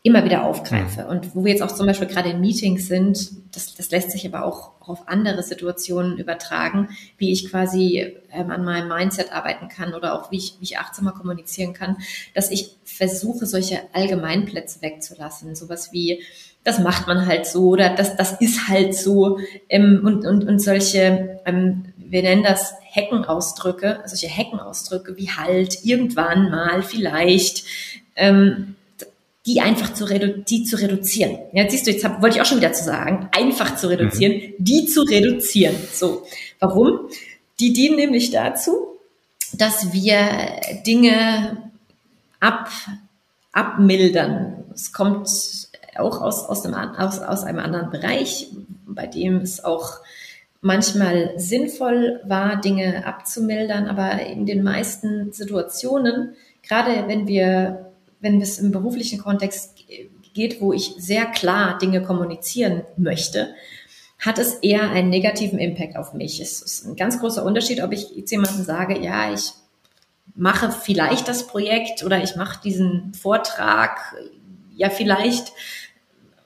immer 0.04 0.24
wieder 0.24 0.44
aufgreife. 0.44 1.02
Mhm. 1.02 1.08
Und 1.08 1.36
wo 1.36 1.44
wir 1.44 1.52
jetzt 1.52 1.62
auch 1.62 1.72
zum 1.72 1.86
Beispiel 1.86 2.08
gerade 2.08 2.30
in 2.30 2.40
Meetings 2.40 2.88
sind, 2.88 3.30
das, 3.54 3.74
das 3.74 3.90
lässt 3.90 4.10
sich 4.10 4.26
aber 4.26 4.44
auch 4.44 4.72
auf 4.80 5.06
andere 5.06 5.42
Situationen 5.42 6.18
übertragen, 6.18 6.88
wie 7.18 7.30
ich 7.32 7.48
quasi 7.50 8.12
ähm, 8.32 8.50
an 8.50 8.64
meinem 8.64 8.88
Mindset 8.88 9.32
arbeiten 9.32 9.68
kann 9.68 9.94
oder 9.94 10.14
auch 10.14 10.32
wie 10.32 10.38
ich, 10.38 10.56
wie 10.58 10.64
ich 10.64 10.78
achtsamer 10.78 11.12
kommunizieren 11.12 11.72
kann, 11.72 11.98
dass 12.34 12.50
ich 12.50 12.76
versuche, 12.84 13.46
solche 13.46 13.80
Allgemeinplätze 13.92 14.82
wegzulassen. 14.82 15.54
Sowas 15.54 15.92
wie, 15.92 16.22
das 16.64 16.78
macht 16.78 17.06
man 17.06 17.26
halt 17.26 17.46
so 17.46 17.68
oder 17.68 17.90
das, 17.90 18.16
das 18.16 18.40
ist 18.40 18.68
halt 18.68 18.94
so 18.94 19.38
ähm, 19.68 20.02
und, 20.04 20.26
und, 20.26 20.44
und 20.46 20.60
solche, 20.60 21.40
ähm, 21.44 21.86
wir 21.96 22.22
nennen 22.22 22.42
das 22.42 22.74
Heckenausdrücke, 22.82 24.00
solche 24.06 24.28
Heckenausdrücke 24.28 25.16
wie 25.16 25.30
halt, 25.30 25.84
irgendwann 25.84 26.50
mal, 26.50 26.82
vielleicht, 26.82 27.64
ähm, 28.16 28.76
die 29.44 29.60
einfach 29.60 29.92
zu, 29.94 30.04
redu 30.04 30.40
die 30.46 30.62
zu 30.64 30.76
reduzieren. 30.76 31.38
Ja, 31.52 31.68
siehst 31.68 31.86
du, 31.86 31.90
jetzt 31.90 32.04
hab, 32.04 32.22
wollte 32.22 32.36
ich 32.36 32.42
auch 32.42 32.46
schon 32.46 32.58
wieder 32.58 32.72
zu 32.72 32.84
sagen, 32.84 33.28
einfach 33.32 33.74
zu 33.76 33.88
reduzieren, 33.88 34.34
mhm. 34.34 34.54
die 34.58 34.86
zu 34.86 35.02
reduzieren. 35.02 35.74
So, 35.92 36.26
warum? 36.60 37.08
Die 37.58 37.72
dienen 37.72 37.96
nämlich 37.96 38.30
dazu, 38.30 38.98
dass 39.52 39.92
wir 39.92 40.60
Dinge 40.86 41.70
ab, 42.38 42.70
abmildern. 43.52 44.64
Es 44.74 44.92
kommt 44.92 45.28
auch 45.96 46.20
aus, 46.20 46.44
aus, 46.44 46.64
einem, 46.64 46.74
aus, 46.74 47.20
aus 47.20 47.44
einem 47.44 47.58
anderen 47.58 47.90
Bereich, 47.90 48.48
bei 48.86 49.06
dem 49.06 49.38
es 49.38 49.64
auch 49.64 50.00
manchmal 50.60 51.32
sinnvoll 51.38 52.20
war, 52.24 52.60
Dinge 52.60 53.04
abzumildern, 53.06 53.88
aber 53.88 54.24
in 54.24 54.46
den 54.46 54.62
meisten 54.62 55.32
Situationen, 55.32 56.34
gerade 56.62 57.08
wenn 57.08 57.26
wir 57.26 57.92
wenn 58.22 58.40
es 58.40 58.58
im 58.58 58.70
beruflichen 58.70 59.18
Kontext 59.18 59.76
geht, 60.32 60.60
wo 60.60 60.72
ich 60.72 60.94
sehr 60.96 61.26
klar 61.26 61.76
Dinge 61.76 62.02
kommunizieren 62.02 62.82
möchte, 62.96 63.54
hat 64.18 64.38
es 64.38 64.54
eher 64.54 64.90
einen 64.90 65.10
negativen 65.10 65.58
Impact 65.58 65.96
auf 65.96 66.14
mich. 66.14 66.40
Es 66.40 66.62
ist 66.62 66.86
ein 66.86 66.96
ganz 66.96 67.18
großer 67.18 67.44
Unterschied, 67.44 67.82
ob 67.82 67.92
ich 67.92 68.10
jetzt 68.14 68.30
jemandem 68.30 68.64
sage, 68.64 68.98
ja, 69.00 69.34
ich 69.34 69.52
mache 70.34 70.70
vielleicht 70.70 71.26
das 71.26 71.48
Projekt 71.48 72.04
oder 72.04 72.22
ich 72.22 72.36
mache 72.36 72.62
diesen 72.62 73.12
Vortrag, 73.14 74.14
ja, 74.76 74.90
vielleicht. 74.90 75.52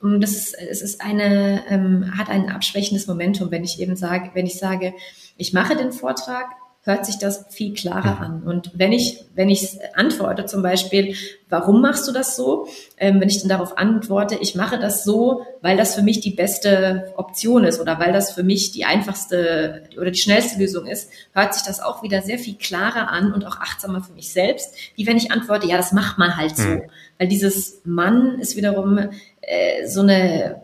Das 0.01 0.31
ist, 0.31 0.53
es 0.53 0.81
ist 0.81 1.01
eine, 1.01 1.63
ähm, 1.69 2.17
hat 2.17 2.29
ein 2.29 2.49
abschwächendes 2.49 3.07
Momentum, 3.07 3.49
wenn 3.49 3.63
ich 3.63 3.79
eben 3.79 3.95
sage, 3.95 4.29
wenn 4.35 4.45
ich 4.45 4.59
sage, 4.59 4.93
ich 5.37 5.53
mache 5.53 5.75
den 5.75 5.91
Vortrag, 5.91 6.45
hört 6.87 7.05
sich 7.05 7.19
das 7.19 7.45
viel 7.49 7.73
klarer 7.73 8.19
an. 8.21 8.43
Und 8.43 8.71
wenn 8.73 8.93
ich, 8.93 9.25
wenn 9.35 9.49
ich 9.49 9.77
antworte 9.93 10.45
zum 10.45 10.63
Beispiel, 10.63 11.15
warum 11.49 11.81
machst 11.81 12.07
du 12.07 12.13
das 12.13 12.35
so? 12.35 12.67
Ähm, 12.97 13.19
wenn 13.19 13.27
ich 13.27 13.39
dann 13.39 13.49
darauf 13.49 13.77
antworte, 13.77 14.37
ich 14.41 14.55
mache 14.55 14.79
das 14.79 15.03
so, 15.03 15.45
weil 15.61 15.77
das 15.77 15.95
für 15.95 16.01
mich 16.01 16.21
die 16.21 16.31
beste 16.31 17.13
Option 17.17 17.65
ist 17.65 17.81
oder 17.81 17.99
weil 17.99 18.13
das 18.13 18.31
für 18.31 18.43
mich 18.43 18.71
die 18.71 18.85
einfachste 18.85 19.83
oder 19.97 20.11
die 20.11 20.19
schnellste 20.19 20.57
Lösung 20.57 20.87
ist, 20.87 21.11
hört 21.33 21.53
sich 21.53 21.63
das 21.63 21.81
auch 21.81 22.03
wieder 22.03 22.21
sehr 22.21 22.39
viel 22.39 22.55
klarer 22.55 23.09
an 23.09 23.33
und 23.33 23.45
auch 23.45 23.59
achtsamer 23.59 24.01
für 24.01 24.13
mich 24.13 24.31
selbst, 24.31 24.73
wie 24.95 25.05
wenn 25.05 25.17
ich 25.17 25.31
antworte, 25.31 25.67
ja, 25.67 25.77
das 25.77 25.91
macht 25.91 26.17
man 26.17 26.37
halt 26.37 26.55
so. 26.55 26.67
Mhm. 26.67 26.83
Weil 27.19 27.27
dieses 27.27 27.81
Mann 27.83 28.39
ist 28.39 28.55
wiederum 28.55 28.97
äh, 29.41 29.87
so 29.87 30.01
eine 30.01 30.61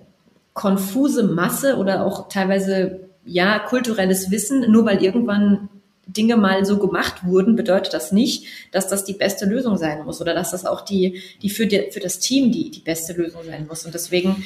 konfuse 0.54 1.24
Masse 1.24 1.76
oder 1.78 2.06
auch 2.06 2.30
teilweise 2.30 3.02
ja 3.26 3.60
kulturelles 3.60 4.32
Wissen, 4.32 4.72
nur 4.72 4.86
weil 4.86 5.04
irgendwann 5.04 5.70
Dinge 6.06 6.36
mal 6.38 6.66
so 6.66 6.78
gemacht 6.78 7.26
wurden, 7.26 7.56
bedeutet 7.56 7.94
das 7.94 8.12
nicht, 8.12 8.46
dass 8.72 8.88
das 8.88 9.06
die 9.06 9.14
beste 9.14 9.46
Lösung 9.46 9.78
sein 9.78 10.04
muss 10.04 10.22
oder 10.22 10.34
dass 10.34 10.52
das 10.52 10.66
auch 10.66 10.82
die, 10.82 11.22
die 11.42 11.50
für, 11.50 11.66
die, 11.66 11.92
für 11.92 12.00
das 12.00 12.20
Team 12.20 12.52
die, 12.52 12.72
die 12.72 12.82
beste 12.82 13.14
Lösung 13.14 13.42
sein 13.46 13.68
muss. 13.68 13.86
Und 13.86 13.94
deswegen 13.94 14.44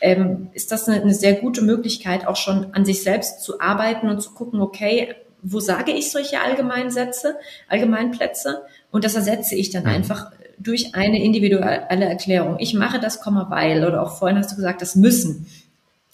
ähm, 0.00 0.50
ist 0.52 0.72
das 0.72 0.88
eine, 0.88 1.02
eine 1.02 1.14
sehr 1.14 1.34
gute 1.34 1.62
Möglichkeit, 1.62 2.26
auch 2.26 2.36
schon 2.36 2.72
an 2.72 2.84
sich 2.84 3.02
selbst 3.02 3.42
zu 3.42 3.60
arbeiten 3.60 4.08
und 4.08 4.20
zu 4.20 4.30
gucken, 4.30 4.60
okay, 4.60 5.14
wo 5.42 5.58
sage 5.58 5.92
ich 5.92 6.10
solche 6.10 6.40
Allgemeinsätze, 6.40 7.36
Allgemeinplätze? 7.68 8.62
Und 8.90 9.04
das 9.04 9.14
ersetze 9.14 9.54
ich 9.54 9.70
dann 9.70 9.84
mhm. 9.84 9.90
einfach 9.90 10.30
durch 10.58 10.94
eine 10.94 11.22
individuelle 11.22 12.04
Erklärung. 12.04 12.56
Ich 12.58 12.74
mache 12.74 13.00
das, 13.00 13.20
Komma, 13.20 13.48
weil, 13.48 13.84
oder 13.84 14.02
auch 14.02 14.18
vorhin 14.18 14.36
hast 14.36 14.52
du 14.52 14.56
gesagt, 14.56 14.82
das 14.82 14.94
müssen. 14.94 15.46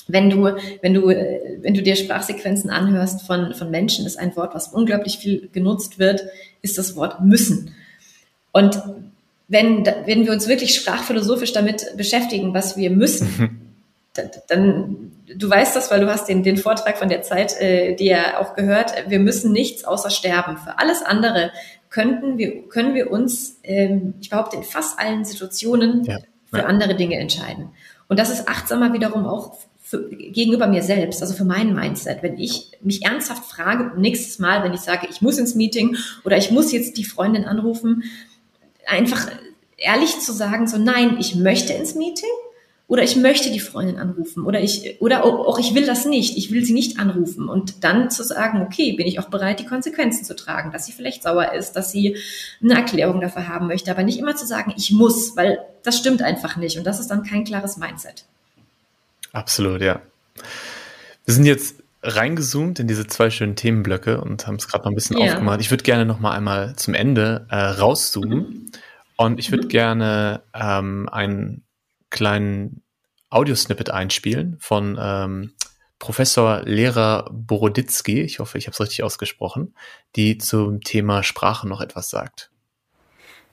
Wenn 0.09 0.31
du, 0.31 0.45
wenn 0.83 0.95
du, 0.95 1.09
wenn 1.09 1.75
du 1.75 1.83
dir 1.83 1.97
Sprachsequenzen 1.97 2.71
anhörst 2.71 3.23
von, 3.23 3.55
von 3.55 3.71
Menschen, 3.71 4.07
ist 4.07 4.19
ein 4.19 4.37
Wort, 4.37 4.55
was 4.55 4.69
unglaublich 4.69 5.19
viel 5.19 5.49
genutzt 5.53 5.99
wird, 5.99 6.25
ist 6.63 6.79
das 6.79 6.95
Wort 6.95 7.21
müssen. 7.21 7.75
Und 8.53 8.81
wenn, 9.49 9.85
wenn 10.07 10.25
wir 10.25 10.33
uns 10.33 10.49
wirklich 10.49 10.75
sprachphilosophisch 10.75 11.53
damit 11.53 11.97
beschäftigen, 11.97 12.55
was 12.55 12.77
wir 12.77 12.91
müssen, 12.91 13.75
dann, 14.49 15.13
du 15.35 15.51
weißt 15.51 15.77
das, 15.77 15.91
weil 15.91 16.01
du 16.01 16.09
hast 16.09 16.29
den, 16.29 16.43
den 16.43 16.57
Vortrag 16.57 16.99
von 16.99 17.09
der 17.09 17.23
Zeit 17.23 17.61
äh, 17.61 17.95
dir 17.95 18.41
auch 18.41 18.55
gehört, 18.55 18.93
wir 19.09 19.19
müssen 19.19 19.53
nichts 19.53 19.85
außer 19.85 20.11
sterben. 20.11 20.57
Für 20.57 20.79
alles 20.79 21.03
andere 21.03 21.51
könnten 21.91 22.39
wir, 22.39 22.69
können 22.69 22.95
wir 22.95 23.11
uns, 23.11 23.59
ähm, 23.63 24.15
ich 24.21 24.31
behaupte, 24.31 24.57
in 24.57 24.63
fast 24.63 24.99
allen 24.99 25.25
Situationen 25.25 26.05
ja. 26.05 26.19
für 26.51 26.59
ja. 26.59 26.65
andere 26.65 26.95
Dinge 26.95 27.17
entscheiden. 27.17 27.71
Und 28.09 28.19
das 28.19 28.31
ist 28.31 28.49
achtsamer 28.49 28.93
wiederum 28.93 29.27
auch 29.27 29.57
für, 29.87 30.09
gegenüber 30.09 30.67
mir 30.67 30.83
selbst, 30.83 31.23
also 31.23 31.33
für 31.33 31.45
mein 31.45 31.73
Mindset. 31.73 32.21
Wenn 32.21 32.41
ich 32.41 32.73
mich 32.83 33.05
ernsthaft 33.05 33.45
frage, 33.45 33.93
nächstes 33.97 34.41
Mal, 34.41 34.65
wenn 34.65 34.75
ich 34.75 34.81
sage, 34.81 35.07
ich 35.09 35.23
muss 35.23 35.39
ins 35.39 35.55
Meeting 35.55 35.97
oder 36.25 36.37
ich 36.37 36.51
muss 36.51 36.73
jetzt 36.73 36.97
die 36.97 37.05
Freundin 37.05 37.45
anrufen, 37.45 38.03
einfach 38.85 39.29
ehrlich 39.77 40.19
zu 40.19 40.33
sagen, 40.33 40.67
so 40.67 40.77
nein, 40.77 41.19
ich 41.21 41.37
möchte 41.37 41.73
ins 41.73 41.95
Meeting 41.95 42.29
oder 42.89 43.05
ich 43.05 43.15
möchte 43.15 43.53
die 43.53 43.61
Freundin 43.61 43.97
anrufen 43.97 44.45
oder 44.45 44.61
ich 44.61 45.01
oder 45.01 45.25
auch 45.25 45.59
ich 45.61 45.77
will 45.77 45.87
das 45.87 46.05
nicht, 46.05 46.37
ich 46.37 46.51
will 46.51 46.65
sie 46.65 46.73
nicht 46.73 46.99
anrufen 46.99 47.49
und 47.49 47.85
dann 47.85 48.11
zu 48.11 48.25
sagen, 48.25 48.63
okay, 48.63 48.93
bin 48.95 49.07
ich 49.07 49.21
auch 49.21 49.29
bereit, 49.29 49.61
die 49.61 49.67
Konsequenzen 49.67 50.25
zu 50.25 50.35
tragen, 50.35 50.73
dass 50.73 50.87
sie 50.87 50.93
vielleicht 50.93 51.23
sauer 51.23 51.53
ist, 51.53 51.75
dass 51.75 51.93
sie 51.93 52.17
eine 52.61 52.75
Erklärung 52.75 53.21
dafür 53.21 53.47
haben 53.47 53.69
möchte, 53.69 53.93
aber 53.93 54.03
nicht 54.03 54.19
immer 54.19 54.35
zu 54.35 54.47
sagen, 54.47 54.75
ich 54.77 54.91
muss, 54.91 55.37
weil 55.37 55.61
das 55.85 55.97
stimmt 55.97 56.23
einfach 56.23 56.57
nicht 56.57 56.77
und 56.77 56.85
das 56.85 56.99
ist 56.99 57.09
dann 57.09 57.23
kein 57.23 57.45
klares 57.45 57.77
Mindset. 57.77 58.25
Absolut, 59.37 59.83
ja. 59.83 60.01
Wir 61.27 61.35
sind 61.35 61.45
jetzt 61.45 61.83
reingezoomt 62.03 62.79
in 62.79 62.89
diese 62.89 63.07
zwei 63.07 63.29
schönen 63.29 63.55
Themenblöcke 63.55 64.19
und 64.19 64.47
haben 64.47 64.55
es 64.55 64.67
gerade 64.67 64.85
noch 64.85 64.93
ein 64.93 64.95
bisschen 64.95 65.19
ja. 65.19 65.27
aufgemacht. 65.27 65.61
Ich 65.61 65.71
würde 65.71 65.85
gerne 65.85 66.07
noch 66.07 66.21
mal 66.21 66.33
einmal 66.33 66.75
zum 66.77 66.95
Ende 66.95 67.47
äh, 67.51 67.57
rauszoomen 67.57 68.39
mhm. 68.39 68.71
und 69.19 69.39
ich 69.39 69.51
würde 69.51 69.65
mhm. 69.65 69.69
gerne 69.69 70.43
ähm, 70.55 71.11
einen 71.13 71.65
kleinen 72.09 72.83
Audiosnippet 73.29 73.91
einspielen 73.91 74.57
von 74.59 74.97
ähm, 74.99 75.53
Professor 75.99 76.63
Lehrer 76.63 77.29
Boroditsky, 77.31 78.23
ich 78.23 78.39
hoffe, 78.39 78.57
ich 78.57 78.67
habe 78.67 78.73
es 78.73 78.81
richtig 78.81 79.03
ausgesprochen, 79.03 79.75
die 80.15 80.39
zum 80.39 80.81
Thema 80.81 81.23
Sprache 81.23 81.69
noch 81.69 81.83
etwas 81.83 82.09
sagt. 82.09 82.51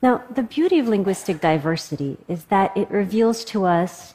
Now, 0.02 0.22
the 0.34 0.44
beauty 0.44 0.82
of 0.82 0.88
linguistic 0.88 1.42
diversity 1.42 2.18
is 2.30 2.48
that 2.48 2.72
it 2.78 2.88
reveals 2.90 3.44
to 3.46 3.66
us 3.66 4.13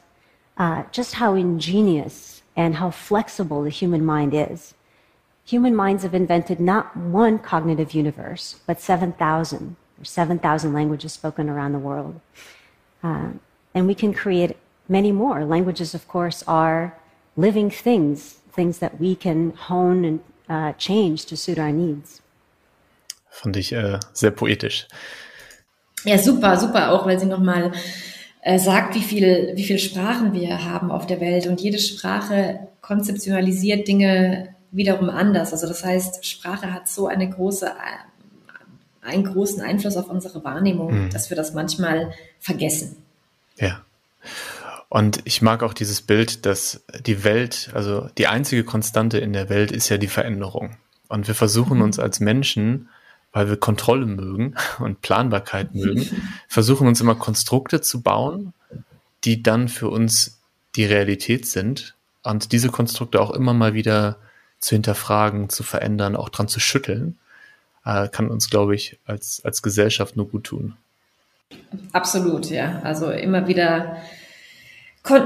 uh, 0.59 0.83
just 0.91 1.15
how 1.15 1.33
ingenious 1.35 2.43
and 2.55 2.75
how 2.75 2.91
flexible 2.91 3.63
the 3.63 3.69
human 3.69 4.05
mind 4.05 4.33
is. 4.33 4.73
Human 5.45 5.75
minds 5.75 6.03
have 6.03 6.13
invented 6.13 6.59
not 6.59 6.95
one 6.95 7.39
cognitive 7.39 7.93
universe, 7.93 8.57
but 8.67 8.79
7,000 8.79 9.75
or 9.99 10.05
7,000 10.05 10.73
languages 10.73 11.13
spoken 11.13 11.49
around 11.49 11.71
the 11.71 11.79
world. 11.79 12.19
Uh, 13.01 13.29
and 13.73 13.87
we 13.87 13.95
can 13.95 14.13
create 14.13 14.57
many 14.87 15.11
more. 15.11 15.45
Languages, 15.45 15.95
of 15.95 16.07
course, 16.07 16.43
are 16.47 16.95
living 17.37 17.71
things, 17.71 18.39
things 18.51 18.79
that 18.79 18.99
we 18.99 19.15
can 19.15 19.51
hone 19.51 20.03
and 20.05 20.19
uh, 20.49 20.73
change 20.73 21.25
to 21.25 21.37
suit 21.37 21.57
our 21.57 21.71
needs. 21.71 22.21
Fand 23.31 23.55
ich 23.55 23.71
äh, 23.71 23.99
sehr 24.13 24.31
poetisch. 24.31 24.87
Ja, 26.03 26.17
super, 26.17 26.57
super, 26.57 26.91
auch 26.91 27.05
weil 27.05 27.19
sie 27.19 27.25
nochmal 27.27 27.71
äh, 28.49 28.57
sagt, 28.57 28.95
wie 28.95 29.03
viel, 29.03 29.51
wie 29.53 29.63
viele 29.63 29.77
Sprachen 29.77 30.33
wir 30.33 30.65
haben 30.65 30.89
auf 30.89 31.05
der 31.05 31.21
Welt 31.21 31.45
und 31.45 31.61
jede 31.61 31.77
Sprache 31.77 32.67
konzeptionalisiert 32.81 33.87
Dinge 33.87 34.55
wiederum 34.71 35.11
anders. 35.11 35.51
Also 35.51 35.67
das 35.67 35.85
heißt, 35.85 36.25
Sprache 36.25 36.73
hat 36.73 36.89
so 36.89 37.05
eine 37.05 37.29
große, 37.29 37.67
äh, 37.67 39.07
einen 39.07 39.23
großen 39.23 39.61
Einfluss 39.61 39.97
auf 39.97 40.09
unsere 40.09 40.43
Wahrnehmung, 40.43 41.05
mhm. 41.05 41.09
dass 41.11 41.29
wir 41.29 41.37
das 41.37 41.53
manchmal 41.53 42.11
vergessen. 42.39 42.97
Ja. 43.57 43.81
Und 44.89 45.19
ich 45.25 45.43
mag 45.43 45.61
auch 45.61 45.75
dieses 45.75 46.01
Bild, 46.01 46.47
dass 46.47 46.83
die 47.05 47.23
Welt, 47.23 47.69
also 47.75 48.09
die 48.17 48.25
einzige 48.25 48.63
Konstante 48.63 49.19
in 49.19 49.33
der 49.33 49.49
Welt 49.49 49.71
ist 49.71 49.89
ja 49.89 49.99
die 49.99 50.07
Veränderung. 50.07 50.75
Und 51.07 51.27
wir 51.27 51.35
versuchen 51.35 51.77
mhm. 51.77 51.83
uns 51.83 51.99
als 51.99 52.19
Menschen, 52.19 52.89
weil 53.31 53.49
wir 53.49 53.57
Kontrolle 53.57 54.05
mögen 54.05 54.55
und 54.79 55.01
Planbarkeit 55.01 55.75
mögen, 55.75 56.07
versuchen 56.47 56.87
uns 56.87 57.01
immer 57.01 57.15
Konstrukte 57.15 57.81
zu 57.81 58.01
bauen, 58.01 58.53
die 59.23 59.43
dann 59.43 59.67
für 59.67 59.89
uns 59.89 60.39
die 60.75 60.85
Realität 60.85 61.45
sind 61.45 61.95
und 62.23 62.51
diese 62.51 62.69
Konstrukte 62.69 63.21
auch 63.21 63.31
immer 63.31 63.53
mal 63.53 63.73
wieder 63.73 64.17
zu 64.59 64.75
hinterfragen, 64.75 65.49
zu 65.49 65.63
verändern, 65.63 66.15
auch 66.15 66.29
dran 66.29 66.47
zu 66.47 66.59
schütteln, 66.59 67.17
äh, 67.85 68.07
kann 68.09 68.29
uns, 68.29 68.49
glaube 68.49 68.75
ich, 68.75 68.99
als, 69.05 69.41
als 69.43 69.61
Gesellschaft 69.61 70.15
nur 70.15 70.27
gut 70.27 70.45
tun. 70.45 70.75
Absolut, 71.93 72.49
ja. 72.49 72.81
Also 72.83 73.09
immer 73.09 73.47
wieder 73.47 73.97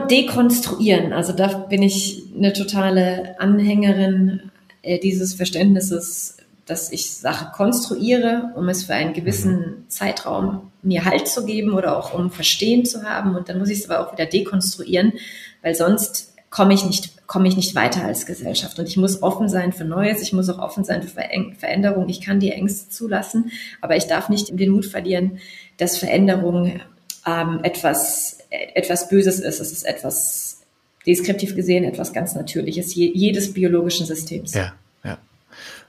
dekonstruieren. 0.10 1.14
Also 1.14 1.34
da 1.34 1.48
bin 1.48 1.82
ich 1.82 2.24
eine 2.36 2.54
totale 2.54 3.36
Anhängerin 3.40 4.52
äh, 4.82 5.00
dieses 5.00 5.34
Verständnisses, 5.34 6.38
dass 6.66 6.92
ich 6.92 7.12
Sache 7.12 7.52
konstruiere, 7.54 8.52
um 8.56 8.70
es 8.70 8.84
für 8.84 8.94
einen 8.94 9.14
gewissen 9.14 9.58
mhm. 9.58 9.90
Zeitraum 9.90 10.72
mir 10.82 11.06
Halt 11.06 11.28
zu 11.28 11.46
geben 11.46 11.74
oder 11.74 11.98
auch 11.98 12.14
um 12.14 12.32
Verstehen 12.32 12.86
zu 12.86 13.04
haben. 13.04 13.36
Und 13.36 13.50
dann 13.50 13.60
muss 13.60 13.70
ich 13.70 13.80
es 13.80 13.90
aber 13.90 14.06
auch 14.06 14.14
wieder 14.14 14.26
dekonstruieren, 14.26 15.14
weil 15.62 15.76
sonst 15.76 16.34
komme 16.50 16.74
ich 16.74 16.86
nicht, 16.86 17.26
komme 17.28 17.48
ich 17.48 17.56
nicht 17.56 17.74
weiter 17.74 18.04
als 18.04 18.26
Gesellschaft. 18.26 18.78
Und 18.80 18.88
ich 18.88 18.98
muss 18.98 19.24
offen 19.24 19.50
sein 19.50 19.74
für 19.74 19.86
Neues. 19.86 20.22
Ich 20.22 20.34
muss 20.34 20.50
auch 20.50 20.60
offen 20.60 20.84
sein 20.84 21.02
für 21.02 21.10
Veränderung. 21.10 22.10
Ich 22.10 22.22
kann 22.22 22.40
die 22.40 22.52
Ängste 22.52 22.90
zulassen, 22.90 23.52
aber 23.82 23.96
ich 23.96 24.06
darf 24.06 24.30
nicht 24.30 24.58
den 24.58 24.70
Mut 24.70 24.86
verlieren, 24.86 25.40
dass 25.78 25.98
Veränderung 25.98 26.80
ähm, 27.26 27.60
etwas, 27.64 28.40
etwas 28.50 29.10
Böses 29.10 29.40
ist. 29.40 29.60
Es 29.60 29.72
ist 29.72 29.84
etwas, 29.84 30.62
deskriptiv 31.06 31.56
gesehen, 31.56 31.84
etwas 31.84 32.14
ganz 32.14 32.36
Natürliches, 32.36 32.96
je, 32.96 33.12
jedes 33.14 33.54
biologischen 33.54 34.06
Systems. 34.06 34.54
Ja. 34.54 34.74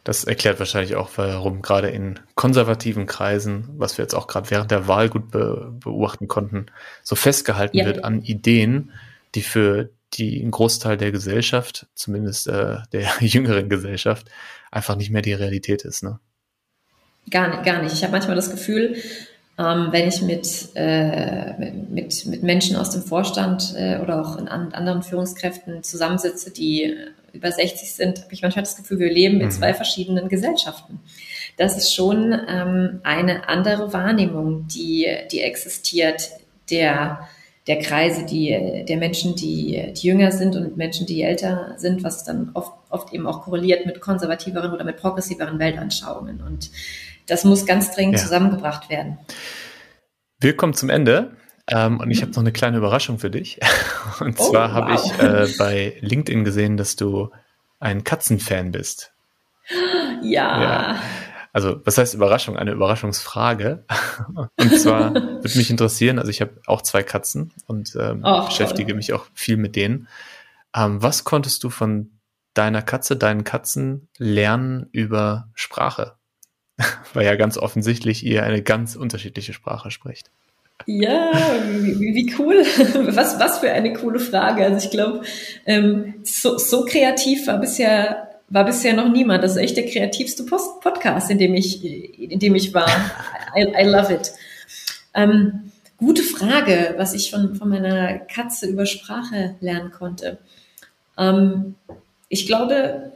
Das 0.05 0.25
erklärt 0.25 0.59
wahrscheinlich 0.59 0.97
auch, 0.97 1.11
warum 1.17 1.63
gerade 1.63 1.89
in 1.89 2.21
konservativen 2.35 3.07
Kreisen, 3.07 3.71
was 3.79 3.97
wir 3.97 4.05
jetzt 4.05 4.15
auch 4.15 4.27
gerade 4.27 4.51
während 4.51 4.71
der 4.71 4.87
Wahl 4.87 5.09
gut 5.09 5.31
be 5.31 5.73
beobachten 5.83 6.29
konnten, 6.29 6.67
so 7.03 7.17
festgehalten 7.17 7.79
ja. 7.79 7.87
wird 7.87 8.05
an 8.05 8.21
Ideen, 8.21 8.93
die 9.35 9.43
für 9.43 9.89
die 10.13 10.41
einen 10.43 10.51
Großteil 10.51 10.99
der 10.99 11.11
Gesellschaft, 11.11 11.87
zumindest 11.95 12.47
äh, 12.49 12.77
der 12.93 13.11
jüngeren 13.21 13.71
Gesellschaft, 13.71 14.31
einfach 14.71 14.97
nicht 14.97 15.11
mehr 15.11 15.23
die 15.23 15.33
Realität 15.33 15.83
ist. 15.83 16.03
Ne? 16.03 16.21
Gar 17.31 17.49
nicht, 17.49 17.65
gar 17.65 17.83
nicht. 17.83 17.95
Ich 17.95 18.03
habe 18.03 18.13
manchmal 18.13 18.37
das 18.37 18.51
Gefühl, 18.51 18.97
ähm, 19.57 19.89
wenn 19.91 20.09
ich 20.09 20.21
mit, 20.21 20.71
äh, 20.75 21.71
mit, 21.71 22.27
mit 22.27 22.43
Menschen 22.43 22.77
aus 22.77 22.91
dem 22.91 23.03
Vorstand 23.03 23.75
äh, 23.77 23.99
oder 23.99 24.21
auch 24.21 24.37
in 24.37 24.49
an, 24.49 24.73
anderen 24.73 25.03
Führungskräften 25.03 25.85
zusammensitze, 25.85 26.51
die 26.51 26.97
über 27.33 27.53
60 27.53 27.95
sind, 27.95 28.23
habe 28.23 28.33
ich 28.33 28.43
manchmal 28.43 28.65
das 28.65 28.77
Gefühl, 28.77 28.99
wir 28.99 29.13
leben 29.13 29.41
in 29.41 29.47
mhm. 29.47 29.53
zwei 29.53 29.73
verschiedenen 29.75 30.29
Gesellschaften. 30.29 31.01
Das 31.57 31.77
ist 31.77 31.95
schon 31.95 32.37
ähm, 32.49 33.01
eine 33.05 33.49
andere 33.49 33.93
Wahrnehmung, 33.93 34.67
die, 34.67 35.07
die 35.31 35.41
existiert, 35.41 36.31
der, 36.71 37.29
der 37.69 37.79
Kreise, 37.79 38.25
die, 38.25 38.85
der 38.89 38.97
Menschen, 38.97 39.37
die, 39.37 39.93
die 39.93 40.07
jünger 40.07 40.33
sind 40.33 40.57
und 40.57 40.77
Menschen, 40.77 41.07
die 41.07 41.23
älter 41.23 41.75
sind, 41.77 42.03
was 42.03 42.25
dann 42.25 42.51
oft, 42.55 42.73
oft 42.89 43.13
eben 43.13 43.27
auch 43.27 43.43
korreliert 43.43 43.87
mit 43.87 44.01
konservativeren 44.01 44.73
oder 44.73 44.85
mit 44.85 44.97
progressiveren 44.97 45.59
Weltanschauungen. 45.61 46.41
Und 46.43 46.71
das 47.27 47.45
muss 47.45 47.67
ganz 47.67 47.95
dringend 47.95 48.17
ja. 48.17 48.23
zusammengebracht 48.23 48.91
werden. 48.91 49.19
Wir 50.41 50.57
kommen 50.57 50.75
zum 50.75 50.91
Ende. 50.91 51.37
Ähm, 51.67 51.99
und 51.99 52.11
ich 52.11 52.21
habe 52.21 52.33
noch 52.33 52.41
eine 52.41 52.53
kleine 52.53 52.77
Überraschung 52.77 53.19
für 53.19 53.31
dich. 53.31 53.59
Und 54.21 54.39
oh, 54.39 54.51
zwar 54.51 54.73
habe 54.73 54.93
wow. 54.93 55.05
ich 55.05 55.23
äh, 55.23 55.49
bei 55.59 55.97
LinkedIn 56.01 56.45
gesehen, 56.45 56.77
dass 56.77 56.97
du 56.97 57.31
ein 57.81 58.05
Katzenfan 58.05 58.71
bist. 58.73 59.13
Ja. 60.23 60.63
ja. 60.63 61.03
Also, 61.55 61.81
was 61.85 61.97
heißt 61.97 62.15
Überraschung? 62.15 62.57
Eine 62.57 62.73
Überraschungsfrage. 62.73 63.85
Und 64.59 64.79
zwar 64.79 65.15
würde 65.15 65.57
mich 65.59 65.71
interessieren, 65.71 66.19
also 66.19 66.31
ich 66.31 66.41
habe 66.41 66.61
auch 66.67 66.83
zwei 66.83 67.03
Katzen 67.03 67.53
und 67.67 67.97
ähm, 67.97 68.23
oh, 68.25 68.45
beschäftige 68.45 68.89
toll. 68.89 68.97
mich 68.97 69.13
auch 69.13 69.27
viel 69.35 69.57
mit 69.57 69.77
denen. 69.77 70.09
Ähm, 70.75 71.01
was 71.03 71.25
konntest 71.25 71.63
du 71.63 71.71
von 71.71 72.11
deiner 72.55 72.83
Katze, 72.83 73.17
deinen 73.17 73.45
Katzen 73.45 74.09
lernen 74.19 74.89
über 74.91 75.49
Sprache? 75.55 76.17
Weil 77.15 77.25
ja 77.25 77.35
ganz 77.37 77.57
offensichtlich 77.57 78.25
ihr 78.25 78.43
eine 78.43 78.63
ganz 78.63 78.97
unterschiedliche 78.97 79.53
Sprache 79.53 79.91
spricht. 79.91 80.31
Ja, 80.87 81.33
wie, 81.81 82.35
cool. 82.39 82.57
Was, 83.15 83.39
was 83.39 83.59
für 83.61 83.71
eine 83.71 83.93
coole 83.93 84.19
Frage. 84.19 84.65
Also 84.65 84.85
ich 84.85 84.91
glaube, 84.91 85.23
ähm, 85.67 86.15
so, 86.25 86.59
so 86.59 86.85
kreativ 86.85 87.47
war 87.47 87.59
bisher, 87.59 88.29
war 88.49 88.65
bisher 88.65 88.93
noch 88.93 89.09
niemand. 89.09 89.43
Das 89.45 89.53
ist 89.53 89.59
echt 89.59 89.77
der 89.77 89.87
kreativste 89.87 90.45
Post 90.45 90.81
Podcast, 90.81 91.31
in 91.31 91.39
dem 91.39 91.55
ich, 91.55 91.83
in 92.19 92.39
dem 92.39 92.55
ich 92.55 92.75
war. 92.75 92.89
I, 93.57 93.63
I 93.81 93.85
love 93.85 94.13
it. 94.13 94.33
Ähm, 95.15 95.71
gute 95.97 96.23
Frage, 96.23 96.95
was 96.99 97.15
ich 97.15 97.31
von, 97.31 97.55
von 97.55 97.69
meiner 97.69 98.19
Katze 98.19 98.67
über 98.67 98.85
Sprache 98.85 99.55
lernen 99.61 99.91
konnte. 99.91 100.39
Ähm, 101.17 101.77
ich 102.29 102.47
glaube, 102.47 103.13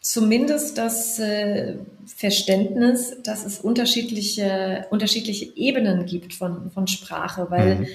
zumindest 0.00 0.78
das 0.78 1.18
äh, 1.18 1.74
Verständnis, 2.06 3.16
dass 3.22 3.44
es 3.44 3.60
unterschiedliche, 3.60 4.86
unterschiedliche 4.90 5.56
Ebenen 5.56 6.06
gibt 6.06 6.34
von, 6.34 6.70
von 6.70 6.86
Sprache, 6.86 7.46
weil 7.50 7.76
mhm. 7.76 7.86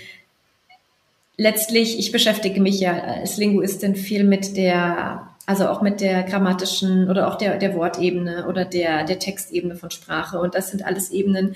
letztlich, 1.37 1.99
ich 1.99 2.11
beschäftige 2.11 2.61
mich 2.61 2.79
ja 2.79 2.93
als 2.93 3.37
Linguistin 3.37 3.95
viel 3.95 4.23
mit 4.23 4.55
der, 4.55 5.29
also 5.47 5.67
auch 5.67 5.81
mit 5.81 5.99
der 5.99 6.23
grammatischen 6.23 7.09
oder 7.09 7.27
auch 7.27 7.35
der, 7.35 7.57
der 7.57 7.75
Wortebene 7.75 8.47
oder 8.47 8.65
der, 8.65 9.03
der 9.03 9.19
Textebene 9.19 9.75
von 9.75 9.89
Sprache. 9.89 10.39
Und 10.39 10.53
das 10.53 10.69
sind 10.69 10.85
alles 10.85 11.09
Ebenen, 11.09 11.55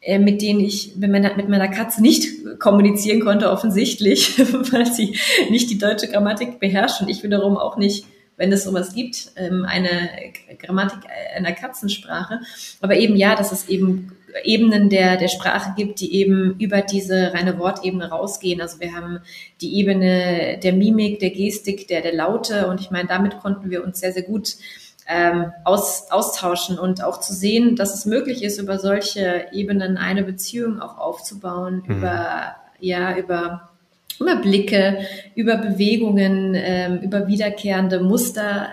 äh, 0.00 0.20
mit 0.20 0.40
denen 0.40 0.60
ich 0.60 0.96
mit 0.96 1.10
meiner, 1.10 1.36
mit 1.36 1.48
meiner 1.48 1.68
Katze 1.68 2.00
nicht 2.00 2.58
kommunizieren 2.60 3.20
konnte, 3.20 3.50
offensichtlich, 3.50 4.38
weil 4.72 4.86
sie 4.86 5.18
nicht 5.50 5.68
die 5.68 5.78
deutsche 5.78 6.06
Grammatik 6.06 6.60
beherrscht 6.60 7.02
und 7.02 7.08
ich 7.08 7.24
wiederum 7.24 7.56
auch 7.56 7.76
nicht 7.76 8.06
wenn 8.40 8.50
es 8.52 8.64
sowas 8.64 8.94
gibt, 8.94 9.32
ähm, 9.36 9.66
eine 9.68 10.08
Grammatik 10.58 11.00
einer 11.36 11.52
Katzensprache. 11.52 12.40
Aber 12.80 12.96
eben 12.96 13.14
ja, 13.14 13.36
dass 13.36 13.52
es 13.52 13.68
eben 13.68 14.16
Ebenen 14.44 14.88
der, 14.88 15.18
der 15.18 15.28
Sprache 15.28 15.74
gibt, 15.76 16.00
die 16.00 16.14
eben 16.14 16.56
über 16.58 16.80
diese 16.80 17.34
reine 17.34 17.58
Wortebene 17.58 18.08
rausgehen. 18.08 18.62
Also 18.62 18.80
wir 18.80 18.94
haben 18.94 19.20
die 19.60 19.76
Ebene 19.76 20.58
der 20.62 20.72
Mimik, 20.72 21.18
der 21.18 21.30
Gestik, 21.30 21.86
der, 21.88 22.00
der 22.00 22.14
Laute 22.14 22.66
und 22.68 22.80
ich 22.80 22.90
meine, 22.90 23.08
damit 23.08 23.38
konnten 23.40 23.70
wir 23.70 23.84
uns 23.84 24.00
sehr, 24.00 24.12
sehr 24.12 24.22
gut 24.22 24.56
ähm, 25.06 25.52
aus, 25.64 26.10
austauschen 26.10 26.78
und 26.78 27.04
auch 27.04 27.20
zu 27.20 27.34
sehen, 27.34 27.76
dass 27.76 27.92
es 27.92 28.06
möglich 28.06 28.42
ist, 28.42 28.58
über 28.58 28.78
solche 28.78 29.48
Ebenen 29.52 29.98
eine 29.98 30.22
Beziehung 30.22 30.80
auch 30.80 30.96
aufzubauen, 30.96 31.82
mhm. 31.86 31.96
über, 31.98 32.56
ja, 32.78 33.18
über 33.18 33.69
über 34.20 34.36
Blicke, 34.36 34.98
über 35.34 35.56
Bewegungen, 35.56 36.54
ähm, 36.54 36.98
über 36.98 37.26
wiederkehrende 37.26 38.00
Muster, 38.00 38.68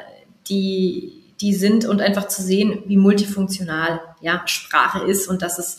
die, 0.50 1.14
die 1.42 1.54
sind 1.54 1.86
und 1.86 2.02
einfach 2.02 2.28
zu 2.28 2.42
sehen, 2.42 2.84
wie 2.86 2.98
multifunktional 2.98 4.02
ja, 4.22 4.44
Sprache 4.46 5.06
ist 5.06 5.28
und 5.28 5.42
dass 5.42 5.58
es 5.58 5.78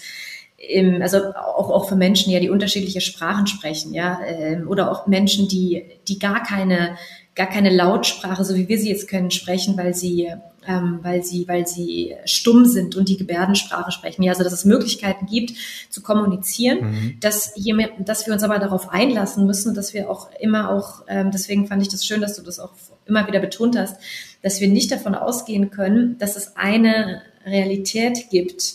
im, 0.56 1.02
also 1.02 1.18
auch, 1.34 1.70
auch 1.70 1.88
für 1.88 1.96
Menschen, 1.96 2.32
ja, 2.32 2.40
die 2.40 2.50
unterschiedliche 2.50 3.00
Sprachen 3.00 3.46
sprechen, 3.46 3.94
ja, 3.94 4.20
ähm, 4.26 4.68
oder 4.68 4.90
auch 4.90 5.06
Menschen, 5.06 5.48
die, 5.48 5.84
die 6.08 6.18
gar 6.18 6.42
keine, 6.42 6.96
gar 7.34 7.46
keine 7.46 7.70
Lautsprache, 7.70 8.44
so 8.44 8.56
wie 8.56 8.68
wir 8.68 8.78
sie 8.78 8.88
jetzt 8.90 9.08
können, 9.08 9.30
sprechen, 9.30 9.76
weil 9.76 9.94
sie 9.94 10.32
ähm, 10.68 11.00
weil 11.02 11.24
sie, 11.24 11.48
weil 11.48 11.66
sie 11.66 12.14
stumm 12.26 12.66
sind 12.66 12.94
und 12.94 13.08
die 13.08 13.16
Gebärdensprache 13.16 13.90
sprechen. 13.90 14.22
Ja, 14.22 14.32
also 14.32 14.44
dass 14.44 14.52
es 14.52 14.66
Möglichkeiten 14.66 15.26
gibt 15.26 15.54
zu 15.88 16.02
kommunizieren, 16.02 16.78
mhm. 16.80 17.16
dass, 17.20 17.52
je 17.56 17.72
mehr, 17.72 17.88
dass 17.98 18.26
wir 18.26 18.34
uns 18.34 18.42
aber 18.42 18.58
darauf 18.58 18.90
einlassen 18.90 19.46
müssen, 19.46 19.74
dass 19.74 19.94
wir 19.94 20.10
auch 20.10 20.28
immer 20.38 20.70
auch, 20.70 21.04
ähm, 21.08 21.30
deswegen 21.32 21.66
fand 21.66 21.80
ich 21.82 21.88
das 21.88 22.04
schön, 22.04 22.20
dass 22.20 22.36
du 22.36 22.42
das 22.42 22.60
auch 22.60 22.72
immer 23.06 23.26
wieder 23.26 23.40
betont 23.40 23.78
hast, 23.78 23.96
dass 24.42 24.60
wir 24.60 24.68
nicht 24.68 24.92
davon 24.92 25.14
ausgehen 25.14 25.70
können, 25.70 26.18
dass 26.18 26.36
es 26.36 26.56
eine 26.56 27.22
Realität 27.46 28.28
gibt, 28.30 28.74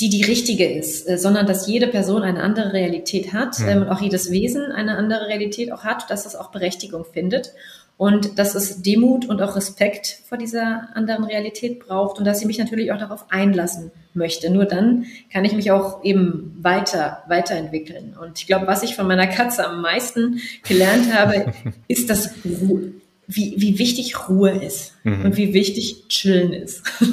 die 0.00 0.08
die 0.08 0.24
richtige 0.24 0.68
ist, 0.68 1.08
äh, 1.08 1.16
sondern 1.16 1.46
dass 1.46 1.68
jede 1.68 1.86
Person 1.86 2.22
eine 2.22 2.42
andere 2.42 2.72
Realität 2.72 3.32
hat 3.32 3.60
mhm. 3.60 3.68
ähm, 3.68 3.82
und 3.82 3.88
auch 3.88 4.00
jedes 4.00 4.32
Wesen 4.32 4.72
eine 4.72 4.96
andere 4.96 5.28
Realität 5.28 5.70
auch 5.70 5.84
hat, 5.84 6.10
dass 6.10 6.26
es 6.26 6.34
auch 6.34 6.50
Berechtigung 6.50 7.04
findet 7.04 7.52
und 7.96 8.38
dass 8.38 8.54
es 8.54 8.82
Demut 8.82 9.26
und 9.26 9.40
auch 9.40 9.54
Respekt 9.54 10.18
vor 10.28 10.36
dieser 10.36 10.88
anderen 10.94 11.24
Realität 11.24 11.78
braucht 11.86 12.18
und 12.18 12.24
dass 12.24 12.40
ich 12.40 12.46
mich 12.46 12.58
natürlich 12.58 12.90
auch 12.90 12.98
darauf 12.98 13.26
einlassen 13.30 13.92
möchte. 14.14 14.50
Nur 14.50 14.64
dann 14.64 15.06
kann 15.32 15.44
ich 15.44 15.52
mich 15.52 15.70
auch 15.70 16.02
eben 16.04 16.58
weiter, 16.60 17.22
weiterentwickeln. 17.28 18.16
Und 18.20 18.40
ich 18.40 18.46
glaube, 18.46 18.66
was 18.66 18.82
ich 18.82 18.96
von 18.96 19.06
meiner 19.06 19.28
Katze 19.28 19.66
am 19.66 19.80
meisten 19.80 20.40
gelernt 20.66 21.12
habe, 21.14 21.52
ist, 21.88 22.10
dass 22.10 22.30
Ruhe, 22.44 22.92
wie, 23.26 23.54
wie 23.58 23.78
wichtig 23.78 24.28
Ruhe 24.28 24.50
ist 24.50 24.94
mhm. 25.04 25.26
und 25.26 25.36
wie 25.36 25.54
wichtig 25.54 26.08
Chillen 26.08 26.52
ist. 26.52 26.82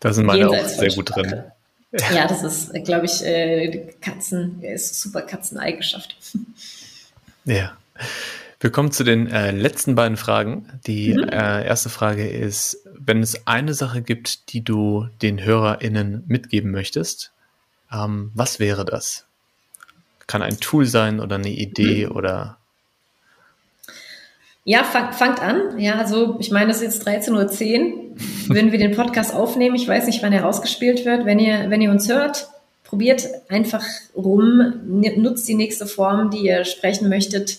da 0.00 0.12
sind 0.12 0.26
meine 0.26 0.48
auch 0.48 0.66
sehr 0.66 0.92
gut 0.92 1.14
drin. 1.14 1.42
Ja, 2.14 2.26
das 2.26 2.42
ist, 2.42 2.84
glaube 2.84 3.06
ich, 3.06 3.24
äh, 3.24 3.92
Katzen, 4.00 4.62
ist 4.62 5.00
super 5.00 5.22
Katzeneigenschaft. 5.22 6.16
Ja. 7.44 7.76
Wir 8.58 8.70
kommen 8.70 8.90
zu 8.90 9.04
den 9.04 9.30
äh, 9.30 9.50
letzten 9.50 9.94
beiden 9.94 10.16
Fragen. 10.16 10.66
Die 10.86 11.12
mhm. 11.12 11.28
äh, 11.28 11.66
erste 11.66 11.90
Frage 11.90 12.26
ist, 12.26 12.78
wenn 12.98 13.22
es 13.22 13.46
eine 13.46 13.74
Sache 13.74 14.02
gibt, 14.02 14.52
die 14.52 14.62
du 14.62 15.08
den 15.20 15.44
HörerInnen 15.44 16.24
mitgeben 16.26 16.70
möchtest, 16.70 17.32
ähm, 17.92 18.30
was 18.34 18.58
wäre 18.58 18.84
das? 18.84 19.26
Kann 20.26 20.42
ein 20.42 20.58
Tool 20.58 20.86
sein 20.86 21.20
oder 21.20 21.36
eine 21.36 21.50
Idee 21.50 22.06
mhm. 22.06 22.16
oder 22.16 22.58
ja, 24.68 24.82
fang, 24.82 25.12
fangt 25.12 25.40
an. 25.40 25.78
Ja, 25.78 25.94
also 25.94 26.38
ich 26.40 26.50
meine, 26.50 26.72
es 26.72 26.78
ist 26.78 26.82
jetzt 26.82 27.06
13.10 27.06 27.84
Uhr. 27.84 28.16
Wenn 28.48 28.72
wir 28.72 28.80
den 28.80 28.96
Podcast 28.96 29.32
aufnehmen, 29.32 29.76
ich 29.76 29.86
weiß 29.86 30.06
nicht, 30.06 30.24
wann 30.24 30.32
er 30.32 30.44
ausgespielt 30.44 31.04
wird. 31.04 31.24
Wenn 31.24 31.38
ihr, 31.38 31.70
wenn 31.70 31.80
ihr 31.80 31.92
uns 31.92 32.08
hört, 32.08 32.48
probiert 32.82 33.28
einfach 33.48 33.84
rum, 34.16 34.72
nutzt 34.84 35.46
die 35.46 35.54
nächste 35.54 35.86
Form, 35.86 36.30
die 36.30 36.38
ihr 36.38 36.64
sprechen 36.64 37.08
möchtet 37.08 37.58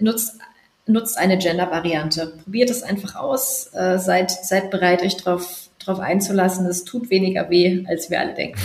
nutzt, 0.00 0.38
nutzt 0.86 1.18
eine 1.18 1.38
Gender-Variante. 1.38 2.34
Probiert 2.44 2.70
es 2.70 2.82
einfach 2.82 3.16
aus, 3.16 3.70
äh, 3.74 3.98
seid, 3.98 4.30
seid 4.30 4.70
bereit, 4.70 5.02
euch 5.02 5.16
darauf 5.16 5.68
drauf 5.78 5.98
einzulassen. 5.98 6.66
Es 6.66 6.84
tut 6.84 7.10
weniger 7.10 7.50
weh, 7.50 7.84
als 7.88 8.10
wir 8.10 8.20
alle 8.20 8.34
denken. 8.34 8.60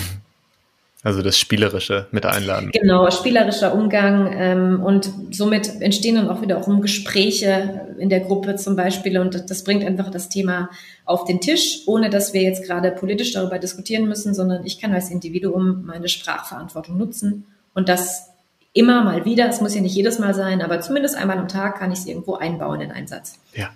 Also 1.06 1.22
das 1.22 1.38
Spielerische 1.38 2.08
mit 2.10 2.26
einladen. 2.26 2.72
Genau, 2.74 3.12
spielerischer 3.12 3.76
Umgang 3.76 4.34
ähm, 4.36 4.84
und 4.84 5.08
somit 5.30 5.80
entstehen 5.80 6.16
dann 6.16 6.30
auch 6.30 6.42
wiederum 6.42 6.82
Gespräche 6.82 7.94
in 8.00 8.10
der 8.10 8.22
Gruppe 8.22 8.56
zum 8.56 8.76
Beispiel 8.76 9.20
und 9.20 9.52
das 9.52 9.64
bringt 9.64 9.86
einfach 9.86 10.10
das 10.10 10.30
Thema 10.30 10.72
auf 11.06 11.26
den 11.26 11.42
Tisch, 11.42 11.82
ohne 11.86 12.10
dass 12.10 12.34
wir 12.34 12.42
jetzt 12.42 12.66
gerade 12.66 12.90
politisch 12.90 13.34
darüber 13.34 13.60
diskutieren 13.60 14.08
müssen, 14.08 14.34
sondern 14.34 14.66
ich 14.66 14.82
kann 14.82 14.96
als 14.96 15.12
Individuum 15.12 15.84
meine 15.86 16.08
Sprachverantwortung 16.08 16.98
nutzen 16.98 17.46
und 17.76 17.88
das 17.88 18.32
immer 18.76 19.04
mal 19.04 19.26
wieder, 19.26 19.50
es 19.50 19.62
muss 19.62 19.74
ja 19.74 19.82
nicht 19.82 19.96
jedes 19.96 20.20
Mal 20.20 20.36
sein, 20.36 20.62
aber 20.62 20.82
zumindest 20.82 21.16
einmal 21.16 21.40
am 21.40 21.48
Tag 21.48 21.80
kann 21.80 21.92
ich 21.92 22.00
es 22.00 22.06
irgendwo 22.06 22.36
einbauen 22.36 22.82
in 22.82 22.92
einen 22.92 23.08
Satz. 23.08 23.40
Ja. 23.54 23.70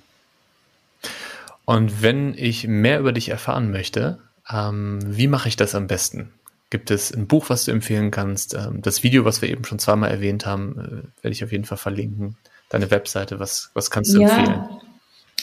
Und 1.65 2.03
wenn 2.03 2.33
ich 2.35 2.67
mehr 2.67 2.99
über 2.99 3.13
dich 3.13 3.29
erfahren 3.29 3.71
möchte, 3.71 4.19
ähm, 4.51 4.99
wie 5.05 5.27
mache 5.27 5.47
ich 5.47 5.55
das 5.55 5.73
am 5.73 5.87
besten? 5.87 6.31
Gibt 6.69 6.91
es 6.91 7.11
ein 7.11 7.27
Buch, 7.27 7.49
was 7.49 7.63
du 7.63 7.71
empfehlen 7.71 8.11
kannst? 8.11 8.53
Ähm, 8.55 8.81
das 8.81 9.01
Video, 9.01 9.23
was 9.23 9.41
wir 9.41 9.49
eben 9.49 9.63
schon 9.63 9.79
zweimal 9.79 10.11
erwähnt 10.11 10.45
haben, 10.45 10.73
äh, 10.77 11.23
werde 11.23 11.31
ich 11.31 11.43
auf 11.43 11.51
jeden 11.51 11.65
Fall 11.65 11.77
verlinken. 11.77 12.35
Deine 12.69 12.91
Webseite, 12.91 13.39
was, 13.39 13.71
was 13.73 13.89
kannst 13.89 14.13
du 14.13 14.21
ja. 14.21 14.29
empfehlen? 14.29 14.63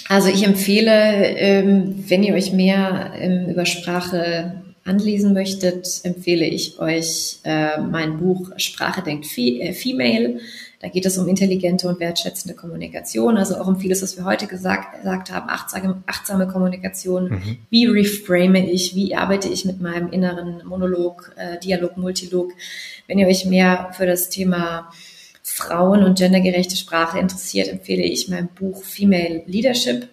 Also 0.08 0.28
ich 0.28 0.44
empfehle, 0.44 0.90
ähm, 0.90 2.04
wenn 2.08 2.22
ihr 2.22 2.34
euch 2.34 2.52
mehr 2.52 3.12
ähm, 3.14 3.48
über 3.48 3.64
Sprache 3.64 4.62
anlesen 4.86 5.34
möchtet, 5.34 6.00
empfehle 6.04 6.46
ich 6.46 6.78
euch 6.78 7.38
äh, 7.44 7.80
mein 7.80 8.18
Buch 8.18 8.50
Sprache 8.56 9.02
denkt 9.02 9.26
äh, 9.36 9.72
Female. 9.72 10.40
Da 10.80 10.88
geht 10.88 11.06
es 11.06 11.16
um 11.16 11.26
intelligente 11.26 11.88
und 11.88 12.00
wertschätzende 12.00 12.54
Kommunikation, 12.54 13.38
also 13.38 13.56
auch 13.56 13.66
um 13.66 13.80
vieles, 13.80 14.02
was 14.02 14.16
wir 14.16 14.24
heute 14.24 14.46
gesagt, 14.46 14.98
gesagt 14.98 15.32
haben, 15.32 15.48
achtsame, 15.48 16.02
achtsame 16.06 16.46
Kommunikation. 16.46 17.30
Mhm. 17.30 17.58
Wie 17.70 17.86
reframe 17.86 18.70
ich? 18.70 18.94
Wie 18.94 19.14
arbeite 19.14 19.48
ich 19.48 19.64
mit 19.64 19.80
meinem 19.80 20.10
inneren 20.10 20.62
Monolog, 20.66 21.34
äh, 21.36 21.58
Dialog, 21.58 21.96
Multilog? 21.96 22.52
Wenn 23.06 23.18
ihr 23.18 23.26
euch 23.26 23.46
mehr 23.46 23.90
für 23.96 24.06
das 24.06 24.28
Thema 24.28 24.90
Frauen- 25.42 26.02
und 26.02 26.18
gendergerechte 26.18 26.76
Sprache 26.76 27.18
interessiert, 27.18 27.68
empfehle 27.68 28.02
ich 28.02 28.28
mein 28.28 28.48
Buch 28.48 28.82
Female 28.82 29.42
Leadership. 29.46 30.08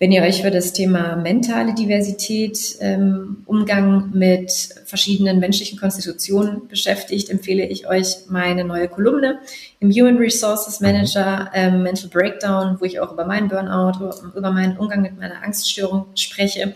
Wenn 0.00 0.10
ihr 0.10 0.22
euch 0.22 0.42
für 0.42 0.50
das 0.50 0.72
Thema 0.72 1.14
mentale 1.14 1.72
Diversität, 1.72 2.76
ähm, 2.80 3.44
Umgang 3.46 4.10
mit 4.12 4.50
verschiedenen 4.86 5.38
menschlichen 5.38 5.78
Konstitutionen 5.78 6.66
beschäftigt, 6.66 7.30
empfehle 7.30 7.64
ich 7.64 7.88
euch 7.88 8.26
meine 8.28 8.64
neue 8.64 8.88
Kolumne 8.88 9.38
im 9.78 9.92
Human 9.92 10.16
Resources 10.16 10.80
Manager 10.80 11.48
ähm, 11.54 11.84
Mental 11.84 12.10
Breakdown, 12.10 12.76
wo 12.80 12.84
ich 12.84 12.98
auch 12.98 13.12
über 13.12 13.24
meinen 13.24 13.48
Burnout, 13.48 14.12
über 14.34 14.50
meinen 14.50 14.76
Umgang 14.78 15.02
mit 15.02 15.16
meiner 15.16 15.42
Angststörung 15.44 16.06
spreche. 16.16 16.74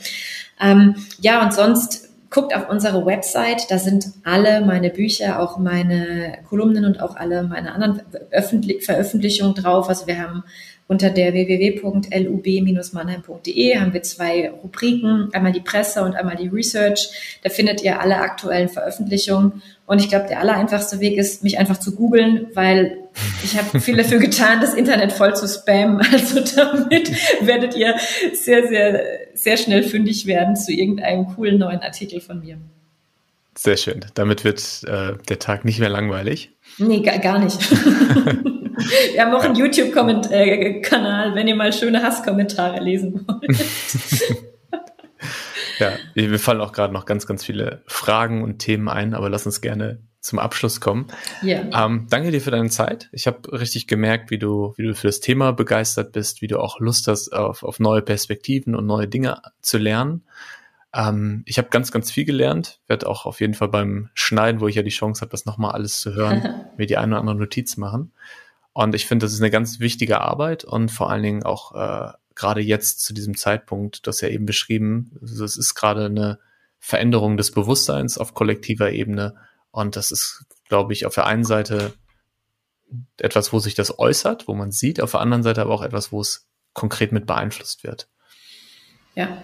Ähm, 0.61 0.95
ja, 1.21 1.43
und 1.43 1.53
sonst 1.53 2.09
guckt 2.31 2.55
auf 2.55 2.69
unsere 2.69 3.05
Website, 3.05 3.71
da 3.71 3.79
sind 3.79 4.07
alle 4.23 4.61
meine 4.61 4.91
Bücher, 4.91 5.41
auch 5.41 5.59
meine 5.59 6.39
Kolumnen 6.49 6.85
und 6.85 7.01
auch 7.01 7.17
alle 7.17 7.43
meine 7.43 7.73
anderen 7.73 8.03
Veröffentlichungen 8.81 9.55
drauf. 9.55 9.89
Also 9.89 10.07
wir 10.07 10.21
haben 10.21 10.45
unter 10.89 11.11
der 11.11 11.33
www.lub-mannheim.de 11.35 13.79
haben 13.79 13.93
wir 13.93 14.03
zwei 14.03 14.51
Rubriken, 14.51 15.29
einmal 15.35 15.53
die 15.53 15.61
Presse 15.61 16.03
und 16.03 16.17
einmal 16.17 16.37
die 16.37 16.49
Research. 16.49 17.39
Da 17.43 17.51
findet 17.51 17.85
ihr 17.85 18.01
alle 18.01 18.17
aktuellen 18.17 18.71
Veröffentlichungen. 18.71 19.61
Und 19.85 20.01
ich 20.01 20.09
glaube, 20.09 20.29
der 20.29 20.41
aller 20.41 20.57
einfachste 20.57 21.01
Weg 21.01 21.19
ist, 21.19 21.45
mich 21.45 21.59
einfach 21.59 21.79
zu 21.79 21.95
googeln, 21.95 22.47
weil 22.55 22.97
ich 23.45 23.59
habe 23.59 23.81
viel 23.81 23.99
dafür 23.99 24.19
getan, 24.19 24.63
das 24.63 24.73
Internet 24.73 25.13
voll 25.13 25.37
zu 25.37 25.47
spammen. 25.47 26.01
Also 26.11 26.41
damit 26.57 27.11
werdet 27.47 27.77
ihr 27.77 27.95
sehr, 28.33 28.67
sehr, 28.67 29.03
sehr 29.35 29.59
schnell 29.59 29.83
fündig 29.83 30.25
werden 30.25 30.57
zu 30.57 30.73
irgendeinem 30.73 31.27
coolen 31.35 31.59
neuen 31.59 31.81
Artikel 31.81 32.23
von 32.23 32.41
mir. 32.41 32.57
Sehr 33.55 33.77
schön. 33.77 34.07
Damit 34.15 34.45
wird 34.45 34.63
äh, 34.87 35.19
der 35.29 35.39
Tag 35.39 35.67
nicht 35.67 35.81
mehr 35.81 35.91
langweilig. 35.91 36.51
Nee, 36.79 37.01
gar, 37.01 37.19
gar 37.19 37.39
nicht. 37.39 37.59
Wir 39.13 39.25
haben 39.25 39.35
auch 39.35 39.45
einen 39.45 39.57
YouTube-Kanal, 39.57 41.35
wenn 41.35 41.49
ihr 41.49 41.57
mal 41.57 41.73
schöne 41.73 42.03
Hasskommentare 42.03 42.81
lesen 42.83 43.27
wollt. 43.27 43.57
ja, 45.79 45.93
mir 46.15 46.39
fallen 46.39 46.61
auch 46.61 46.73
gerade 46.73 46.93
noch 46.93 47.05
ganz, 47.05 47.27
ganz 47.27 47.45
viele 47.45 47.83
Fragen 47.87 48.43
und 48.43 48.59
Themen 48.59 48.89
ein, 48.89 49.15
aber 49.15 49.29
lass 49.31 49.47
uns 49.47 49.61
gerne 49.61 50.03
zum 50.21 50.39
Abschluss 50.39 50.81
kommen. 50.81 51.07
Ja. 51.43 51.87
Ähm, 51.87 52.07
danke 52.11 52.31
dir 52.31 52.41
für 52.41 52.51
deine 52.51 52.69
Zeit. 52.69 53.09
Ich 53.13 53.27
habe 53.27 53.53
richtig 53.53 53.87
gemerkt, 53.87 54.31
wie 54.31 54.39
du, 54.39 54.75
wie 54.77 54.87
du 54.87 54.95
für 54.95 55.07
das 55.07 55.21
Thema 55.21 55.53
begeistert 55.53 56.13
bist, 56.13 56.43
wie 56.43 56.49
du 56.49 56.59
auch 56.59 56.81
Lust 56.81 57.09
hast 57.09 57.33
auf, 57.33 57.63
auf 57.63 57.81
neue 57.81 58.03
Perspektiven 58.03 58.75
und 58.75 58.87
neue 58.87 59.09
Dinge 59.09 59.41
zu 59.61 59.79
lernen. 59.79 60.25
Ähm, 60.95 61.43
ich 61.47 61.59
habe 61.59 61.69
ganz, 61.69 61.93
ganz 61.93 62.11
viel 62.11 62.25
gelernt. 62.25 62.81
Werde 62.89 63.09
auch 63.09 63.27
auf 63.27 63.41
jeden 63.41 63.55
Fall 63.55 63.69
beim 63.69 64.11
Schneiden, 64.15 64.61
wo 64.61 64.69
ich 64.69 64.77
ja 64.77 64.83
die 64.83 64.91
Chance 64.91 65.21
habe, 65.21 65.31
das 65.31 65.47
nochmal 65.47 65.73
alles 65.73 66.01
zu 66.01 66.15
hören, 66.15 66.65
mir 66.77 66.87
die 66.87 66.97
eine 66.97 67.13
oder 67.13 67.21
andere 67.21 67.37
Notiz 67.37 67.77
machen. 67.77 68.13
Und 68.79 68.95
ich 68.95 69.07
finde, 69.07 69.27
das 69.27 69.33
ist 69.33 69.41
eine 69.41 69.51
ganz 69.51 69.81
wichtige 69.81 70.21
Arbeit 70.21 70.63
und 70.63 70.93
vor 70.93 71.11
allen 71.11 71.25
Dingen 71.25 71.43
auch 71.43 71.75
äh, 71.75 72.13
gerade 72.37 72.61
jetzt 72.61 73.01
zu 73.05 73.13
diesem 73.13 73.37
Zeitpunkt, 73.37 74.07
das 74.07 74.21
ja 74.21 74.29
eben 74.29 74.47
beschrieben, 74.47 75.19
also 75.21 75.45
es 75.45 75.57
ist 75.57 75.75
gerade 75.75 76.05
eine 76.05 76.39
Veränderung 76.79 77.37
des 77.37 77.51
Bewusstseins 77.51 78.19
auf 78.19 78.35
kollektiver 78.35 78.93
Ebene 78.93 79.35
und 79.73 79.97
das 79.97 80.13
ist, 80.13 80.45
glaube 80.69 80.93
ich, 80.93 81.07
auf 81.07 81.15
der 81.17 81.27
einen 81.27 81.43
Seite 81.43 81.93
etwas, 83.17 83.53
wo 83.53 83.59
sich 83.59 83.75
das 83.75 83.99
äußert, 83.99 84.47
wo 84.47 84.55
man 84.55 84.71
sieht, 84.71 85.01
auf 85.01 85.11
der 85.11 85.23
anderen 85.23 85.43
Seite 85.43 85.63
aber 85.63 85.75
auch 85.75 85.83
etwas, 85.83 86.13
wo 86.13 86.21
es 86.21 86.47
konkret 86.73 87.11
mit 87.11 87.27
beeinflusst 87.27 87.83
wird. 87.83 88.07
Ja, 89.17 89.43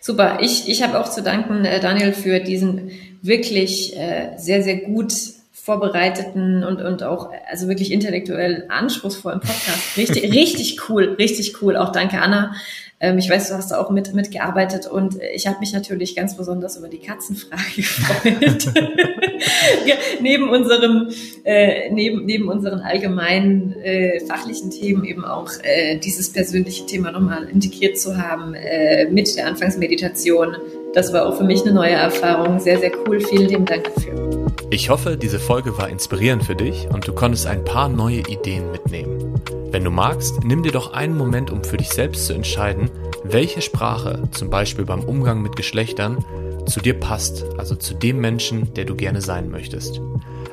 super. 0.00 0.40
Ich, 0.40 0.68
ich 0.68 0.82
habe 0.82 0.98
auch 0.98 1.08
zu 1.08 1.22
danken, 1.22 1.64
äh, 1.64 1.78
Daniel, 1.78 2.12
für 2.12 2.40
diesen 2.40 2.90
wirklich 3.22 3.96
äh, 3.96 4.36
sehr, 4.38 4.64
sehr 4.64 4.78
gut 4.78 5.35
vorbereiteten 5.66 6.62
und, 6.62 6.80
und 6.80 7.02
auch 7.02 7.32
also 7.50 7.66
wirklich 7.66 7.90
intellektuell 7.90 8.66
anspruchsvollen 8.68 9.40
Podcast. 9.40 9.96
Richtig, 9.96 10.32
richtig 10.32 10.88
cool, 10.88 11.16
richtig 11.18 11.60
cool. 11.60 11.76
Auch 11.76 11.90
danke, 11.90 12.20
Anna. 12.20 12.54
Ähm, 13.00 13.18
ich 13.18 13.28
weiß, 13.28 13.48
du 13.48 13.56
hast 13.56 13.72
da 13.72 13.78
auch 13.80 13.90
mit, 13.90 14.14
mitgearbeitet 14.14 14.86
und 14.86 15.18
ich 15.34 15.48
habe 15.48 15.58
mich 15.58 15.72
natürlich 15.72 16.14
ganz 16.14 16.36
besonders 16.36 16.76
über 16.76 16.86
die 16.86 17.00
Katzenfrage 17.00 17.62
gefreut. 17.74 18.74
ja, 19.86 19.96
neben 20.20 20.48
unserem, 20.50 21.08
äh, 21.42 21.90
neben, 21.90 22.24
neben 22.24 22.48
unseren 22.48 22.78
allgemeinen 22.78 23.72
äh, 23.82 24.20
fachlichen 24.20 24.70
Themen 24.70 25.04
eben 25.04 25.24
auch 25.24 25.50
äh, 25.64 25.98
dieses 25.98 26.32
persönliche 26.32 26.86
Thema 26.86 27.10
nochmal 27.10 27.48
integriert 27.48 27.98
zu 27.98 28.16
haben 28.16 28.54
äh, 28.54 29.06
mit 29.10 29.36
der 29.36 29.48
Anfangsmeditation. 29.48 30.56
Das 30.96 31.12
war 31.12 31.26
auch 31.26 31.36
für 31.36 31.44
mich 31.44 31.60
eine 31.60 31.74
neue 31.74 31.90
Erfahrung. 31.90 32.58
Sehr, 32.58 32.78
sehr 32.78 32.90
cool. 33.06 33.20
Vielen 33.20 33.48
lieben 33.50 33.66
Dank 33.66 33.84
dafür. 33.84 34.46
Ich 34.70 34.88
hoffe, 34.88 35.18
diese 35.18 35.38
Folge 35.38 35.76
war 35.76 35.90
inspirierend 35.90 36.42
für 36.42 36.56
dich 36.56 36.88
und 36.88 37.06
du 37.06 37.12
konntest 37.12 37.46
ein 37.46 37.66
paar 37.66 37.90
neue 37.90 38.20
Ideen 38.20 38.72
mitnehmen. 38.72 39.34
Wenn 39.70 39.84
du 39.84 39.90
magst, 39.90 40.42
nimm 40.42 40.62
dir 40.62 40.72
doch 40.72 40.94
einen 40.94 41.14
Moment, 41.14 41.50
um 41.50 41.62
für 41.62 41.76
dich 41.76 41.90
selbst 41.90 42.24
zu 42.24 42.32
entscheiden, 42.32 42.90
welche 43.24 43.60
Sprache, 43.60 44.22
zum 44.30 44.48
Beispiel 44.48 44.86
beim 44.86 45.04
Umgang 45.04 45.42
mit 45.42 45.54
Geschlechtern, 45.54 46.24
zu 46.64 46.80
dir 46.80 46.98
passt, 46.98 47.44
also 47.58 47.74
zu 47.74 47.92
dem 47.92 48.18
Menschen, 48.22 48.72
der 48.72 48.86
du 48.86 48.96
gerne 48.96 49.20
sein 49.20 49.50
möchtest. 49.50 50.00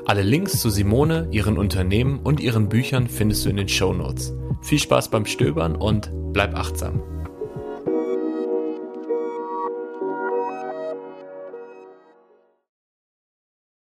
Alle 0.04 0.24
Links 0.24 0.60
zu 0.60 0.70
Simone, 0.70 1.30
ihren 1.32 1.58
Unternehmen 1.58 2.20
und 2.22 2.42
ihren 2.42 2.68
Büchern 2.68 3.08
findest 3.08 3.46
du 3.46 3.50
in 3.50 3.56
den 3.56 3.70
Show 3.70 3.94
Notes. 3.94 4.34
Viel 4.62 4.80
Spaß 4.80 5.08
beim 5.08 5.26
Stöbern 5.26 5.78
und 5.78 6.12
bleib 6.34 6.54
achtsam. 6.58 7.02